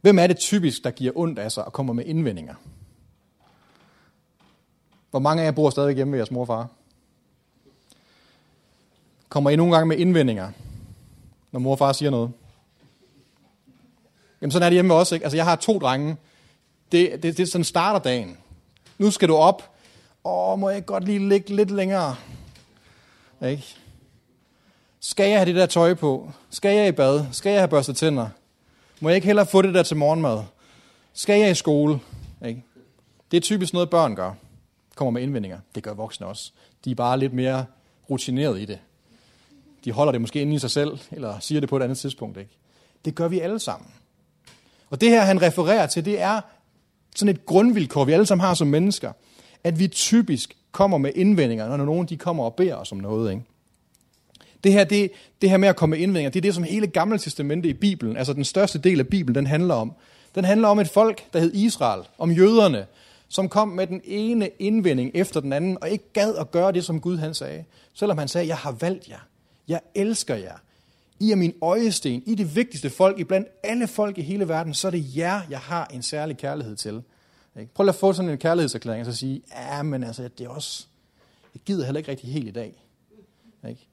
Hvem 0.00 0.18
er 0.18 0.26
det 0.26 0.36
typisk, 0.36 0.84
der 0.84 0.90
giver 0.90 1.12
ondt 1.14 1.38
af 1.38 1.52
sig 1.52 1.64
og 1.64 1.72
kommer 1.72 1.92
med 1.92 2.04
indvendinger? 2.04 2.54
Hvor 5.10 5.18
mange 5.18 5.42
af 5.42 5.46
jer 5.46 5.52
bor 5.52 5.70
stadig 5.70 5.94
hjemme 5.94 6.10
med 6.10 6.18
jeres 6.18 6.30
mor 6.30 6.40
og 6.40 6.46
far? 6.46 6.68
Kommer 9.28 9.50
I 9.50 9.56
nogle 9.56 9.74
gange 9.74 9.86
med 9.86 9.96
indvendinger, 9.96 10.50
når 11.52 11.60
mor 11.60 11.72
og 11.72 11.78
far 11.78 11.92
siger 11.92 12.10
noget? 12.10 12.32
Jamen 14.42 14.50
sådan 14.50 14.66
er 14.66 14.70
det 14.70 14.76
hjemme 14.76 14.94
også. 14.94 15.14
Ikke? 15.14 15.24
Altså 15.24 15.36
jeg 15.36 15.44
har 15.44 15.56
to 15.56 15.78
drenge. 15.78 16.16
Det, 16.92 17.22
det, 17.22 17.36
det 17.36 17.48
sådan 17.48 17.64
starter 17.64 17.98
dagen. 17.98 18.36
Nu 18.98 19.10
skal 19.10 19.28
du 19.28 19.36
op. 19.36 19.74
Åh, 20.24 20.58
må 20.58 20.70
jeg 20.70 20.86
godt 20.86 21.04
lige 21.04 21.28
ligge 21.28 21.56
lidt 21.56 21.70
længere? 21.70 22.16
Ikke? 23.46 23.64
Skal 25.00 25.28
jeg 25.28 25.38
have 25.38 25.46
det 25.46 25.54
der 25.54 25.66
tøj 25.66 25.94
på? 25.94 26.30
Skal 26.50 26.76
jeg 26.76 26.88
i 26.88 26.92
bad? 26.92 27.24
Skal 27.32 27.50
jeg 27.50 27.60
have 27.60 27.68
børstet 27.68 27.96
tænder? 27.96 28.28
Må 29.00 29.08
jeg 29.08 29.16
ikke 29.16 29.26
hellere 29.26 29.46
få 29.46 29.62
det 29.62 29.74
der 29.74 29.82
til 29.82 29.96
morgenmad? 29.96 30.42
Skal 31.12 31.40
jeg 31.40 31.50
i 31.50 31.54
skole? 31.54 32.00
Ikke? 32.46 32.64
Det 33.30 33.36
er 33.36 33.40
typisk 33.40 33.72
noget, 33.72 33.90
børn 33.90 34.16
gør. 34.16 34.32
Kommer 34.94 35.10
med 35.10 35.22
indvendinger. 35.22 35.58
Det 35.74 35.82
gør 35.82 35.94
voksne 35.94 36.26
også. 36.26 36.52
De 36.84 36.90
er 36.90 36.94
bare 36.94 37.18
lidt 37.18 37.32
mere 37.32 37.64
rutineret 38.10 38.60
i 38.60 38.64
det. 38.64 38.78
De 39.84 39.92
holder 39.92 40.12
det 40.12 40.20
måske 40.20 40.42
inde 40.42 40.54
i 40.54 40.58
sig 40.58 40.70
selv, 40.70 40.98
eller 41.10 41.38
siger 41.38 41.60
det 41.60 41.68
på 41.68 41.76
et 41.76 41.82
andet 41.82 41.98
tidspunkt. 41.98 42.38
Ikke? 42.38 42.50
Det 43.04 43.14
gør 43.14 43.28
vi 43.28 43.40
alle 43.40 43.58
sammen. 43.58 43.88
Og 44.92 45.00
det 45.00 45.10
her, 45.10 45.20
han 45.20 45.42
refererer 45.42 45.86
til, 45.86 46.04
det 46.04 46.20
er 46.20 46.40
sådan 47.16 47.34
et 47.34 47.46
grundvilkår, 47.46 48.04
vi 48.04 48.12
alle 48.12 48.26
sammen 48.26 48.44
har 48.46 48.54
som 48.54 48.68
mennesker. 48.68 49.12
At 49.64 49.78
vi 49.78 49.88
typisk 49.88 50.56
kommer 50.72 50.98
med 50.98 51.10
indvendinger, 51.14 51.76
når 51.76 51.84
nogen 51.84 52.06
de 52.06 52.16
kommer 52.16 52.44
og 52.44 52.54
beder 52.54 52.74
os 52.74 52.92
om 52.92 52.98
noget. 52.98 53.30
Ikke? 53.30 53.42
Det 54.64 54.72
her, 54.72 54.84
det, 54.84 55.10
det 55.42 55.50
her 55.50 55.56
med 55.56 55.68
at 55.68 55.76
komme 55.76 55.96
med 55.96 56.02
indvendinger, 56.02 56.30
det 56.30 56.40
er 56.40 56.42
det, 56.42 56.54
som 56.54 56.64
hele 56.64 56.86
Gamle 56.86 57.18
Testamente 57.18 57.68
i 57.68 57.72
Bibelen, 57.72 58.16
altså 58.16 58.32
den 58.32 58.44
største 58.44 58.78
del 58.78 59.00
af 59.00 59.08
Bibelen, 59.08 59.34
den 59.34 59.46
handler 59.46 59.74
om. 59.74 59.92
Den 60.34 60.44
handler 60.44 60.68
om 60.68 60.78
et 60.78 60.88
folk, 60.88 61.32
der 61.32 61.40
hed 61.40 61.54
Israel, 61.54 62.02
om 62.18 62.30
jøderne, 62.30 62.86
som 63.28 63.48
kom 63.48 63.68
med 63.68 63.86
den 63.86 64.00
ene 64.04 64.48
indvending 64.58 65.10
efter 65.14 65.40
den 65.40 65.52
anden, 65.52 65.78
og 65.80 65.90
ikke 65.90 66.12
gad 66.12 66.34
at 66.34 66.50
gøre 66.50 66.72
det, 66.72 66.84
som 66.84 67.00
Gud 67.00 67.18
han 67.18 67.34
sagde. 67.34 67.64
Selvom 67.94 68.18
han 68.18 68.28
sagde, 68.28 68.48
jeg 68.48 68.56
har 68.56 68.72
valgt 68.72 69.08
jer, 69.08 69.26
jeg 69.68 69.80
elsker 69.94 70.34
jer, 70.34 70.56
i 71.22 71.30
er 71.30 71.36
min 71.36 71.54
øjesten, 71.62 72.22
I 72.26 72.32
er 72.32 72.36
det 72.36 72.56
vigtigste 72.56 72.90
folk, 72.90 73.18
i 73.18 73.24
blandt 73.24 73.48
alle 73.62 73.86
folk 73.86 74.18
i 74.18 74.22
hele 74.22 74.48
verden, 74.48 74.74
så 74.74 74.86
er 74.86 74.90
det 74.90 75.16
jer, 75.16 75.40
jeg 75.50 75.58
har 75.58 75.86
en 75.86 76.02
særlig 76.02 76.36
kærlighed 76.36 76.76
til. 76.76 77.02
Prøv 77.74 77.88
at 77.88 77.94
få 77.94 78.12
sådan 78.12 78.30
en 78.30 78.38
kærlighedserklæring, 78.38 79.06
og 79.06 79.12
så 79.12 79.18
sige, 79.18 79.42
ja, 79.56 79.82
men 79.82 80.04
altså, 80.04 80.28
det 80.38 80.44
er 80.44 80.48
også, 80.48 80.86
jeg 81.54 81.62
gider 81.62 81.84
heller 81.84 81.98
ikke 81.98 82.10
rigtig 82.10 82.32
helt 82.32 82.48
i 82.48 82.50
dag. 82.50 82.84
Ikke? 83.68 83.88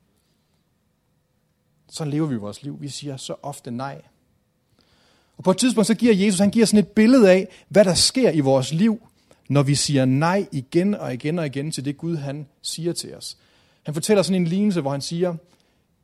Så 1.89 2.05
lever 2.05 2.27
vi 2.27 2.35
vores 2.35 2.63
liv. 2.63 2.81
Vi 2.81 2.89
siger 2.89 3.17
så 3.17 3.35
ofte 3.43 3.71
nej. 3.71 4.01
Og 5.37 5.43
på 5.43 5.51
et 5.51 5.57
tidspunkt, 5.57 5.87
så 5.87 5.95
giver 5.95 6.13
Jesus, 6.13 6.39
han 6.39 6.51
giver 6.51 6.65
sådan 6.65 6.79
et 6.79 6.87
billede 6.87 7.31
af, 7.31 7.47
hvad 7.67 7.85
der 7.85 7.93
sker 7.93 8.31
i 8.31 8.39
vores 8.39 8.73
liv, 8.73 9.07
når 9.49 9.63
vi 9.63 9.75
siger 9.75 10.05
nej 10.05 10.47
igen 10.51 10.95
og 10.95 11.13
igen 11.13 11.39
og 11.39 11.45
igen 11.45 11.71
til 11.71 11.85
det 11.85 11.97
Gud, 11.97 12.15
han 12.15 12.47
siger 12.61 12.93
til 12.93 13.15
os. 13.15 13.37
Han 13.83 13.93
fortæller 13.93 14.23
sådan 14.23 14.41
en 14.41 14.47
lignelse, 14.47 14.81
hvor 14.81 14.91
han 14.91 15.01
siger, 15.01 15.35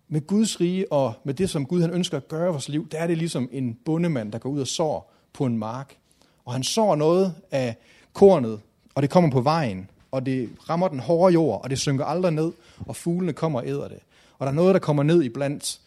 med 0.08 0.28
Guds 0.28 0.62
rige 0.62 0.92
og 0.92 1.14
med 1.24 1.34
det, 1.34 1.50
som 1.50 1.66
Gud 1.66 1.82
han 1.82 1.92
ønsker 1.92 2.18
at 2.18 2.28
gøre 2.28 2.50
i 2.50 2.52
vores 2.52 2.70
liv, 2.70 2.90
der 2.90 2.98
er 2.98 3.08
det 3.08 3.18
ligesom 3.18 3.50
en 3.52 3.78
bondemand, 3.86 4.32
der 4.32 4.40
går 4.40 4.50
ud 4.50 4.60
og 4.62 4.68
sår 4.68 5.14
på 5.34 5.46
en 5.46 5.58
mark. 5.58 5.98
Og 6.46 6.54
han 6.54 6.64
sår 6.64 6.96
noget 6.96 7.36
af 7.52 7.76
kornet, 8.14 8.60
og 8.96 9.02
det 9.02 9.10
kommer 9.10 9.32
på 9.32 9.42
vejen, 9.42 9.90
og 10.12 10.26
det 10.26 10.50
rammer 10.70 10.88
den 10.88 11.00
hårde 11.00 11.34
jord, 11.34 11.64
og 11.64 11.70
det 11.70 11.80
synker 11.80 12.06
aldrig 12.06 12.32
ned, 12.32 12.52
og 12.88 12.96
fuglene 12.96 13.34
kommer 13.34 13.60
og 13.60 13.68
æder 13.68 13.88
det. 13.88 14.00
Og 14.40 14.46
der 14.46 14.52
er 14.52 14.56
noget, 14.56 14.74
der 14.74 14.80
kommer 14.80 15.04
ned 15.04 15.24
i 15.24 15.30
blandt 15.30 15.80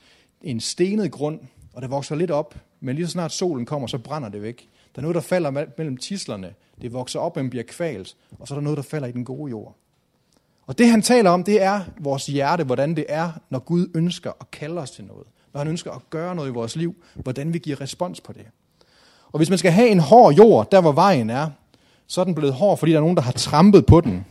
en 0.42 0.60
stenet 0.60 1.12
grund, 1.12 1.40
og 1.72 1.82
det 1.82 1.90
vokser 1.90 2.14
lidt 2.14 2.30
op, 2.30 2.54
men 2.80 2.96
lige 2.96 3.06
så 3.06 3.12
snart 3.12 3.32
solen 3.32 3.66
kommer, 3.66 3.88
så 3.88 3.98
brænder 3.98 4.28
det 4.28 4.42
væk. 4.42 4.68
Der 4.94 5.00
er 5.00 5.02
noget, 5.02 5.14
der 5.14 5.20
falder 5.20 5.50
mellem 5.78 5.96
tislerne. 5.96 6.54
Det 6.82 6.92
vokser 6.92 7.20
op, 7.20 7.36
men 7.36 7.50
bliver 7.50 7.64
kvalt. 7.68 8.16
Og 8.38 8.48
så 8.48 8.54
er 8.54 8.56
der 8.56 8.62
noget, 8.62 8.76
der 8.76 8.82
falder 8.82 9.08
i 9.08 9.12
den 9.12 9.24
gode 9.24 9.50
jord. 9.50 9.74
Og 10.68 10.78
det 10.78 10.90
han 10.90 11.02
taler 11.02 11.30
om, 11.30 11.44
det 11.44 11.62
er 11.62 11.80
vores 12.00 12.26
hjerte, 12.26 12.64
hvordan 12.64 12.96
det 12.96 13.06
er, 13.08 13.30
når 13.50 13.58
Gud 13.58 13.86
ønsker 13.94 14.32
at 14.40 14.50
kalde 14.50 14.80
os 14.80 14.90
til 14.90 15.04
noget. 15.04 15.26
Når 15.52 15.58
han 15.58 15.68
ønsker 15.68 15.90
at 15.90 16.10
gøre 16.10 16.34
noget 16.34 16.48
i 16.48 16.52
vores 16.52 16.76
liv, 16.76 16.94
hvordan 17.14 17.52
vi 17.52 17.58
giver 17.58 17.80
respons 17.80 18.20
på 18.20 18.32
det. 18.32 18.42
Og 19.32 19.38
hvis 19.38 19.48
man 19.48 19.58
skal 19.58 19.72
have 19.72 19.88
en 19.88 20.00
hård 20.00 20.34
jord, 20.34 20.70
der 20.70 20.80
hvor 20.80 20.92
vejen 20.92 21.30
er, 21.30 21.50
så 22.06 22.20
er 22.20 22.24
den 22.24 22.34
blevet 22.34 22.54
hård, 22.54 22.78
fordi 22.78 22.92
der 22.92 22.98
er 22.98 23.00
nogen, 23.00 23.16
der 23.16 23.22
har 23.22 23.32
trampet 23.32 23.86
på 23.86 24.00
den. 24.00 24.24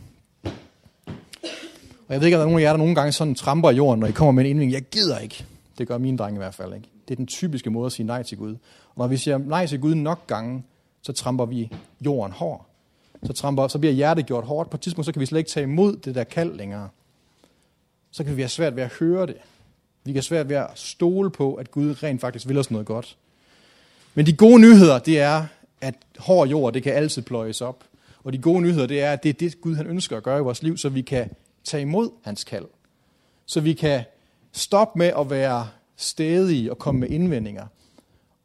Og 2.08 2.14
jeg 2.14 2.20
ved 2.20 2.28
ikke, 2.28 2.38
om 2.38 2.40
der 2.40 2.46
er 2.46 2.50
nogen 2.50 2.60
af 2.60 2.64
jer, 2.64 2.72
der 2.72 2.78
nogle 2.78 2.96
gange 2.96 3.12
sådan 3.12 3.36
tramper 3.36 3.70
i 3.70 3.76
jorden, 3.76 4.00
når 4.00 4.08
I 4.08 4.12
kommer 4.12 4.32
med 4.32 4.44
en 4.44 4.50
indvending. 4.50 4.74
Jeg 4.74 4.82
gider 4.82 5.20
ikke. 5.20 5.46
Det 5.78 5.88
gør 5.88 5.98
mine 5.98 6.18
drenge 6.18 6.38
i 6.38 6.38
hvert 6.38 6.56
fald 6.56 6.74
ikke. 6.74 6.90
Det 7.08 7.14
er 7.14 7.16
den 7.16 7.28
typiske 7.28 7.70
måde 7.70 7.86
at 7.86 7.92
sige 7.92 8.08
nej 8.08 8.24
til 8.24 8.38
Gud. 8.38 8.52
Og 8.90 8.98
når 8.98 9.08
vi 9.08 9.18
siger 9.18 9.38
nej 9.38 9.66
til 9.66 9.80
Gud 9.80 9.96
nok 9.96 10.28
gange, 10.28 10.64
så 11.02 11.14
tramper 11.14 11.46
vi 11.46 11.72
jorden 12.02 12.32
hård. 12.32 12.67
Så, 13.28 13.34
tramper, 13.34 13.68
så 13.68 13.80
bliver 13.80 13.94
hjertet 13.94 14.26
gjort 14.26 14.44
hårdt. 14.44 14.70
På 14.70 14.78
et 14.78 14.82
tidspunkt 14.82 15.06
så 15.06 15.12
kan 15.12 15.20
vi 15.20 15.26
slet 15.26 15.40
ikke 15.40 15.50
tage 15.50 15.64
imod 15.64 15.98
det 15.98 16.16
der 16.16 16.24
kald 16.24 16.56
længere. 16.56 16.90
Så 18.12 18.24
kan 18.24 18.38
vi 18.38 18.42
have 18.42 18.50
svært 18.50 18.76
ved 18.76 18.84
at 18.84 18.94
høre 19.00 19.26
det. 19.26 19.36
Vi 20.04 20.12
kan 20.12 20.16
have 20.16 20.22
svært 20.22 20.50
ved 20.50 20.56
at 20.56 20.70
stole 20.76 21.30
på, 21.30 21.54
at 21.54 21.72
Gud 21.72 22.04
rent 22.04 22.22
faktisk 22.22 22.48
vil 22.48 22.58
os 22.58 22.72
noget 22.72 22.88
godt. 22.88 23.18
Men 24.14 24.26
de 24.26 24.34
gode 24.34 24.60
nyheder, 24.60 25.00
det 25.00 25.20
er, 25.20 25.46
at 25.82 25.96
hård 26.18 26.48
jord, 26.48 26.74
det 26.74 26.84
kan 26.84 26.94
altid 26.94 27.22
pløjes 27.22 27.62
op. 27.62 27.84
Og 28.24 28.34
de 28.34 28.38
gode 28.38 28.62
nyheder, 28.62 28.88
det 28.88 29.02
er, 29.02 29.12
at 29.14 29.24
det 29.24 29.30
er 29.30 29.34
det, 29.34 29.62
Gud 29.62 29.76
han 29.76 29.88
ønsker 29.88 30.18
at 30.18 30.24
gøre 30.24 30.40
i 30.40 30.42
vores 30.42 30.64
liv, 30.64 30.78
så 30.78 30.90
vi 30.90 31.02
kan 31.02 31.30
tage 31.64 31.82
imod 31.82 32.10
hans 32.24 32.44
kald. 32.44 32.66
Så 33.46 33.62
vi 33.62 33.74
kan 33.74 34.04
stoppe 34.52 35.00
med 35.00 35.12
at 35.20 35.30
være 35.30 35.68
stedige 35.96 36.72
og 36.72 36.78
komme 36.78 37.00
med 37.00 37.10
indvendinger. 37.10 37.66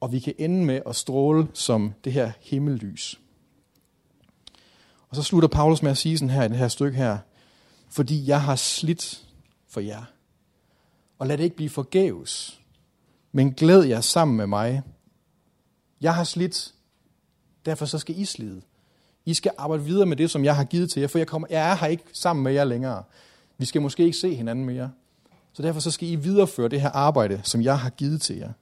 Og 0.01 0.12
vi 0.12 0.18
kan 0.18 0.35
ende 0.38 0.64
med 0.64 0.81
at 0.87 0.97
stråle 0.97 1.49
som 1.53 1.92
det 2.05 2.12
her 2.12 2.33
himmellys. 2.40 3.22
Og 5.12 5.16
så 5.16 5.22
slutter 5.22 5.48
Paulus 5.48 5.83
med 5.83 5.90
at 5.90 5.98
sige 5.98 6.18
sådan 6.18 6.31
her 6.31 6.42
i 6.42 6.48
det 6.48 6.57
her 6.57 6.68
stykke 6.68 6.98
her, 6.98 7.18
fordi 7.88 8.27
jeg 8.29 8.42
har 8.42 8.57
slidt 8.57 9.25
for 9.68 9.81
jer. 9.81 10.03
Og 11.18 11.27
lad 11.27 11.38
det 11.38 11.44
ikke 11.44 11.57
blive 11.57 11.70
forgæves, 11.70 12.61
men 13.33 13.53
glæd 13.53 13.83
jer 13.83 14.01
sammen 14.01 14.37
med 14.37 14.46
mig. 14.46 14.83
Jeg 16.01 16.14
har 16.14 16.25
slidt, 16.25 16.75
derfor 17.66 17.87
så 17.87 17.98
skal 17.98 18.18
I 18.18 18.25
slide. 18.25 18.62
I 19.25 19.35
skal 19.35 19.53
arbejde 19.59 19.85
videre 19.85 20.07
med 20.07 20.16
det, 20.16 20.31
som 20.31 20.44
jeg 20.44 20.57
har 20.57 20.64
givet 20.64 20.90
til 20.90 21.01
jer, 21.01 21.09
for 21.09 21.18
jeg, 21.18 21.27
kommer, 21.27 21.48
jeg 21.51 21.70
er 21.70 21.75
her 21.75 21.87
ikke 21.87 22.05
sammen 22.12 22.42
med 22.42 22.53
jer 22.53 22.64
længere. 22.64 23.03
Vi 23.59 23.64
skal 23.64 23.83
måske 23.83 24.05
ikke 24.05 24.18
se 24.18 24.35
hinanden 24.35 24.64
mere. 24.64 24.90
Så 25.53 25.62
derfor 25.62 25.81
så 25.81 25.90
skal 25.90 26.09
I 26.09 26.14
videreføre 26.14 26.68
det 26.68 26.81
her 26.81 26.90
arbejde, 26.90 27.40
som 27.44 27.62
jeg 27.62 27.79
har 27.79 27.90
givet 27.90 28.22
til 28.22 28.37
jer. 28.37 28.53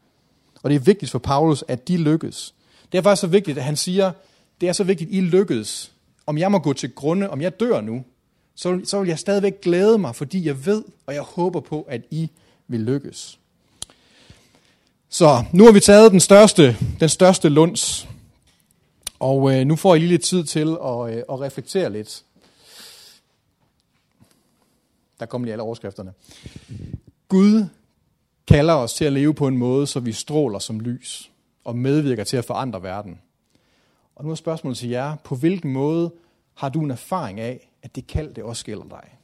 Og 0.62 0.70
det 0.70 0.76
er 0.76 0.80
vigtigt 0.80 1.10
for 1.10 1.18
Paulus, 1.18 1.64
at 1.68 1.88
de 1.88 1.96
lykkes. 1.96 2.54
Det 2.92 2.98
er 2.98 3.02
faktisk 3.02 3.20
så 3.20 3.26
vigtigt, 3.26 3.58
at 3.58 3.64
han 3.64 3.76
siger, 3.76 4.12
det 4.60 4.68
er 4.68 4.72
så 4.72 4.84
vigtigt, 4.84 5.08
at 5.08 5.14
I 5.14 5.20
lykkes. 5.20 5.92
Om 6.26 6.38
jeg 6.38 6.50
må 6.50 6.58
gå 6.58 6.72
til 6.72 6.94
grunde, 6.94 7.30
om 7.30 7.40
jeg 7.40 7.60
dør 7.60 7.80
nu, 7.80 8.04
så, 8.54 8.80
så 8.84 9.00
vil 9.00 9.08
jeg 9.08 9.18
stadigvæk 9.18 9.60
glæde 9.60 9.98
mig, 9.98 10.16
fordi 10.16 10.46
jeg 10.46 10.66
ved, 10.66 10.84
og 11.06 11.14
jeg 11.14 11.22
håber 11.22 11.60
på, 11.60 11.82
at 11.82 12.02
I 12.10 12.30
vil 12.68 12.80
lykkes. 12.80 13.38
Så 15.08 15.44
nu 15.52 15.64
har 15.64 15.72
vi 15.72 15.80
taget 15.80 16.12
den 16.12 16.20
største, 16.20 16.76
den 17.00 17.08
største 17.08 17.48
lunds, 17.48 18.08
og 19.18 19.54
øh, 19.54 19.66
nu 19.66 19.76
får 19.76 19.94
I 19.94 19.98
lige 19.98 20.08
lidt 20.08 20.22
tid 20.22 20.44
til 20.44 20.76
at, 20.84 21.14
øh, 21.14 21.22
at 21.32 21.40
reflektere 21.40 21.92
lidt. 21.92 22.24
Der 25.20 25.26
kommer 25.26 25.46
lige 25.46 25.52
alle 25.52 25.62
overskrifterne. 25.62 26.12
Gud 27.28 27.64
kalder 28.48 28.74
os 28.74 28.94
til 28.94 29.04
at 29.04 29.12
leve 29.12 29.34
på 29.34 29.46
en 29.46 29.56
måde, 29.56 29.86
så 29.86 30.00
vi 30.00 30.12
stråler 30.12 30.58
som 30.58 30.80
lys 30.80 31.30
og 31.64 31.76
medvirker 31.76 32.24
til 32.24 32.36
at 32.36 32.44
forandre 32.44 32.82
verden. 32.82 33.20
Og 34.20 34.26
nu 34.26 34.30
er 34.30 34.34
spørgsmålet 34.34 34.78
til 34.78 34.88
jer, 34.88 35.16
på 35.24 35.34
hvilken 35.34 35.72
måde 35.72 36.12
har 36.54 36.68
du 36.68 36.80
en 36.80 36.90
erfaring 36.90 37.40
af, 37.40 37.70
at 37.82 37.96
det 37.96 38.06
kald, 38.06 38.34
det 38.34 38.44
også 38.44 38.64
gælder 38.64 38.84
dig? 38.84 39.18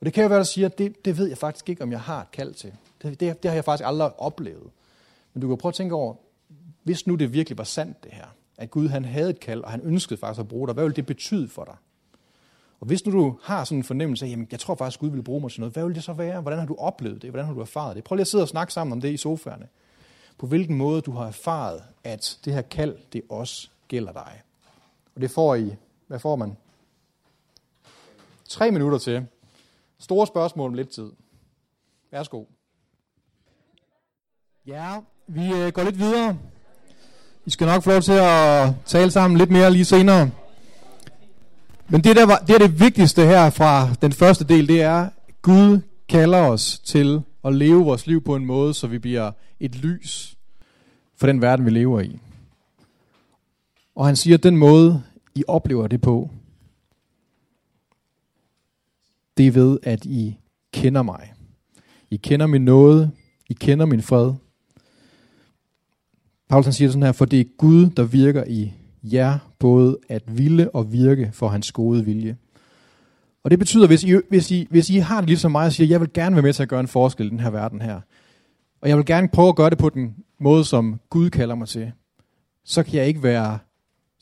Og 0.00 0.06
det 0.06 0.12
kan 0.12 0.22
jo 0.22 0.28
være, 0.28 0.38
at 0.38 0.46
du 0.46 0.50
siger, 0.50 0.66
at 0.66 0.78
det, 0.78 1.04
det 1.04 1.18
ved 1.18 1.26
jeg 1.28 1.38
faktisk 1.38 1.68
ikke, 1.68 1.82
om 1.82 1.92
jeg 1.92 2.00
har 2.00 2.20
et 2.20 2.30
kald 2.30 2.54
til. 2.54 2.72
Det, 3.02 3.20
det, 3.20 3.42
det 3.42 3.50
har 3.50 3.54
jeg 3.54 3.64
faktisk 3.64 3.86
aldrig 3.86 4.20
oplevet. 4.20 4.70
Men 5.34 5.40
du 5.40 5.48
kan 5.48 5.56
prøve 5.56 5.70
at 5.70 5.74
tænke 5.74 5.94
over, 5.94 6.14
hvis 6.82 7.06
nu 7.06 7.14
det 7.14 7.32
virkelig 7.32 7.58
var 7.58 7.64
sandt 7.64 8.04
det 8.04 8.12
her, 8.12 8.26
at 8.58 8.70
Gud 8.70 8.88
han 8.88 9.04
havde 9.04 9.30
et 9.30 9.40
kald, 9.40 9.60
og 9.60 9.70
han 9.70 9.80
ønskede 9.80 10.20
faktisk 10.20 10.40
at 10.40 10.48
bruge 10.48 10.66
dig, 10.68 10.74
hvad 10.74 10.84
ville 10.84 10.96
det 10.96 11.06
betyde 11.06 11.48
for 11.48 11.64
dig? 11.64 11.76
Og 12.80 12.86
hvis 12.86 13.06
nu 13.06 13.12
du 13.12 13.38
har 13.42 13.64
sådan 13.64 13.78
en 13.78 13.84
fornemmelse 13.84 14.26
af, 14.26 14.30
jamen 14.30 14.48
jeg 14.50 14.60
tror 14.60 14.74
faktisk, 14.74 15.00
Gud 15.00 15.10
vil 15.10 15.22
bruge 15.22 15.40
mig 15.40 15.50
til 15.50 15.60
noget, 15.60 15.72
hvad 15.72 15.84
vil 15.84 15.94
det 15.94 16.04
så 16.04 16.12
være? 16.12 16.40
Hvordan 16.40 16.58
har 16.58 16.66
du 16.66 16.76
oplevet 16.78 17.22
det? 17.22 17.30
Hvordan 17.30 17.46
har 17.46 17.54
du 17.54 17.60
erfaret 17.60 17.96
det? 17.96 18.04
Prøv 18.04 18.16
lige 18.16 18.20
at 18.20 18.28
sidde 18.28 18.44
og 18.44 18.48
snakke 18.48 18.72
sammen 18.72 18.92
om 18.92 19.00
det 19.00 19.12
i 19.12 19.16
sofaerne. 19.16 19.68
På 20.38 20.46
hvilken 20.46 20.76
måde 20.76 21.00
du 21.00 21.12
har 21.12 21.26
erfaret, 21.26 21.82
at 22.04 22.38
det 22.44 22.54
her 22.54 22.62
kald, 22.62 22.96
det 23.12 23.22
også 23.28 23.70
gælder 23.88 24.12
dig. 24.12 24.42
Og 25.14 25.20
det 25.20 25.30
får 25.30 25.54
I, 25.54 25.74
hvad 26.06 26.18
får 26.18 26.36
man? 26.36 26.56
Tre 28.48 28.70
minutter 28.70 28.98
til. 28.98 29.26
Store 29.98 30.26
spørgsmål 30.26 30.68
om 30.68 30.74
lidt 30.74 30.88
tid. 30.88 31.12
Værsgo. 32.10 32.44
Ja, 34.66 35.00
vi 35.26 35.52
øh, 35.52 35.72
går 35.72 35.82
lidt 35.82 35.98
videre. 35.98 36.38
I 37.46 37.50
skal 37.50 37.66
nok 37.66 37.82
få 37.82 37.90
lov 37.90 38.02
til 38.02 38.12
at 38.12 38.74
tale 38.86 39.10
sammen 39.10 39.38
lidt 39.38 39.50
mere 39.50 39.70
lige 39.70 39.84
senere. 39.84 40.30
Men 41.88 42.04
det, 42.04 42.16
der 42.16 42.26
var, 42.26 42.38
det 42.38 42.54
er 42.54 42.58
det 42.58 42.80
vigtigste 42.80 43.26
her 43.26 43.50
fra 43.50 43.94
den 44.02 44.12
første 44.12 44.44
del, 44.44 44.68
det 44.68 44.82
er, 44.82 45.08
Gud 45.42 45.80
kalder 46.08 46.38
os 46.38 46.78
til 46.78 47.22
at 47.44 47.54
leve 47.54 47.84
vores 47.84 48.06
liv 48.06 48.24
på 48.24 48.36
en 48.36 48.46
måde, 48.46 48.74
så 48.74 48.86
vi 48.86 48.98
bliver 48.98 49.32
et 49.60 49.74
lys 49.74 50.36
for 51.16 51.26
den 51.26 51.42
verden, 51.42 51.64
vi 51.64 51.70
lever 51.70 52.00
i. 52.00 52.20
Og 53.96 54.06
han 54.06 54.16
siger, 54.16 54.36
at 54.36 54.42
den 54.42 54.56
måde, 54.56 55.02
I 55.34 55.44
oplever 55.48 55.86
det 55.86 56.00
på, 56.00 56.30
det 59.36 59.46
er 59.46 59.50
ved, 59.50 59.78
at 59.82 60.04
I 60.04 60.38
kender 60.72 61.02
mig. 61.02 61.32
I 62.10 62.16
kender 62.16 62.46
min 62.46 62.64
nåde, 62.64 63.10
I 63.48 63.52
kender 63.52 63.86
min 63.86 64.02
fred. 64.02 64.32
Paulus 66.48 66.66
han 66.66 66.72
siger 66.72 66.88
sådan 66.88 67.02
her, 67.02 67.12
for 67.12 67.24
det 67.24 67.40
er 67.40 67.44
Gud, 67.58 67.90
der 67.90 68.04
virker 68.04 68.44
i 68.44 68.72
jer 69.02 69.38
både 69.58 69.98
at 70.08 70.38
ville 70.38 70.74
og 70.74 70.92
virke 70.92 71.30
for 71.32 71.48
hans 71.48 71.72
gode 71.72 72.04
vilje. 72.04 72.36
Og 73.44 73.50
det 73.50 73.58
betyder, 73.58 73.86
hvis 73.86 74.04
I, 74.04 74.14
hvis 74.28 74.50
I, 74.50 74.66
hvis 74.70 74.90
I 74.90 74.96
har 74.96 75.20
det 75.20 75.28
ligesom 75.28 75.52
mig 75.52 75.66
og 75.66 75.72
siger, 75.72 75.88
jeg 75.88 76.00
vil 76.00 76.12
gerne 76.14 76.36
være 76.36 76.42
med 76.42 76.52
til 76.52 76.62
at 76.62 76.68
gøre 76.68 76.80
en 76.80 76.88
forskel 76.88 77.26
i 77.26 77.30
den 77.30 77.40
her 77.40 77.50
verden 77.50 77.80
her, 77.80 78.00
og 78.80 78.88
jeg 78.88 78.96
vil 78.96 79.06
gerne 79.06 79.28
prøve 79.28 79.48
at 79.48 79.56
gøre 79.56 79.70
det 79.70 79.78
på 79.78 79.88
den 79.88 80.16
måde, 80.40 80.64
som 80.64 81.00
Gud 81.10 81.30
kalder 81.30 81.54
mig 81.54 81.68
til, 81.68 81.92
så 82.64 82.82
kan 82.82 82.94
jeg 82.94 83.06
ikke 83.06 83.22
være, 83.22 83.58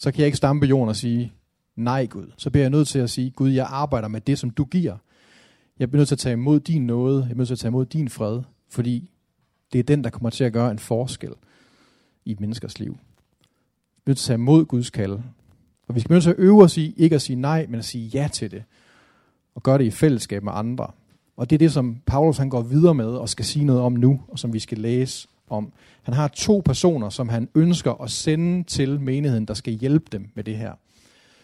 så 0.04 0.12
kan 0.12 0.18
jeg 0.18 0.26
ikke 0.26 0.36
stampe 0.36 0.66
jorden 0.66 0.88
og 0.88 0.96
sige, 0.96 1.32
nej 1.76 2.06
Gud. 2.06 2.32
Så 2.36 2.50
bliver 2.50 2.62
jeg 2.62 2.70
nødt 2.70 2.88
til 2.88 2.98
at 2.98 3.10
sige, 3.10 3.30
Gud, 3.30 3.50
jeg 3.50 3.66
arbejder 3.70 4.08
med 4.08 4.20
det, 4.20 4.38
som 4.38 4.50
du 4.50 4.64
giver. 4.64 4.96
Jeg 5.78 5.90
bliver 5.90 6.00
nødt 6.00 6.08
til 6.08 6.14
at 6.14 6.18
tage 6.18 6.32
imod 6.32 6.60
din 6.60 6.86
nåde, 6.86 7.16
jeg 7.16 7.26
bliver 7.26 7.36
nødt 7.36 7.46
til 7.46 7.54
at 7.54 7.58
tage 7.58 7.68
imod 7.68 7.86
din 7.86 8.08
fred, 8.08 8.42
fordi 8.68 9.10
det 9.72 9.78
er 9.78 9.82
den, 9.82 10.04
der 10.04 10.10
kommer 10.10 10.30
til 10.30 10.44
at 10.44 10.52
gøre 10.52 10.70
en 10.70 10.78
forskel 10.78 11.32
i 12.24 12.36
menneskers 12.38 12.78
liv. 12.78 12.92
Vi 12.92 14.00
bliver 14.04 14.10
nødt 14.10 14.18
til 14.18 14.24
at 14.24 14.26
tage 14.26 14.34
imod 14.34 14.64
Guds 14.64 14.90
kald. 14.90 15.18
Og 15.88 15.94
vi 15.94 16.00
skal 16.00 16.12
nødt 16.12 16.22
til 16.22 16.30
at 16.30 16.38
øve 16.38 16.62
os 16.62 16.76
i 16.76 16.94
ikke 16.96 17.14
at 17.14 17.22
sige 17.22 17.36
nej, 17.36 17.66
men 17.68 17.78
at 17.78 17.84
sige 17.84 18.06
ja 18.06 18.28
til 18.32 18.50
det. 18.50 18.62
Og 19.54 19.62
gøre 19.62 19.78
det 19.78 19.84
i 19.84 19.90
fællesskab 19.90 20.42
med 20.42 20.52
andre. 20.54 20.86
Og 21.36 21.50
det 21.50 21.56
er 21.56 21.58
det, 21.58 21.72
som 21.72 21.96
Paulus 22.06 22.38
han 22.38 22.50
går 22.50 22.62
videre 22.62 22.94
med 22.94 23.06
og 23.06 23.28
skal 23.28 23.44
sige 23.44 23.64
noget 23.64 23.82
om 23.82 23.92
nu, 23.92 24.20
og 24.28 24.38
som 24.38 24.52
vi 24.52 24.58
skal 24.58 24.78
læse 24.78 25.28
om. 25.48 25.72
Han 26.02 26.14
har 26.14 26.28
to 26.28 26.62
personer, 26.64 27.10
som 27.10 27.28
han 27.28 27.48
ønsker 27.54 28.02
at 28.02 28.10
sende 28.10 28.64
til 28.64 29.00
menigheden, 29.00 29.46
der 29.48 29.54
skal 29.54 29.72
hjælpe 29.72 30.06
dem 30.12 30.30
med 30.34 30.44
det 30.44 30.56
her. 30.56 30.72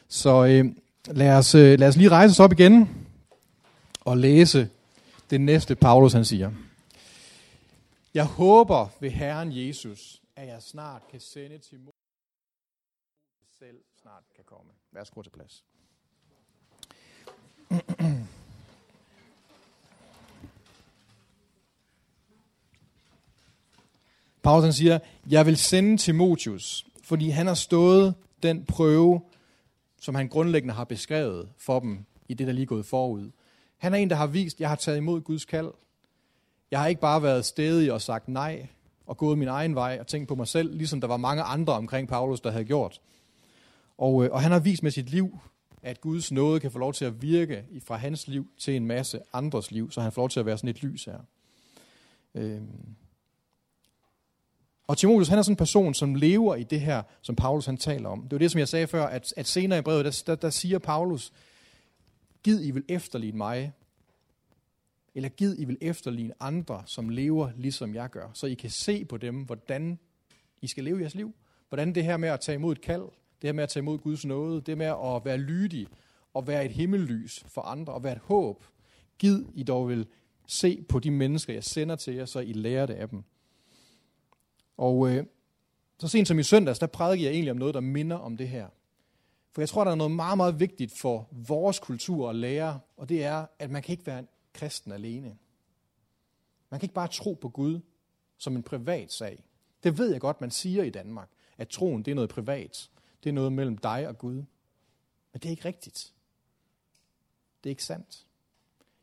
Så 0.09 0.47
øh, 0.47 0.65
lad, 1.07 1.37
os, 1.37 1.55
øh, 1.55 1.79
lad 1.79 1.89
os 1.89 1.97
lige 1.97 2.09
rejse 2.09 2.31
os 2.31 2.41
op 2.41 2.53
igen 2.53 2.89
og 4.01 4.17
læse 4.17 4.69
det 5.31 5.41
næste, 5.41 5.75
Paulus 5.75 6.13
han 6.13 6.25
siger. 6.25 6.51
Jeg 8.15 8.25
håber 8.25 8.89
ved 9.01 9.11
Herren 9.11 9.49
Jesus, 9.53 10.23
at 10.37 10.49
jeg 10.49 10.63
snart 10.63 11.03
kan 11.11 11.21
sende 11.21 11.59
til 11.59 11.79
selv 13.59 13.81
snart 14.03 14.23
kan 14.37 14.45
komme. 14.45 14.73
Værsgo 14.93 15.23
til 15.23 15.31
plads. 15.31 15.65
Paulus 24.42 24.74
siger, 24.74 24.98
jeg 25.31 25.46
vil 25.46 25.57
sende 25.57 25.96
Timotius, 25.96 26.87
fordi 27.05 27.29
han 27.29 27.46
har 27.46 27.55
stået 27.55 28.14
den 28.42 28.64
prøve, 28.64 29.20
som 30.00 30.14
han 30.14 30.29
grundlæggende 30.29 30.74
har 30.74 30.85
beskrevet 30.85 31.48
for 31.59 31.81
dem 31.81 32.05
i 32.29 32.35
det, 32.35 32.46
der 32.46 32.53
lige 32.53 32.62
er 32.62 32.66
gået 32.66 32.87
forud. 32.87 33.31
Han 33.79 33.94
er 33.94 33.98
en, 33.98 34.11
der 34.11 34.16
har 34.16 34.26
vist, 34.26 34.61
jeg 34.61 34.68
har 34.68 34.76
taget 34.76 34.98
imod 34.98 35.20
Guds 35.20 35.44
kald. 35.44 35.72
Jeg 36.70 36.81
har 36.81 36.87
ikke 36.87 37.00
bare 37.00 37.22
været 37.22 37.44
stedig 37.44 37.92
og 37.92 38.03
sagt 38.03 38.29
nej, 38.29 38.66
og 39.07 39.16
gået 39.16 39.38
min 39.38 39.48
egen 39.48 39.74
vej 39.74 39.96
og 40.00 40.07
tænkt 40.07 40.29
på 40.29 40.35
mig 40.35 40.48
selv, 40.48 40.76
ligesom 40.76 41.00
der 41.00 41.09
var 41.09 41.16
mange 41.16 41.42
andre 41.42 41.72
omkring 41.72 42.09
Paulus, 42.09 42.40
der 42.40 42.50
havde 42.50 42.64
gjort. 42.64 43.00
Og, 43.98 44.24
øh, 44.24 44.31
og 44.33 44.42
han 44.42 44.53
har 44.53 44.59
vist 44.59 44.83
med 44.83 44.90
sit 44.90 45.11
liv, 45.11 45.38
at 45.83 46.00
Guds 46.00 46.33
nåde 46.33 46.61
kan 46.61 46.70
få 46.70 46.79
lov 46.79 46.92
til 46.92 47.05
at 47.05 47.22
virke 47.22 47.64
fra 47.87 47.96
hans 47.96 48.29
liv 48.29 48.46
til 48.59 48.76
en 48.76 48.87
masse 48.87 49.20
andres 49.33 49.70
liv, 49.70 49.90
så 49.90 50.00
han 50.00 50.12
får 50.12 50.22
lov 50.22 50.29
til 50.29 50.40
at 50.40 50.46
være 50.46 50.59
sådan 50.59 50.70
et 50.70 50.83
lys 50.83 51.05
her. 51.05 51.18
Øhm. 52.35 52.96
Og 54.90 54.98
Timotheus, 54.98 55.29
han 55.29 55.38
er 55.38 55.42
sådan 55.42 55.53
en 55.53 55.57
person, 55.57 55.94
som 55.94 56.14
lever 56.14 56.55
i 56.55 56.62
det 56.62 56.81
her, 56.81 57.03
som 57.22 57.37
Paulus 57.37 57.66
han 57.66 57.76
taler 57.76 58.09
om. 58.09 58.22
Det 58.22 58.33
var 58.33 58.38
det, 58.38 58.50
som 58.50 58.59
jeg 58.59 58.68
sagde 58.68 58.87
før, 58.87 59.07
at, 59.07 59.35
at 59.37 59.46
senere 59.46 59.79
i 59.79 59.83
brevet, 59.83 60.05
der, 60.05 60.22
der, 60.26 60.35
der 60.35 60.50
siger 60.50 60.79
Paulus, 60.79 61.33
Gid 62.42 62.61
I 62.61 62.70
vil 62.70 62.85
efterligne 62.88 63.37
mig, 63.38 63.72
eller 65.14 65.29
gid 65.29 65.59
I 65.59 65.64
vil 65.64 65.79
efterligne 65.81 66.35
andre, 66.40 66.83
som 66.87 67.09
lever 67.09 67.50
ligesom 67.57 67.94
jeg 67.94 68.11
gør, 68.11 68.31
så 68.35 68.46
I 68.46 68.55
kan 68.55 68.70
se 68.70 69.05
på 69.05 69.16
dem, 69.16 69.42
hvordan 69.42 69.98
I 70.62 70.66
skal 70.66 70.85
leve 70.85 71.00
jeres 71.00 71.14
liv. 71.14 71.35
Hvordan 71.68 71.94
det 71.94 72.05
her 72.05 72.16
med 72.16 72.29
at 72.29 72.40
tage 72.40 72.57
imod 72.57 72.72
et 72.72 72.81
kald, 72.81 73.05
det 73.42 73.48
her 73.48 73.53
med 73.53 73.62
at 73.62 73.68
tage 73.68 73.83
imod 73.83 73.98
Guds 73.98 74.24
nåde, 74.24 74.61
det 74.61 74.79
med 74.79 74.87
at 74.87 75.24
være 75.24 75.38
lydig 75.38 75.87
og 76.35 76.46
være 76.46 76.64
et 76.64 76.72
himmellys 76.72 77.44
for 77.46 77.62
andre 77.62 77.92
og 77.92 78.05
være 78.05 78.12
et 78.12 78.22
håb. 78.24 78.64
Gid 79.18 79.44
I 79.55 79.62
dog 79.62 79.88
vil 79.88 80.07
se 80.46 80.85
på 80.88 80.98
de 80.98 81.11
mennesker, 81.11 81.53
jeg 81.53 81.64
sender 81.64 81.96
til 81.96 82.14
jer, 82.14 82.24
så 82.24 82.40
I 82.40 82.53
lærer 82.53 82.87
det 82.87 82.94
af 82.94 83.09
dem. 83.09 83.24
Og 84.81 85.11
øh, 85.11 85.27
så 85.99 86.09
sent 86.09 86.29
som 86.29 86.38
i 86.38 86.43
søndags, 86.43 86.79
der 86.79 86.87
prædikede 86.87 87.27
jeg 87.27 87.35
egentlig 87.35 87.51
om 87.51 87.57
noget, 87.57 87.75
der 87.75 87.81
minder 87.81 88.16
om 88.16 88.37
det 88.37 88.49
her. 88.49 88.69
For 89.53 89.61
jeg 89.61 89.69
tror, 89.69 89.85
der 89.85 89.90
er 89.90 89.95
noget 89.95 90.12
meget, 90.12 90.37
meget 90.37 90.61
vigtigt 90.61 90.99
for 90.99 91.29
vores 91.31 91.79
kultur 91.79 92.31
at 92.31 92.37
lære, 92.37 92.81
og 92.97 93.09
det 93.09 93.25
er, 93.25 93.47
at 93.59 93.71
man 93.71 93.83
kan 93.83 93.93
ikke 93.93 94.07
være 94.07 94.19
en 94.19 94.29
kristen 94.53 94.93
alene. 94.93 95.37
Man 96.71 96.81
kan 96.81 96.85
ikke 96.85 96.95
bare 96.95 97.09
tro 97.09 97.38
på 97.40 97.49
Gud 97.49 97.81
som 98.38 98.57
en 98.57 98.62
privat 98.62 99.12
sag. 99.12 99.45
Det 99.83 99.99
ved 99.99 100.12
jeg 100.12 100.21
godt, 100.21 100.40
man 100.40 100.51
siger 100.51 100.83
i 100.83 100.90
Danmark, 100.90 101.29
at 101.59 101.69
troen 101.69 102.03
det 102.03 102.11
er 102.11 102.14
noget 102.14 102.31
privat. 102.31 102.90
Det 103.25 103.29
er 103.29 103.35
noget 103.35 103.53
mellem 103.53 103.79
dig 103.79 104.09
og 104.09 104.19
Gud. 104.19 104.35
Men 105.33 105.35
det 105.35 105.45
er 105.45 105.51
ikke 105.51 105.64
rigtigt. 105.64 106.12
Det 107.64 107.71
er 107.71 107.73
ikke 107.73 107.85
sandt. 107.85 108.27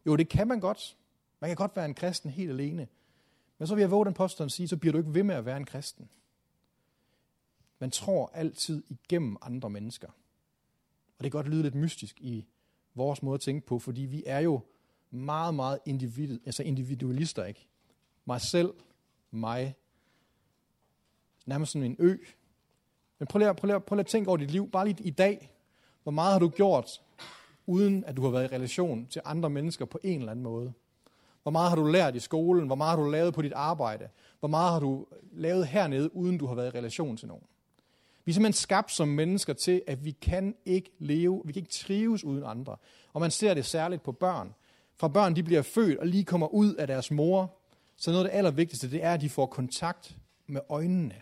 Jo, 0.05 0.15
det 0.15 0.29
kan 0.29 0.47
man 0.47 0.59
godt. 0.59 0.97
Man 1.39 1.49
kan 1.49 1.55
godt 1.55 1.75
være 1.75 1.85
en 1.85 1.93
kristen 1.93 2.31
helt 2.31 2.51
alene. 2.51 2.87
Men 3.57 3.67
så 3.67 3.75
vil 3.75 3.81
jeg 3.81 3.91
våge 3.91 4.05
den 4.05 4.13
påstand 4.13 4.45
at 4.45 4.51
sige, 4.51 4.67
så 4.67 4.77
bliver 4.77 4.91
du 4.91 4.97
ikke 4.97 5.13
ved 5.13 5.23
med 5.23 5.35
at 5.35 5.45
være 5.45 5.57
en 5.57 5.65
kristen. 5.65 6.09
Man 7.79 7.91
tror 7.91 8.31
altid 8.33 8.83
igennem 8.89 9.37
andre 9.41 9.69
mennesker. 9.69 10.07
Og 11.17 11.23
det 11.23 11.31
kan 11.31 11.37
godt 11.37 11.47
lyde 11.47 11.63
lidt 11.63 11.75
mystisk 11.75 12.21
i 12.21 12.45
vores 12.95 13.23
måde 13.23 13.33
at 13.33 13.41
tænke 13.41 13.67
på, 13.67 13.79
fordi 13.79 14.01
vi 14.01 14.23
er 14.25 14.39
jo 14.39 14.61
meget, 15.11 15.55
meget 15.55 15.79
individu- 15.89 16.39
altså 16.45 16.63
individualister, 16.63 17.45
ikke? 17.45 17.67
Mig 18.25 18.41
selv, 18.41 18.73
mig, 19.31 19.75
nærmest 21.45 21.71
sådan 21.71 21.91
en 21.91 21.95
ø. 21.99 22.17
Men 23.19 23.27
prøv 23.27 23.39
lige, 23.39 23.53
prøv, 23.53 23.67
lige, 23.67 23.79
prøv 23.79 23.95
lige 23.95 24.03
at 24.03 24.07
tænke 24.07 24.27
over 24.29 24.37
dit 24.37 24.51
liv, 24.51 24.71
bare 24.71 24.85
lige 24.87 25.03
i 25.03 25.09
dag. 25.09 25.53
Hvor 26.03 26.11
meget 26.11 26.31
har 26.31 26.39
du 26.39 26.49
gjort, 26.49 27.01
uden 27.65 28.03
at 28.03 28.17
du 28.17 28.23
har 28.23 28.29
været 28.29 28.51
i 28.51 28.55
relation 28.55 29.07
til 29.07 29.21
andre 29.25 29.49
mennesker 29.49 29.85
på 29.85 29.99
en 30.03 30.19
eller 30.19 30.31
anden 30.31 30.43
måde? 30.43 30.73
Hvor 31.47 31.51
meget 31.51 31.69
har 31.69 31.75
du 31.75 31.85
lært 31.85 32.15
i 32.15 32.19
skolen? 32.19 32.65
Hvor 32.65 32.75
meget 32.75 32.97
har 32.97 33.03
du 33.03 33.09
lavet 33.09 33.33
på 33.33 33.41
dit 33.41 33.53
arbejde? 33.53 34.09
Hvor 34.39 34.47
meget 34.47 34.71
har 34.71 34.79
du 34.79 35.05
lavet 35.33 35.67
hernede, 35.67 36.15
uden 36.15 36.37
du 36.37 36.45
har 36.45 36.55
været 36.55 36.73
i 36.73 36.77
relation 36.77 37.17
til 37.17 37.27
nogen? 37.27 37.43
Vi 38.25 38.31
er 38.31 38.33
simpelthen 38.33 38.53
skabt 38.53 38.91
som 38.91 39.07
mennesker 39.07 39.53
til, 39.53 39.81
at 39.87 40.05
vi 40.05 40.11
kan 40.11 40.55
ikke 40.65 40.91
leve, 40.99 41.41
vi 41.45 41.53
kan 41.53 41.59
ikke 41.59 41.71
trives 41.71 42.23
uden 42.23 42.43
andre. 42.45 42.77
Og 43.13 43.21
man 43.21 43.31
ser 43.31 43.53
det 43.53 43.65
særligt 43.65 44.03
på 44.03 44.11
børn. 44.11 44.53
Fra 44.95 45.07
børn, 45.07 45.35
de 45.35 45.43
bliver 45.43 45.61
født 45.61 45.97
og 45.97 46.07
lige 46.07 46.23
kommer 46.23 46.47
ud 46.47 46.73
af 46.75 46.87
deres 46.87 47.11
mor, 47.11 47.57
så 47.95 48.11
noget 48.11 48.25
af 48.25 48.31
det 48.31 48.37
allervigtigste, 48.37 48.91
det 48.91 49.03
er, 49.03 49.13
at 49.13 49.21
de 49.21 49.29
får 49.29 49.45
kontakt 49.45 50.17
med 50.47 50.61
øjnene. 50.69 51.15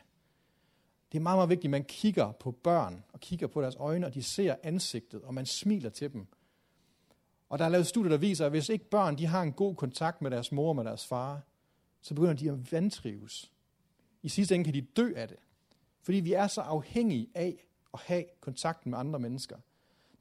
Det 1.12 1.18
er 1.18 1.22
meget, 1.24 1.38
meget 1.38 1.50
vigtigt, 1.50 1.66
at 1.66 1.72
man 1.72 1.84
kigger 1.84 2.32
på 2.32 2.52
børn 2.52 3.04
og 3.14 3.20
kigger 3.20 3.48
på 3.48 3.62
deres 3.62 3.76
øjne, 3.76 4.06
og 4.06 4.14
de 4.14 4.24
ser 4.24 4.56
ansigtet, 4.64 5.22
og 5.22 5.34
man 5.34 5.46
smiler 5.46 5.90
til 5.90 6.14
dem. 6.14 6.28
Og 7.50 7.60
der 7.60 7.66
er 7.66 7.70
lavet 7.70 7.88
studier, 7.88 8.10
der 8.10 8.18
viser, 8.18 8.46
at 8.46 8.52
hvis 8.52 8.70
ikke 8.70 8.90
børn 8.90 9.18
de 9.18 9.26
har 9.26 9.42
en 9.42 9.54
god 9.54 9.76
kontakt 9.76 10.22
med 10.22 10.32
deres 10.32 10.52
mor 10.52 10.70
og 10.70 10.76
med 10.76 10.84
deres 10.84 11.06
far, 11.06 11.42
så 12.02 12.14
begynder 12.14 12.34
de 12.34 12.50
at 12.50 12.72
vantrives. 12.72 13.52
I 14.24 14.30
sidste 14.30 14.56
ende 14.56 14.66
kan 14.66 14.74
de 14.74 14.82
dø 14.82 15.14
af 15.16 15.28
det. 15.28 15.38
Fordi 16.02 16.20
vi 16.20 16.34
er 16.34 16.48
så 16.48 16.62
afhængige 16.62 17.28
af 17.36 17.68
at 17.94 18.00
have 18.06 18.26
kontakten 18.42 18.92
med 18.92 19.00
andre 19.00 19.20
mennesker. 19.20 19.56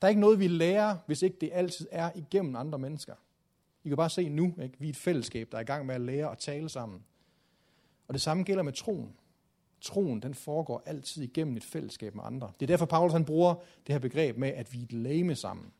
Der 0.02 0.06
er 0.06 0.08
ikke 0.08 0.20
noget, 0.20 0.38
vi 0.38 0.48
lærer, 0.48 0.96
hvis 1.06 1.22
ikke 1.22 1.36
det 1.40 1.50
altid 1.52 1.86
er 1.90 2.10
igennem 2.14 2.56
andre 2.56 2.78
mennesker. 2.78 3.14
I 3.84 3.88
kan 3.88 3.96
bare 3.96 4.10
se 4.10 4.28
nu, 4.28 4.54
ikke? 4.62 4.78
vi 4.78 4.86
er 4.86 4.90
et 4.90 4.96
fællesskab, 4.96 5.48
der 5.52 5.58
er 5.58 5.62
i 5.62 5.64
gang 5.64 5.86
med 5.86 5.94
at 5.94 6.00
lære 6.00 6.30
at 6.30 6.38
tale 6.38 6.68
sammen. 6.68 7.04
Og 8.08 8.14
det 8.14 8.22
samme 8.22 8.42
gælder 8.42 8.62
med 8.62 8.72
troen. 8.72 9.16
Troen, 9.80 10.22
den 10.22 10.34
foregår 10.34 10.82
altid 10.86 11.22
igennem 11.22 11.56
et 11.56 11.64
fællesskab 11.64 12.14
med 12.14 12.24
andre. 12.26 12.52
Det 12.60 12.62
er 12.62 12.66
derfor, 12.66 12.86
Paulus 12.86 13.12
han 13.12 13.24
bruger 13.24 13.54
det 13.54 13.92
her 13.92 13.98
begreb 13.98 14.36
med, 14.36 14.48
at 14.48 14.72
vi 14.72 14.78
er 14.78 14.82
et 14.82 14.92
lame 14.92 15.34
sammen. 15.34 15.72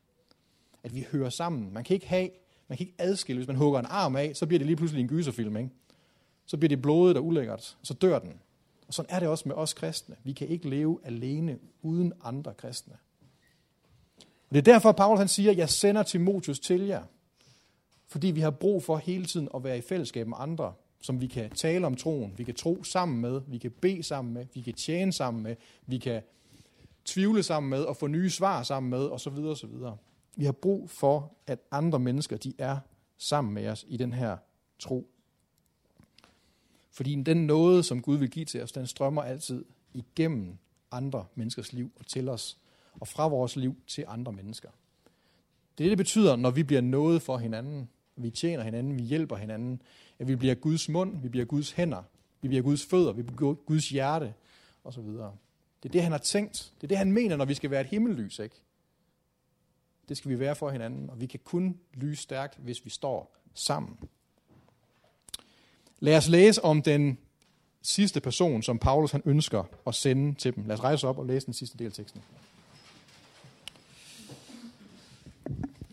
At 0.85 0.95
vi 0.95 1.07
hører 1.11 1.29
sammen. 1.29 1.73
Man 1.73 1.83
kan 1.83 1.93
ikke 1.93 2.07
have, 2.07 2.29
man 2.67 2.77
kan 2.77 2.87
ikke 2.87 2.95
adskille. 2.97 3.39
Hvis 3.39 3.47
man 3.47 3.55
hugger 3.55 3.79
en 3.79 3.85
arm 3.89 4.15
af, 4.15 4.35
så 4.35 4.45
bliver 4.45 4.59
det 4.59 4.65
lige 4.65 4.75
pludselig 4.75 5.01
en 5.01 5.07
gyserfilm. 5.07 5.57
Ikke? 5.57 5.69
Så 6.45 6.57
bliver 6.57 6.69
det 6.69 6.81
blodet 6.81 7.17
og 7.17 7.25
ulækkert, 7.25 7.77
så 7.83 7.93
dør 7.93 8.19
den. 8.19 8.33
Og 8.87 8.93
sådan 8.93 9.15
er 9.15 9.19
det 9.19 9.29
også 9.29 9.47
med 9.47 9.55
os 9.55 9.73
kristne. 9.73 10.15
Vi 10.23 10.33
kan 10.33 10.47
ikke 10.47 10.69
leve 10.69 10.99
alene 11.03 11.57
uden 11.81 12.13
andre 12.23 12.53
kristne. 12.53 12.93
Og 14.19 14.51
det 14.51 14.57
er 14.57 14.73
derfor, 14.73 14.91
Paulus 14.91 15.19
han 15.19 15.27
siger, 15.27 15.51
jeg 15.51 15.69
sender 15.69 16.03
Timotius 16.03 16.59
til 16.59 16.81
jer. 16.81 17.03
Fordi 18.07 18.27
vi 18.27 18.39
har 18.39 18.51
brug 18.51 18.83
for 18.83 18.97
hele 18.97 19.25
tiden 19.25 19.49
at 19.55 19.63
være 19.63 19.77
i 19.77 19.81
fællesskab 19.81 20.27
med 20.27 20.37
andre, 20.39 20.73
som 21.01 21.21
vi 21.21 21.27
kan 21.27 21.49
tale 21.49 21.85
om 21.85 21.95
troen, 21.95 22.33
vi 22.37 22.43
kan 22.43 22.55
tro 22.55 22.83
sammen 22.83 23.21
med, 23.21 23.41
vi 23.47 23.57
kan 23.57 23.71
bede 23.71 24.03
sammen 24.03 24.33
med, 24.33 24.45
vi 24.53 24.61
kan 24.61 24.73
tjene 24.73 25.13
sammen 25.13 25.43
med, 25.43 25.55
vi 25.85 25.97
kan 25.97 26.21
tvivle 27.05 27.43
sammen 27.43 27.69
med 27.69 27.81
og 27.83 27.97
få 27.97 28.07
nye 28.07 28.29
svar 28.29 28.63
sammen 28.63 28.89
med 28.89 29.07
osv. 29.09 29.37
osv. 29.37 29.69
Vi 30.35 30.45
har 30.45 30.51
brug 30.51 30.89
for, 30.89 31.33
at 31.47 31.59
andre 31.71 31.99
mennesker 31.99 32.37
de 32.37 32.53
er 32.57 32.77
sammen 33.17 33.53
med 33.53 33.67
os 33.67 33.85
i 33.87 33.97
den 33.97 34.13
her 34.13 34.37
tro. 34.79 35.07
Fordi 36.91 37.23
den 37.23 37.47
nåde, 37.47 37.83
som 37.83 38.01
Gud 38.01 38.17
vil 38.17 38.29
give 38.29 38.45
til 38.45 38.63
os, 38.63 38.71
den 38.71 38.87
strømmer 38.87 39.21
altid 39.21 39.65
igennem 39.93 40.57
andre 40.91 41.25
menneskers 41.35 41.73
liv 41.73 41.91
og 41.99 42.05
til 42.05 42.29
os, 42.29 42.57
og 42.99 43.07
fra 43.07 43.27
vores 43.27 43.55
liv 43.55 43.75
til 43.87 44.05
andre 44.07 44.31
mennesker. 44.31 44.69
Det 45.77 45.83
det, 45.83 45.89
det 45.89 45.97
betyder, 45.97 46.35
når 46.35 46.51
vi 46.51 46.63
bliver 46.63 46.81
noget 46.81 47.21
for 47.21 47.37
hinanden, 47.37 47.89
vi 48.15 48.29
tjener 48.29 48.63
hinanden, 48.63 48.97
vi 48.97 49.03
hjælper 49.03 49.35
hinanden, 49.35 49.81
at 50.19 50.27
vi 50.27 50.35
bliver 50.35 50.55
Guds 50.55 50.89
mund, 50.89 51.21
vi 51.21 51.29
bliver 51.29 51.45
Guds 51.45 51.71
hænder, 51.71 52.03
vi 52.41 52.47
bliver 52.47 52.63
Guds 52.63 52.85
fødder, 52.85 53.13
vi 53.13 53.21
bliver 53.21 53.53
Guds 53.53 53.89
hjerte, 53.89 54.33
osv. 54.83 55.03
Det 55.03 55.89
er 55.89 55.89
det, 55.89 56.03
han 56.03 56.11
har 56.11 56.19
tænkt. 56.19 56.73
Det 56.75 56.83
er 56.83 56.87
det, 56.87 56.97
han 56.97 57.11
mener, 57.11 57.35
når 57.35 57.45
vi 57.45 57.53
skal 57.53 57.71
være 57.71 57.81
et 57.81 57.87
himmellys, 57.87 58.39
ikke? 58.39 58.55
Det 60.09 60.17
skal 60.17 60.31
vi 60.31 60.39
være 60.39 60.55
for 60.55 60.69
hinanden, 60.69 61.09
og 61.09 61.21
vi 61.21 61.25
kan 61.25 61.39
kun 61.43 61.79
lyse 61.93 62.21
stærkt, 62.21 62.57
hvis 62.57 62.85
vi 62.85 62.89
står 62.89 63.35
sammen. 63.53 63.99
Lad 65.99 66.17
os 66.17 66.27
læse 66.27 66.63
om 66.63 66.81
den 66.81 67.17
sidste 67.81 68.21
person, 68.21 68.63
som 68.63 68.79
Paulus 68.79 69.11
han 69.11 69.21
ønsker 69.25 69.63
at 69.87 69.95
sende 69.95 70.33
til 70.33 70.55
dem. 70.55 70.65
Lad 70.65 70.73
os 70.73 70.83
rejse 70.83 71.07
op 71.07 71.17
og 71.17 71.25
læse 71.25 71.45
den 71.45 71.53
sidste 71.53 71.77
del 71.77 71.87
af 71.87 71.93
teksten. 71.93 72.21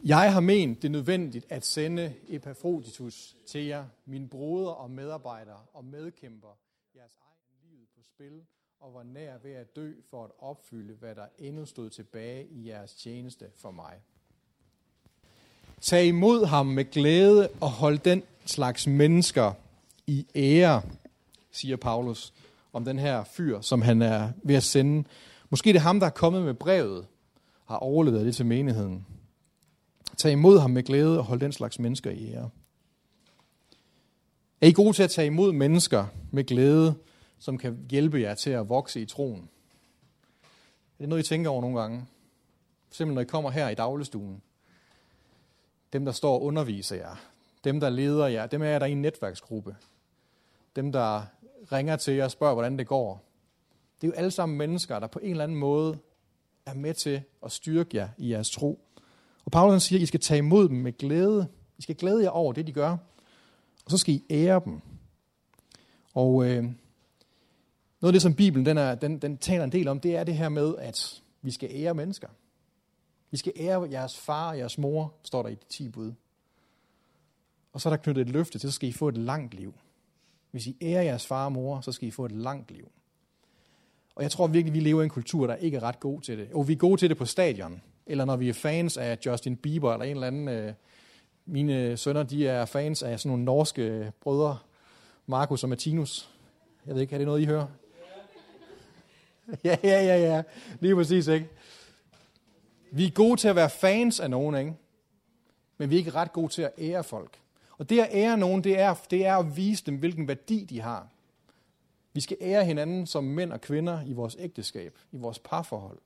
Jeg 0.04 0.32
har 0.32 0.40
ment 0.40 0.82
det 0.82 0.90
nødvendigt 0.90 1.46
at 1.48 1.66
sende 1.66 2.14
Epafroditus 2.28 3.36
til 3.46 3.64
jer, 3.64 3.86
min 4.06 4.28
broder 4.28 4.70
og 4.70 4.90
medarbejder 4.90 5.68
og 5.72 5.84
medkæmper, 5.84 6.58
jeres 6.96 7.16
egen 7.20 7.70
liv 7.70 7.78
på 7.96 8.02
spil, 8.02 8.42
og 8.82 8.94
var 8.94 9.02
nær 9.02 9.32
ved 9.42 9.52
at 9.52 9.76
dø 9.76 9.92
for 10.10 10.24
at 10.24 10.30
opfylde, 10.38 10.94
hvad 10.94 11.14
der 11.14 11.26
endnu 11.38 11.66
stod 11.66 11.90
tilbage 11.90 12.46
i 12.46 12.68
jeres 12.68 12.94
tjeneste 12.94 13.46
for 13.56 13.70
mig. 13.70 13.94
Tag 15.80 16.06
imod 16.06 16.46
ham 16.46 16.66
med 16.66 16.90
glæde 16.90 17.48
og 17.60 17.70
hold 17.70 17.98
den 17.98 18.22
slags 18.46 18.86
mennesker 18.86 19.52
i 20.06 20.26
ære, 20.34 20.82
siger 21.50 21.76
Paulus 21.76 22.32
om 22.72 22.84
den 22.84 22.98
her 22.98 23.24
fyr, 23.24 23.60
som 23.60 23.82
han 23.82 24.02
er 24.02 24.32
ved 24.42 24.54
at 24.54 24.62
sende. 24.62 25.08
Måske 25.50 25.72
det 25.72 25.76
er 25.76 25.82
ham, 25.82 26.00
der 26.00 26.06
er 26.06 26.10
kommet 26.10 26.42
med 26.42 26.54
brevet, 26.54 27.06
har 27.64 27.76
overlevet 27.76 28.26
det 28.26 28.36
til 28.36 28.46
menigheden. 28.46 29.06
Tag 30.16 30.32
imod 30.32 30.58
ham 30.58 30.70
med 30.70 30.82
glæde 30.82 31.18
og 31.18 31.24
hold 31.24 31.40
den 31.40 31.52
slags 31.52 31.78
mennesker 31.78 32.10
i 32.10 32.32
ære. 32.32 32.50
Er 34.60 34.66
I 34.66 34.72
gode 34.72 34.92
til 34.92 35.02
at 35.02 35.10
tage 35.10 35.26
imod 35.26 35.52
mennesker 35.52 36.06
med 36.30 36.44
glæde, 36.44 36.94
som 37.42 37.58
kan 37.58 37.86
hjælpe 37.90 38.20
jer 38.20 38.34
til 38.34 38.50
at 38.50 38.68
vokse 38.68 39.00
i 39.00 39.06
troen? 39.06 39.48
Er 40.98 41.00
det 41.00 41.08
noget, 41.08 41.22
I 41.22 41.28
tænker 41.28 41.50
over 41.50 41.60
nogle 41.60 41.80
gange? 41.80 42.06
For 42.88 42.92
eksempel, 42.92 43.14
når 43.14 43.22
I 43.22 43.24
kommer 43.24 43.50
her 43.50 43.68
i 43.68 43.74
dagligstuen. 43.74 44.42
Dem, 45.92 46.04
der 46.04 46.12
står 46.12 46.34
og 46.34 46.42
underviser 46.42 46.96
jer. 46.96 47.16
Dem, 47.64 47.80
der 47.80 47.88
leder 47.88 48.26
jer. 48.26 48.46
Dem 48.46 48.62
er 48.62 48.66
jer, 48.66 48.78
der 48.78 48.86
er 48.86 48.88
i 48.88 48.92
en 48.92 49.02
netværksgruppe. 49.02 49.76
Dem, 50.76 50.92
der 50.92 51.22
ringer 51.72 51.96
til 51.96 52.14
jer 52.14 52.24
og 52.24 52.30
spørger, 52.30 52.54
hvordan 52.54 52.78
det 52.78 52.86
går. 52.86 53.24
Det 54.00 54.06
er 54.06 54.08
jo 54.08 54.14
alle 54.16 54.30
sammen 54.30 54.58
mennesker, 54.58 54.98
der 54.98 55.06
på 55.06 55.18
en 55.22 55.30
eller 55.30 55.44
anden 55.44 55.58
måde 55.58 55.98
er 56.66 56.74
med 56.74 56.94
til 56.94 57.22
at 57.44 57.52
styrke 57.52 57.96
jer 57.96 58.08
i 58.18 58.30
jeres 58.30 58.50
tro. 58.50 58.80
Og 59.44 59.52
Paulus 59.52 59.82
siger, 59.82 59.98
at 59.98 60.02
I 60.02 60.06
skal 60.06 60.20
tage 60.20 60.38
imod 60.38 60.68
dem 60.68 60.76
med 60.76 60.98
glæde. 60.98 61.48
I 61.78 61.82
skal 61.82 61.94
glæde 61.94 62.22
jer 62.22 62.30
over 62.30 62.52
det, 62.52 62.66
de 62.66 62.72
gør. 62.72 62.96
Og 63.84 63.90
så 63.90 63.98
skal 63.98 64.14
I 64.14 64.24
ære 64.30 64.60
dem. 64.64 64.80
Og 66.14 66.46
øh, 66.46 66.64
noget 68.02 68.10
af 68.10 68.12
det, 68.12 68.22
som 68.22 68.34
Bibelen 68.34 68.66
den 68.66 68.78
er, 68.78 68.94
den, 68.94 69.18
den 69.18 69.38
taler 69.38 69.64
en 69.64 69.72
del 69.72 69.88
om, 69.88 70.00
det 70.00 70.16
er 70.16 70.24
det 70.24 70.34
her 70.34 70.48
med, 70.48 70.74
at 70.78 71.22
vi 71.42 71.50
skal 71.50 71.70
ære 71.72 71.94
mennesker. 71.94 72.28
Vi 73.30 73.36
skal 73.36 73.52
ære 73.56 73.88
jeres 73.90 74.18
far 74.18 74.48
og 74.48 74.58
jeres 74.58 74.78
mor, 74.78 75.14
står 75.22 75.42
der 75.42 75.48
i 75.48 75.54
de 75.54 75.64
10 75.68 75.88
bud. 75.88 76.12
Og 77.72 77.80
så 77.80 77.88
er 77.88 77.90
der 77.90 78.02
knyttet 78.02 78.22
et 78.22 78.32
løfte 78.32 78.58
til, 78.58 78.70
så 78.70 78.74
skal 78.74 78.88
I 78.88 78.92
få 78.92 79.08
et 79.08 79.16
langt 79.16 79.54
liv. 79.54 79.74
Hvis 80.50 80.66
I 80.66 80.76
ærer 80.82 81.02
jeres 81.02 81.26
far 81.26 81.44
og 81.44 81.52
mor, 81.52 81.80
så 81.80 81.92
skal 81.92 82.08
I 82.08 82.10
få 82.10 82.24
et 82.24 82.32
langt 82.32 82.70
liv. 82.70 82.90
Og 84.14 84.22
jeg 84.22 84.30
tror 84.30 84.46
virkelig, 84.46 84.74
vi 84.74 84.80
lever 84.80 85.02
i 85.02 85.04
en 85.04 85.10
kultur, 85.10 85.46
der 85.46 85.54
ikke 85.54 85.76
er 85.76 85.82
ret 85.82 86.00
god 86.00 86.20
til 86.20 86.38
det. 86.38 86.48
Og 86.52 86.68
vi 86.68 86.72
er 86.72 86.76
gode 86.76 87.00
til 87.00 87.08
det 87.08 87.16
på 87.16 87.24
stadion, 87.24 87.82
eller 88.06 88.24
når 88.24 88.36
vi 88.36 88.48
er 88.48 88.52
fans 88.52 88.96
af 88.96 89.18
Justin 89.26 89.56
Bieber 89.56 89.92
eller 89.92 90.04
en 90.04 90.16
eller 90.16 90.26
anden. 90.26 90.48
Øh, 90.48 90.72
mine 91.46 91.96
sønner, 91.96 92.22
de 92.22 92.48
er 92.48 92.64
fans 92.64 93.02
af 93.02 93.20
sådan 93.20 93.30
nogle 93.30 93.44
norske 93.44 94.12
brødre, 94.20 94.58
Markus 95.26 95.62
og 95.62 95.68
Martinus. 95.68 96.30
Jeg 96.86 96.94
ved 96.94 97.02
ikke, 97.02 97.14
er 97.14 97.18
det 97.18 97.26
noget, 97.26 97.40
I 97.40 97.44
hører? 97.44 97.66
Ja, 99.64 99.76
ja, 99.82 100.04
ja, 100.04 100.16
ja. 100.16 100.42
Lige 100.80 100.94
præcis, 100.94 101.26
ikke? 101.26 101.48
Vi 102.90 103.06
er 103.06 103.10
gode 103.10 103.40
til 103.40 103.48
at 103.48 103.56
være 103.56 103.70
fans 103.70 104.20
af 104.20 104.30
nogen, 104.30 104.54
ikke? 104.54 104.74
Men 105.78 105.90
vi 105.90 105.94
er 105.94 105.98
ikke 105.98 106.10
ret 106.10 106.32
gode 106.32 106.52
til 106.52 106.62
at 106.62 106.72
ære 106.78 107.04
folk. 107.04 107.38
Og 107.78 107.90
det 107.90 108.00
at 108.00 108.08
ære 108.12 108.38
nogen, 108.38 108.64
det 108.64 108.78
er, 108.78 108.94
det 109.10 109.26
er 109.26 109.36
at 109.36 109.56
vise 109.56 109.84
dem, 109.86 109.96
hvilken 109.96 110.28
værdi 110.28 110.64
de 110.64 110.80
har. 110.80 111.08
Vi 112.12 112.20
skal 112.20 112.36
ære 112.40 112.64
hinanden 112.64 113.06
som 113.06 113.24
mænd 113.24 113.52
og 113.52 113.60
kvinder 113.60 114.02
i 114.06 114.12
vores 114.12 114.36
ægteskab, 114.38 114.98
i 115.12 115.16
vores 115.16 115.38
parforhold. 115.38 115.98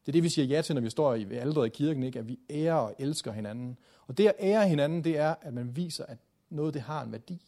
Det 0.00 0.08
er 0.08 0.12
det, 0.12 0.22
vi 0.22 0.28
siger 0.28 0.46
ja 0.46 0.62
til, 0.62 0.74
når 0.74 0.82
vi 0.82 0.90
står 0.90 1.14
i 1.14 1.34
alderet 1.34 1.66
i 1.66 1.70
kirken, 1.70 2.02
ikke? 2.02 2.18
at 2.18 2.28
vi 2.28 2.38
ærer 2.50 2.74
og 2.74 2.94
elsker 2.98 3.32
hinanden. 3.32 3.78
Og 4.06 4.18
det 4.18 4.26
at 4.26 4.34
ære 4.40 4.68
hinanden, 4.68 5.04
det 5.04 5.18
er, 5.18 5.34
at 5.40 5.54
man 5.54 5.76
viser, 5.76 6.06
at 6.06 6.18
noget 6.50 6.74
det 6.74 6.82
har 6.82 7.02
en 7.02 7.12
værdi. 7.12 7.46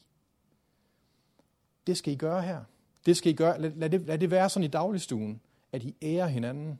Det 1.87 1.97
skal 1.97 2.13
I 2.13 2.17
gøre 2.17 2.43
her. 2.43 2.65
Det 3.07 3.17
skal 3.17 3.33
I 3.33 3.35
gøre. 3.35 3.61
Lad, 3.61 3.71
lad, 3.71 3.91
det, 3.91 4.01
lad 4.01 4.19
det 4.19 4.31
være 4.31 4.51
sådan 4.51 4.65
i 4.65 4.69
dagligstuen, 4.69 5.41
at 5.73 5.83
I 5.83 5.95
ærer 6.03 6.27
hinanden. 6.27 6.79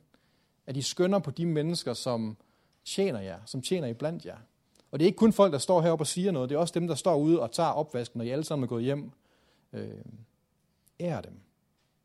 At 0.67 0.77
I 0.77 0.81
skønner 0.81 1.19
på 1.19 1.31
de 1.31 1.45
mennesker, 1.45 1.93
som 1.93 2.37
tjener 2.85 3.19
jer, 3.19 3.39
som 3.45 3.61
tjener 3.61 3.87
I 3.87 3.93
blandt 3.93 4.25
jer. 4.25 4.37
Og 4.91 4.99
det 4.99 5.05
er 5.05 5.07
ikke 5.07 5.17
kun 5.17 5.33
folk, 5.33 5.53
der 5.53 5.59
står 5.59 5.81
heroppe 5.81 6.03
og 6.03 6.07
siger 6.07 6.31
noget, 6.31 6.49
det 6.49 6.55
er 6.55 6.59
også 6.59 6.73
dem, 6.73 6.87
der 6.87 6.95
står 6.95 7.15
ude 7.15 7.41
og 7.41 7.51
tager 7.51 7.69
opvasken, 7.69 8.17
når 8.17 8.25
I 8.25 8.29
alle 8.29 8.43
sammen 8.43 8.63
er 8.63 8.67
gået 8.67 8.83
hjem. 8.83 9.11
Øh, 9.73 9.89
ære 10.99 11.21
dem. 11.21 11.39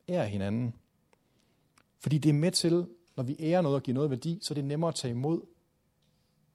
Ære 0.09 0.29
hinanden. 0.29 0.75
Fordi 1.99 2.19
det 2.19 2.29
er 2.29 2.35
med 2.35 2.51
til, 2.51 2.87
når 3.17 3.23
vi 3.23 3.37
ærer 3.41 3.61
noget 3.61 3.77
og 3.77 3.83
giver 3.83 3.95
noget 3.95 4.11
værdi, 4.11 4.39
så 4.43 4.53
er 4.53 4.55
det 4.55 4.65
nemmere 4.65 4.89
at 4.89 4.95
tage 4.95 5.11
imod 5.11 5.41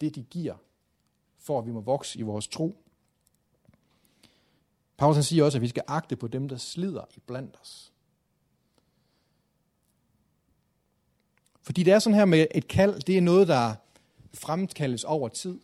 det, 0.02 0.16
de 0.16 0.24
giver, 0.24 0.56
for 1.38 1.60
at 1.60 1.66
vi 1.66 1.72
må 1.72 1.82
vokse 1.82 2.20
i 2.20 2.22
vores 2.22 2.48
tro. 2.48 2.85
Paulus 4.98 5.16
han 5.16 5.24
siger 5.24 5.44
også, 5.44 5.58
at 5.58 5.62
vi 5.62 5.68
skal 5.68 5.84
agte 5.88 6.16
på 6.16 6.28
dem, 6.28 6.50
der 6.50 6.58
slider 6.58 7.04
i 7.16 7.20
blandt 7.28 7.58
os. 7.62 7.92
Fordi 11.62 11.84
det 11.84 11.94
er 11.94 12.00
sådan 12.00 12.18
her 12.18 12.26
med 12.26 12.48
et 12.56 12.68
kald, 12.68 13.02
det 13.02 13.18
er 13.18 13.22
noget, 13.22 13.48
der 13.48 13.74
fremkaldes 14.34 15.04
over 15.04 15.30
tid. 15.30 15.60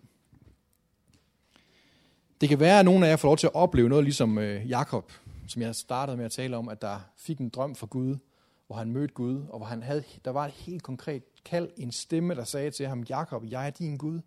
Det 2.41 2.49
kan 2.49 2.59
være, 2.59 2.79
at 2.79 2.85
nogle 2.85 3.05
af 3.05 3.09
jer 3.09 3.15
får 3.15 3.27
lov 3.27 3.37
til 3.37 3.47
at 3.47 3.55
opleve 3.55 3.89
noget 3.89 4.03
ligesom 4.03 4.37
øh, 4.37 4.69
Jakob, 4.69 5.11
som 5.47 5.61
jeg 5.61 5.75
startede 5.75 6.17
med 6.17 6.25
at 6.25 6.31
tale 6.31 6.57
om, 6.57 6.69
at 6.69 6.81
der 6.81 6.99
fik 7.17 7.39
en 7.39 7.49
drøm 7.49 7.75
for 7.75 7.87
Gud, 7.87 8.17
hvor 8.67 8.75
han 8.75 8.91
mødte 8.91 9.13
Gud, 9.13 9.45
og 9.49 9.57
hvor 9.57 9.65
han 9.65 9.83
havde, 9.83 10.03
der 10.25 10.31
var 10.31 10.45
et 10.45 10.51
helt 10.51 10.83
konkret 10.83 11.23
kald, 11.45 11.69
en 11.77 11.91
stemme, 11.91 12.35
der 12.35 12.43
sagde 12.43 12.71
til 12.71 12.87
ham, 12.87 13.03
Jakob, 13.03 13.43
jeg 13.49 13.65
er 13.65 13.69
din 13.69 13.97
Gud. 13.97 14.19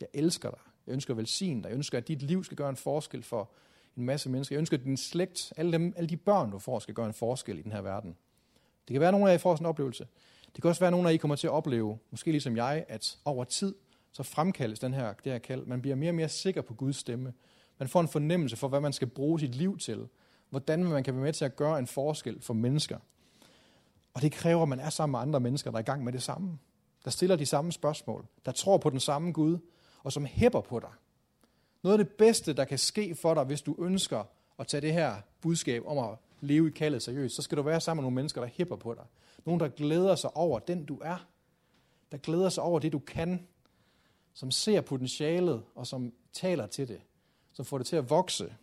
Jeg 0.00 0.08
elsker 0.14 0.50
dig. 0.50 0.58
Jeg 0.86 0.92
ønsker 0.92 1.14
at 1.14 1.18
velsigne 1.18 1.62
dig. 1.62 1.68
Jeg 1.68 1.76
ønsker, 1.76 1.98
at 1.98 2.08
dit 2.08 2.22
liv 2.22 2.44
skal 2.44 2.56
gøre 2.56 2.70
en 2.70 2.76
forskel 2.76 3.22
for 3.22 3.50
en 3.96 4.04
masse 4.04 4.28
mennesker. 4.30 4.56
Jeg 4.56 4.58
ønsker, 4.58 4.76
at 4.76 4.84
din 4.84 4.96
slægt, 4.96 5.52
alle, 5.56 5.72
dem, 5.72 5.94
alle 5.96 6.08
de 6.08 6.16
børn, 6.16 6.50
du 6.50 6.58
får, 6.58 6.78
skal 6.78 6.94
gøre 6.94 7.06
en 7.06 7.14
forskel 7.14 7.58
i 7.58 7.62
den 7.62 7.72
her 7.72 7.80
verden. 7.80 8.16
Det 8.88 8.94
kan 8.94 9.00
være, 9.00 9.08
at 9.08 9.14
nogle 9.14 9.28
af 9.28 9.32
jer 9.32 9.38
får 9.38 9.54
sådan 9.54 9.64
en 9.64 9.68
oplevelse. 9.68 10.06
Det 10.54 10.62
kan 10.62 10.68
også 10.68 10.80
være, 10.80 10.88
at 10.88 10.92
nogle 10.92 11.08
af 11.08 11.12
jer 11.12 11.18
kommer 11.18 11.36
til 11.36 11.46
at 11.46 11.52
opleve, 11.52 11.98
måske 12.10 12.30
ligesom 12.30 12.56
jeg, 12.56 12.84
at 12.88 13.18
over 13.24 13.44
tid, 13.44 13.74
så 14.12 14.22
fremkaldes 14.22 14.78
den 14.78 14.94
her, 14.94 15.12
det 15.12 15.32
her 15.32 15.38
kald. 15.38 15.66
Man 15.66 15.80
bliver 15.80 15.96
mere 15.96 16.10
og 16.10 16.14
mere 16.14 16.28
sikker 16.28 16.62
på 16.62 16.74
Guds 16.74 16.96
stemme. 16.96 17.32
Man 17.78 17.88
får 17.88 18.00
en 18.00 18.08
fornemmelse 18.08 18.56
for, 18.56 18.68
hvad 18.68 18.80
man 18.80 18.92
skal 18.92 19.08
bruge 19.08 19.40
sit 19.40 19.54
liv 19.54 19.78
til. 19.78 20.08
Hvordan 20.50 20.84
man 20.84 21.04
kan 21.04 21.14
være 21.14 21.22
med 21.22 21.32
til 21.32 21.44
at 21.44 21.56
gøre 21.56 21.78
en 21.78 21.86
forskel 21.86 22.40
for 22.40 22.54
mennesker. 22.54 22.98
Og 24.14 24.22
det 24.22 24.32
kræver, 24.32 24.62
at 24.62 24.68
man 24.68 24.80
er 24.80 24.90
sammen 24.90 25.12
med 25.12 25.20
andre 25.20 25.40
mennesker, 25.40 25.70
der 25.70 25.78
er 25.78 25.82
i 25.82 25.84
gang 25.84 26.04
med 26.04 26.12
det 26.12 26.22
samme. 26.22 26.58
Der 27.04 27.10
stiller 27.10 27.36
de 27.36 27.46
samme 27.46 27.72
spørgsmål. 27.72 28.26
Der 28.46 28.52
tror 28.52 28.78
på 28.78 28.90
den 28.90 29.00
samme 29.00 29.32
Gud, 29.32 29.58
og 30.02 30.12
som 30.12 30.24
hæpper 30.24 30.60
på 30.60 30.80
dig. 30.80 30.90
Noget 31.86 31.98
af 31.98 32.04
det 32.04 32.14
bedste, 32.14 32.52
der 32.52 32.64
kan 32.64 32.78
ske 32.78 33.14
for 33.14 33.34
dig, 33.34 33.44
hvis 33.44 33.62
du 33.62 33.76
ønsker 33.78 34.24
at 34.58 34.66
tage 34.66 34.80
det 34.80 34.92
her 34.92 35.16
budskab 35.40 35.82
om 35.86 35.98
at 35.98 36.18
leve 36.40 36.68
i 36.68 36.70
kaldet 36.70 37.02
seriøst, 37.02 37.36
så 37.36 37.42
skal 37.42 37.58
du 37.58 37.62
være 37.62 37.80
sammen 37.80 38.02
med 38.02 38.04
nogle 38.04 38.14
mennesker, 38.14 38.40
der 38.40 38.48
hæpper 38.48 38.76
på 38.76 38.94
dig. 38.94 39.04
Nogle, 39.44 39.60
der 39.60 39.68
glæder 39.68 40.14
sig 40.14 40.36
over 40.36 40.58
den, 40.58 40.84
du 40.84 40.98
er. 41.04 41.26
Der 42.12 42.18
glæder 42.18 42.48
sig 42.48 42.62
over 42.62 42.78
det, 42.78 42.92
du 42.92 42.98
kan. 42.98 43.46
Som 44.34 44.50
ser 44.50 44.80
potentialet, 44.80 45.62
og 45.74 45.86
som 45.86 46.12
taler 46.32 46.66
til 46.66 46.88
det. 46.88 47.00
Som 47.52 47.64
får 47.64 47.78
det 47.78 47.86
til 47.86 47.96
at 47.96 48.10
vokse. 48.10 48.54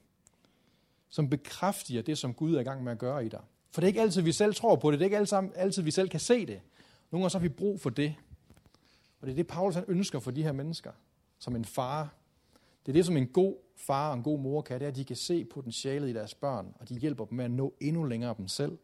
Som 1.10 1.30
bekræfter 1.30 2.02
det, 2.02 2.18
som 2.18 2.34
Gud 2.34 2.56
er 2.56 2.60
i 2.60 2.64
gang 2.64 2.84
med 2.84 2.92
at 2.92 3.00
gøre 3.00 3.26
i 3.26 3.30
dig. 3.30 3.42
For 3.72 3.82
det 3.82 3.86
er 3.86 3.90
ikke 3.90 4.02
altid, 4.02 4.22
vi 4.22 4.32
selv 4.32 4.54
tror 4.54 4.76
på 4.76 4.92
det. 4.92 5.00
Det 5.00 5.04
er 5.04 5.22
ikke 5.22 5.58
altid, 5.58 5.84
vi 5.84 5.92
selv 5.92 6.10
kan 6.10 6.20
se 6.20 6.46
det. 6.46 6.62
Nogle 7.12 7.24
gange 7.24 7.30
så 7.30 7.38
har 7.38 7.44
vi 7.44 7.50
brug 7.50 7.82
for 7.82 7.90
det. 7.90 8.16
Og 9.22 9.28
det 9.28 9.32
er 9.32 9.36
det, 9.36 9.48
Paulus 9.48 9.76
han 9.76 9.86
ønsker 9.88 10.20
for 10.20 10.32
de 10.32 10.44
her 10.44 10.52
mennesker. 10.52 10.92
Som 11.40 11.56
en 11.56 11.66
far. 11.66 12.14
Det 12.86 12.92
er 12.92 12.94
det, 12.94 13.06
som 13.06 13.18
en 13.18 13.28
god 13.28 13.56
far 13.76 14.10
og 14.10 14.18
en 14.18 14.24
god 14.24 14.40
mor 14.40 14.62
kan. 14.62 14.80
Det 14.80 14.86
er, 14.86 14.90
at 14.90 14.96
de 14.96 15.06
kan 15.06 15.16
se 15.16 15.46
potentialet 15.46 16.10
i 16.10 16.14
deres 16.14 16.36
børn. 16.36 16.76
Og 16.80 16.90
de 16.90 17.00
hjælper 17.00 17.26
dem 17.26 17.36
med 17.36 17.46
at 17.46 17.52
nå 17.52 17.74
endnu 17.80 18.04
længere 18.04 18.36
dem 18.38 18.48
selv. 18.48 18.78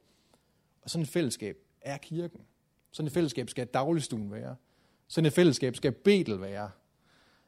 Og 0.82 0.90
sådan 0.90 1.04
et 1.04 1.10
fællesskab 1.10 1.58
er 1.82 1.98
kirken. 1.98 2.42
Sådan 2.92 3.08
et 3.08 3.14
fællesskab 3.14 3.50
skal 3.50 3.68
dagligstuen 3.68 4.32
være. 4.32 4.56
Sådan 5.08 5.26
et 5.26 5.34
fællesskab 5.34 5.76
skal 5.76 5.92
Betel 5.92 6.42
være. 6.42 6.72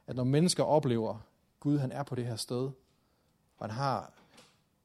At 0.07 0.15
når 0.15 0.23
mennesker 0.23 0.63
oplever, 0.63 1.27
Gud 1.59 1.77
han 1.77 1.91
er 1.91 2.03
på 2.03 2.15
det 2.15 2.25
her 2.25 2.35
sted, 2.35 2.69
og 3.57 3.65
han 3.65 3.69
har 3.69 4.13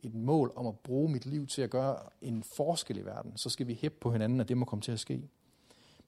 et 0.02 0.14
mål 0.14 0.52
om 0.56 0.66
at 0.66 0.78
bruge 0.78 1.12
mit 1.12 1.26
liv 1.26 1.46
til 1.46 1.62
at 1.62 1.70
gøre 1.70 1.98
en 2.20 2.42
forskel 2.42 2.98
i 2.98 3.04
verden, 3.04 3.36
så 3.36 3.50
skal 3.50 3.66
vi 3.66 3.74
hæppe 3.74 3.98
på 4.00 4.12
hinanden, 4.12 4.40
at 4.40 4.48
det 4.48 4.56
må 4.56 4.64
komme 4.64 4.82
til 4.82 4.92
at 4.92 5.00
ske. 5.00 5.22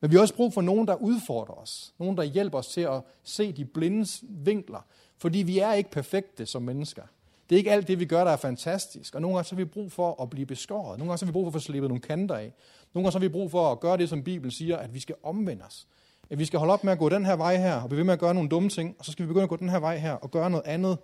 Men 0.00 0.10
vi 0.10 0.16
har 0.16 0.20
også 0.20 0.34
brug 0.34 0.52
for 0.52 0.60
nogen, 0.60 0.88
der 0.88 0.94
udfordrer 0.94 1.54
os. 1.54 1.94
Nogen, 1.98 2.16
der 2.16 2.22
hjælper 2.22 2.58
os 2.58 2.68
til 2.68 2.80
at 2.80 3.02
se 3.22 3.52
de 3.52 3.64
blindes 3.64 4.24
vinkler. 4.28 4.86
Fordi 5.18 5.38
vi 5.38 5.58
er 5.58 5.72
ikke 5.72 5.90
perfekte 5.90 6.46
som 6.46 6.62
mennesker. 6.62 7.02
Det 7.48 7.56
er 7.56 7.58
ikke 7.58 7.72
alt 7.72 7.88
det, 7.88 8.00
vi 8.00 8.04
gør, 8.04 8.24
der 8.24 8.30
er 8.30 8.36
fantastisk. 8.36 9.14
Og 9.14 9.22
nogle 9.22 9.36
gange 9.36 9.48
så 9.48 9.54
har 9.54 9.56
vi 9.56 9.64
brug 9.64 9.92
for 9.92 10.22
at 10.22 10.30
blive 10.30 10.46
beskåret. 10.46 10.98
Nogle 10.98 11.10
gange 11.10 11.18
så 11.18 11.24
har 11.24 11.30
vi 11.30 11.32
brug 11.32 11.44
for 11.44 11.48
at 11.48 11.52
få 11.52 11.58
slippet 11.66 11.88
nogle 11.88 12.00
kanter 12.00 12.34
af. 12.34 12.52
Nogle 12.94 13.04
gange 13.04 13.12
så 13.12 13.18
har 13.18 13.20
vi 13.20 13.28
brug 13.28 13.50
for 13.50 13.72
at 13.72 13.80
gøre 13.80 13.96
det, 13.96 14.08
som 14.08 14.22
Bibelen 14.22 14.50
siger, 14.50 14.76
at 14.76 14.94
vi 14.94 15.00
skal 15.00 15.14
omvende 15.22 15.64
os. 15.64 15.86
At 16.30 16.38
vi 16.38 16.44
skal 16.44 16.58
holde 16.58 16.72
op 16.72 16.84
med 16.84 16.92
at 16.92 16.98
gå 16.98 17.08
den 17.08 17.24
her 17.24 17.36
vej 17.36 17.56
her, 17.56 17.74
og 17.74 17.88
blive 17.88 17.96
ved 17.96 18.04
med 18.04 18.12
at 18.12 18.20
gøre 18.20 18.34
nogle 18.34 18.48
dumme 18.48 18.68
ting, 18.68 18.96
og 18.98 19.04
så 19.04 19.12
skal 19.12 19.22
vi 19.22 19.26
begynde 19.26 19.42
at 19.42 19.48
gå 19.48 19.56
den 19.56 19.68
her 19.68 19.78
vej 19.78 19.98
her, 19.98 20.12
og 20.12 20.30
gøre 20.30 20.50
noget 20.50 20.66
andet, 20.66 20.98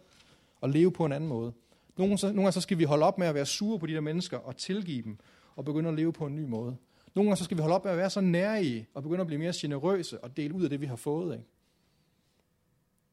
og 0.60 0.68
leve 0.68 0.92
på 0.92 1.04
en 1.04 1.12
anden 1.12 1.28
måde. 1.28 1.52
Nogle, 1.96 2.18
nogle 2.22 2.36
gange 2.36 2.52
så 2.52 2.60
skal 2.60 2.78
vi 2.78 2.84
holde 2.84 3.06
op 3.06 3.18
med 3.18 3.26
at 3.26 3.34
være 3.34 3.46
sure 3.46 3.78
på 3.78 3.86
de 3.86 3.94
der 3.94 4.00
mennesker, 4.00 4.38
og 4.38 4.56
tilgive 4.56 5.02
dem, 5.02 5.18
og 5.56 5.64
begynde 5.64 5.88
at 5.88 5.94
leve 5.94 6.12
på 6.12 6.26
en 6.26 6.36
ny 6.36 6.44
måde. 6.44 6.76
Nogle 7.14 7.28
gange 7.28 7.36
så 7.36 7.44
skal 7.44 7.56
vi 7.56 7.62
holde 7.62 7.74
op 7.74 7.84
med 7.84 7.92
at 7.92 7.98
være 7.98 8.10
så 8.10 8.20
nærige, 8.20 8.86
og 8.94 9.02
begynde 9.02 9.20
at 9.20 9.26
blive 9.26 9.38
mere 9.38 9.52
generøse, 9.56 10.24
og 10.24 10.36
dele 10.36 10.54
ud 10.54 10.64
af 10.64 10.70
det, 10.70 10.80
vi 10.80 10.86
har 10.86 10.96
fået. 10.96 11.34
Ikke? 11.34 11.44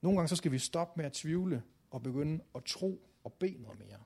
Nogle 0.01 0.17
gange 0.17 0.27
så 0.27 0.35
skal 0.35 0.51
vi 0.51 0.59
stoppe 0.59 0.93
med 0.97 1.05
at 1.05 1.13
tvivle, 1.13 1.61
og 1.91 2.03
begynde 2.03 2.43
at 2.55 2.63
tro 2.63 3.01
og 3.23 3.33
bede 3.33 3.61
noget 3.61 3.79
mere. 3.79 3.97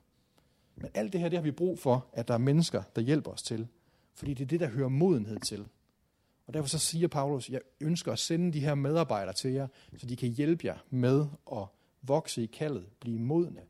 Men 0.76 0.90
alt 0.94 1.12
det 1.12 1.20
her, 1.20 1.28
det 1.28 1.36
har 1.36 1.44
vi 1.44 1.50
brug 1.50 1.78
for, 1.78 2.06
at 2.12 2.28
der 2.28 2.34
er 2.34 2.38
mennesker, 2.38 2.82
der 2.96 3.02
hjælper 3.02 3.30
os 3.30 3.42
til. 3.42 3.68
Fordi 4.14 4.34
det 4.34 4.44
er 4.44 4.48
det, 4.48 4.60
der 4.60 4.68
hører 4.68 4.88
modenhed 4.88 5.40
til. 5.40 5.66
Og 6.46 6.54
derfor 6.54 6.68
så 6.68 6.78
siger 6.78 7.08
Paulus, 7.08 7.50
jeg 7.50 7.60
ønsker 7.80 8.12
at 8.12 8.18
sende 8.18 8.52
de 8.52 8.60
her 8.60 8.74
medarbejdere 8.74 9.34
til 9.34 9.52
jer, 9.52 9.66
så 9.96 10.06
de 10.06 10.16
kan 10.16 10.28
hjælpe 10.28 10.66
jer 10.66 10.76
med 10.90 11.26
at 11.52 11.64
vokse 12.02 12.42
i 12.42 12.46
kaldet, 12.46 12.86
blive 13.00 13.18
modne, 13.18 13.60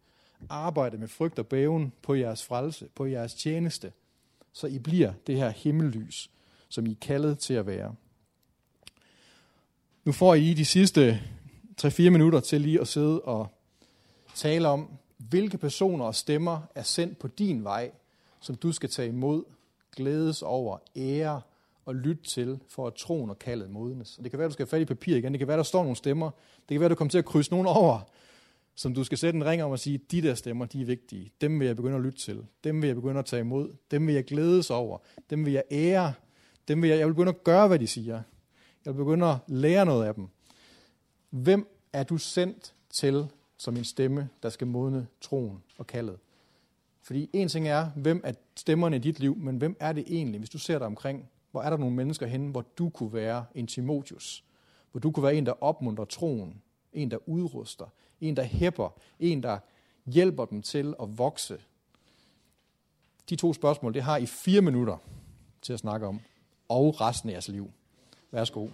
arbejde 0.48 0.98
med 0.98 1.08
frygt 1.08 1.38
og 1.38 1.46
bæven 1.46 1.92
på 2.02 2.14
jeres 2.14 2.44
frelse, 2.44 2.88
på 2.94 3.06
jeres 3.06 3.34
tjeneste, 3.34 3.92
så 4.52 4.66
I 4.66 4.78
bliver 4.78 5.12
det 5.26 5.36
her 5.36 5.50
himmellys, 5.50 6.30
som 6.68 6.86
I 6.86 6.90
er 6.90 6.96
kaldet 7.00 7.38
til 7.38 7.54
at 7.54 7.66
være. 7.66 7.94
Nu 10.04 10.12
får 10.12 10.34
I 10.34 10.54
de 10.54 10.64
sidste 10.64 11.20
3-4 11.82 12.10
minutter 12.10 12.40
til 12.40 12.60
lige 12.60 12.80
at 12.80 12.88
sidde 12.88 13.20
og 13.20 13.48
tale 14.34 14.68
om, 14.68 14.88
hvilke 15.16 15.58
personer 15.58 16.04
og 16.04 16.14
stemmer 16.14 16.60
er 16.74 16.82
sendt 16.82 17.18
på 17.18 17.28
din 17.28 17.64
vej, 17.64 17.90
som 18.40 18.54
du 18.56 18.72
skal 18.72 18.90
tage 18.90 19.08
imod, 19.08 19.44
glædes 19.96 20.42
over, 20.42 20.78
ære 20.96 21.40
og 21.84 21.94
lytte 21.94 22.22
til, 22.22 22.58
for 22.68 22.86
at 22.86 22.94
troen 22.94 23.30
og 23.30 23.38
kaldet 23.38 23.70
modnes. 23.70 24.18
Og 24.18 24.24
det 24.24 24.32
kan 24.32 24.38
være, 24.38 24.48
du 24.48 24.52
skal 24.52 24.64
have 24.64 24.70
fat 24.70 24.80
i 24.80 24.84
papir 24.84 25.16
igen. 25.16 25.32
Det 25.32 25.38
kan 25.38 25.48
være, 25.48 25.56
der 25.56 25.62
står 25.62 25.82
nogle 25.82 25.96
stemmer. 25.96 26.30
Det 26.56 26.74
kan 26.74 26.80
være, 26.80 26.88
du 26.88 26.94
kommer 26.94 27.10
til 27.10 27.18
at 27.18 27.24
krydse 27.24 27.50
nogen 27.50 27.66
over, 27.66 28.00
som 28.74 28.94
du 28.94 29.04
skal 29.04 29.18
sætte 29.18 29.36
en 29.36 29.46
ring 29.46 29.62
om 29.62 29.70
og 29.70 29.78
sige, 29.78 29.98
de 30.10 30.22
der 30.22 30.34
stemmer, 30.34 30.66
de 30.66 30.80
er 30.80 30.86
vigtige. 30.86 31.32
Dem 31.40 31.60
vil 31.60 31.66
jeg 31.66 31.76
begynde 31.76 31.96
at 31.96 32.02
lytte 32.02 32.18
til. 32.18 32.46
Dem 32.64 32.82
vil 32.82 32.86
jeg 32.86 32.96
begynde 32.96 33.18
at 33.18 33.26
tage 33.26 33.40
imod. 33.40 33.76
Dem 33.90 34.06
vil 34.06 34.14
jeg 34.14 34.24
glædes 34.24 34.70
over. 34.70 34.98
Dem 35.30 35.44
vil 35.44 35.52
jeg 35.52 35.62
ære. 35.70 36.12
Dem 36.68 36.82
vil 36.82 36.90
jeg, 36.90 36.98
jeg 36.98 37.06
vil 37.06 37.14
begynde 37.14 37.28
at 37.28 37.44
gøre, 37.44 37.68
hvad 37.68 37.78
de 37.78 37.86
siger. 37.86 38.22
Jeg 38.84 38.94
vil 38.94 39.04
begynde 39.04 39.26
at 39.26 39.36
lære 39.46 39.86
noget 39.86 40.06
af 40.06 40.14
dem. 40.14 40.28
Hvem 41.30 41.68
er 41.92 42.02
du 42.02 42.18
sendt 42.18 42.74
til 42.90 43.26
som 43.56 43.76
en 43.76 43.84
stemme, 43.84 44.28
der 44.42 44.48
skal 44.48 44.66
modne 44.66 45.06
troen 45.20 45.62
og 45.78 45.86
kaldet? 45.86 46.18
Fordi 47.02 47.30
en 47.32 47.48
ting 47.48 47.68
er, 47.68 47.90
hvem 47.96 48.20
er 48.24 48.32
stemmerne 48.56 48.96
i 48.96 48.98
dit 48.98 49.20
liv, 49.20 49.36
men 49.36 49.56
hvem 49.56 49.76
er 49.80 49.92
det 49.92 50.04
egentlig, 50.08 50.38
hvis 50.38 50.50
du 50.50 50.58
ser 50.58 50.78
dig 50.78 50.86
omkring? 50.86 51.28
Hvor 51.50 51.62
er 51.62 51.70
der 51.70 51.76
nogle 51.76 51.96
mennesker 51.96 52.26
henne, 52.26 52.50
hvor 52.50 52.64
du 52.78 52.88
kunne 52.88 53.12
være 53.12 53.44
en 53.54 53.66
Timotius? 53.66 54.44
Hvor 54.90 55.00
du 55.00 55.10
kunne 55.10 55.22
være 55.22 55.34
en, 55.34 55.46
der 55.46 55.62
opmuntrer 55.62 56.04
troen, 56.04 56.62
en, 56.92 57.10
der 57.10 57.28
udruster, 57.28 57.86
en, 58.20 58.36
der 58.36 58.42
hæpper, 58.42 58.88
en, 59.20 59.42
der 59.42 59.58
hjælper 60.06 60.44
dem 60.44 60.62
til 60.62 60.94
at 61.02 61.18
vokse. 61.18 61.58
De 63.28 63.36
to 63.36 63.52
spørgsmål, 63.52 63.94
det 63.94 64.02
har 64.02 64.16
I 64.16 64.26
fire 64.26 64.60
minutter 64.60 64.96
til 65.62 65.72
at 65.72 65.78
snakke 65.78 66.06
om, 66.06 66.20
og 66.68 67.00
resten 67.00 67.28
af 67.28 67.32
jeres 67.32 67.48
liv. 67.48 67.70
Værsgo. 68.30 68.68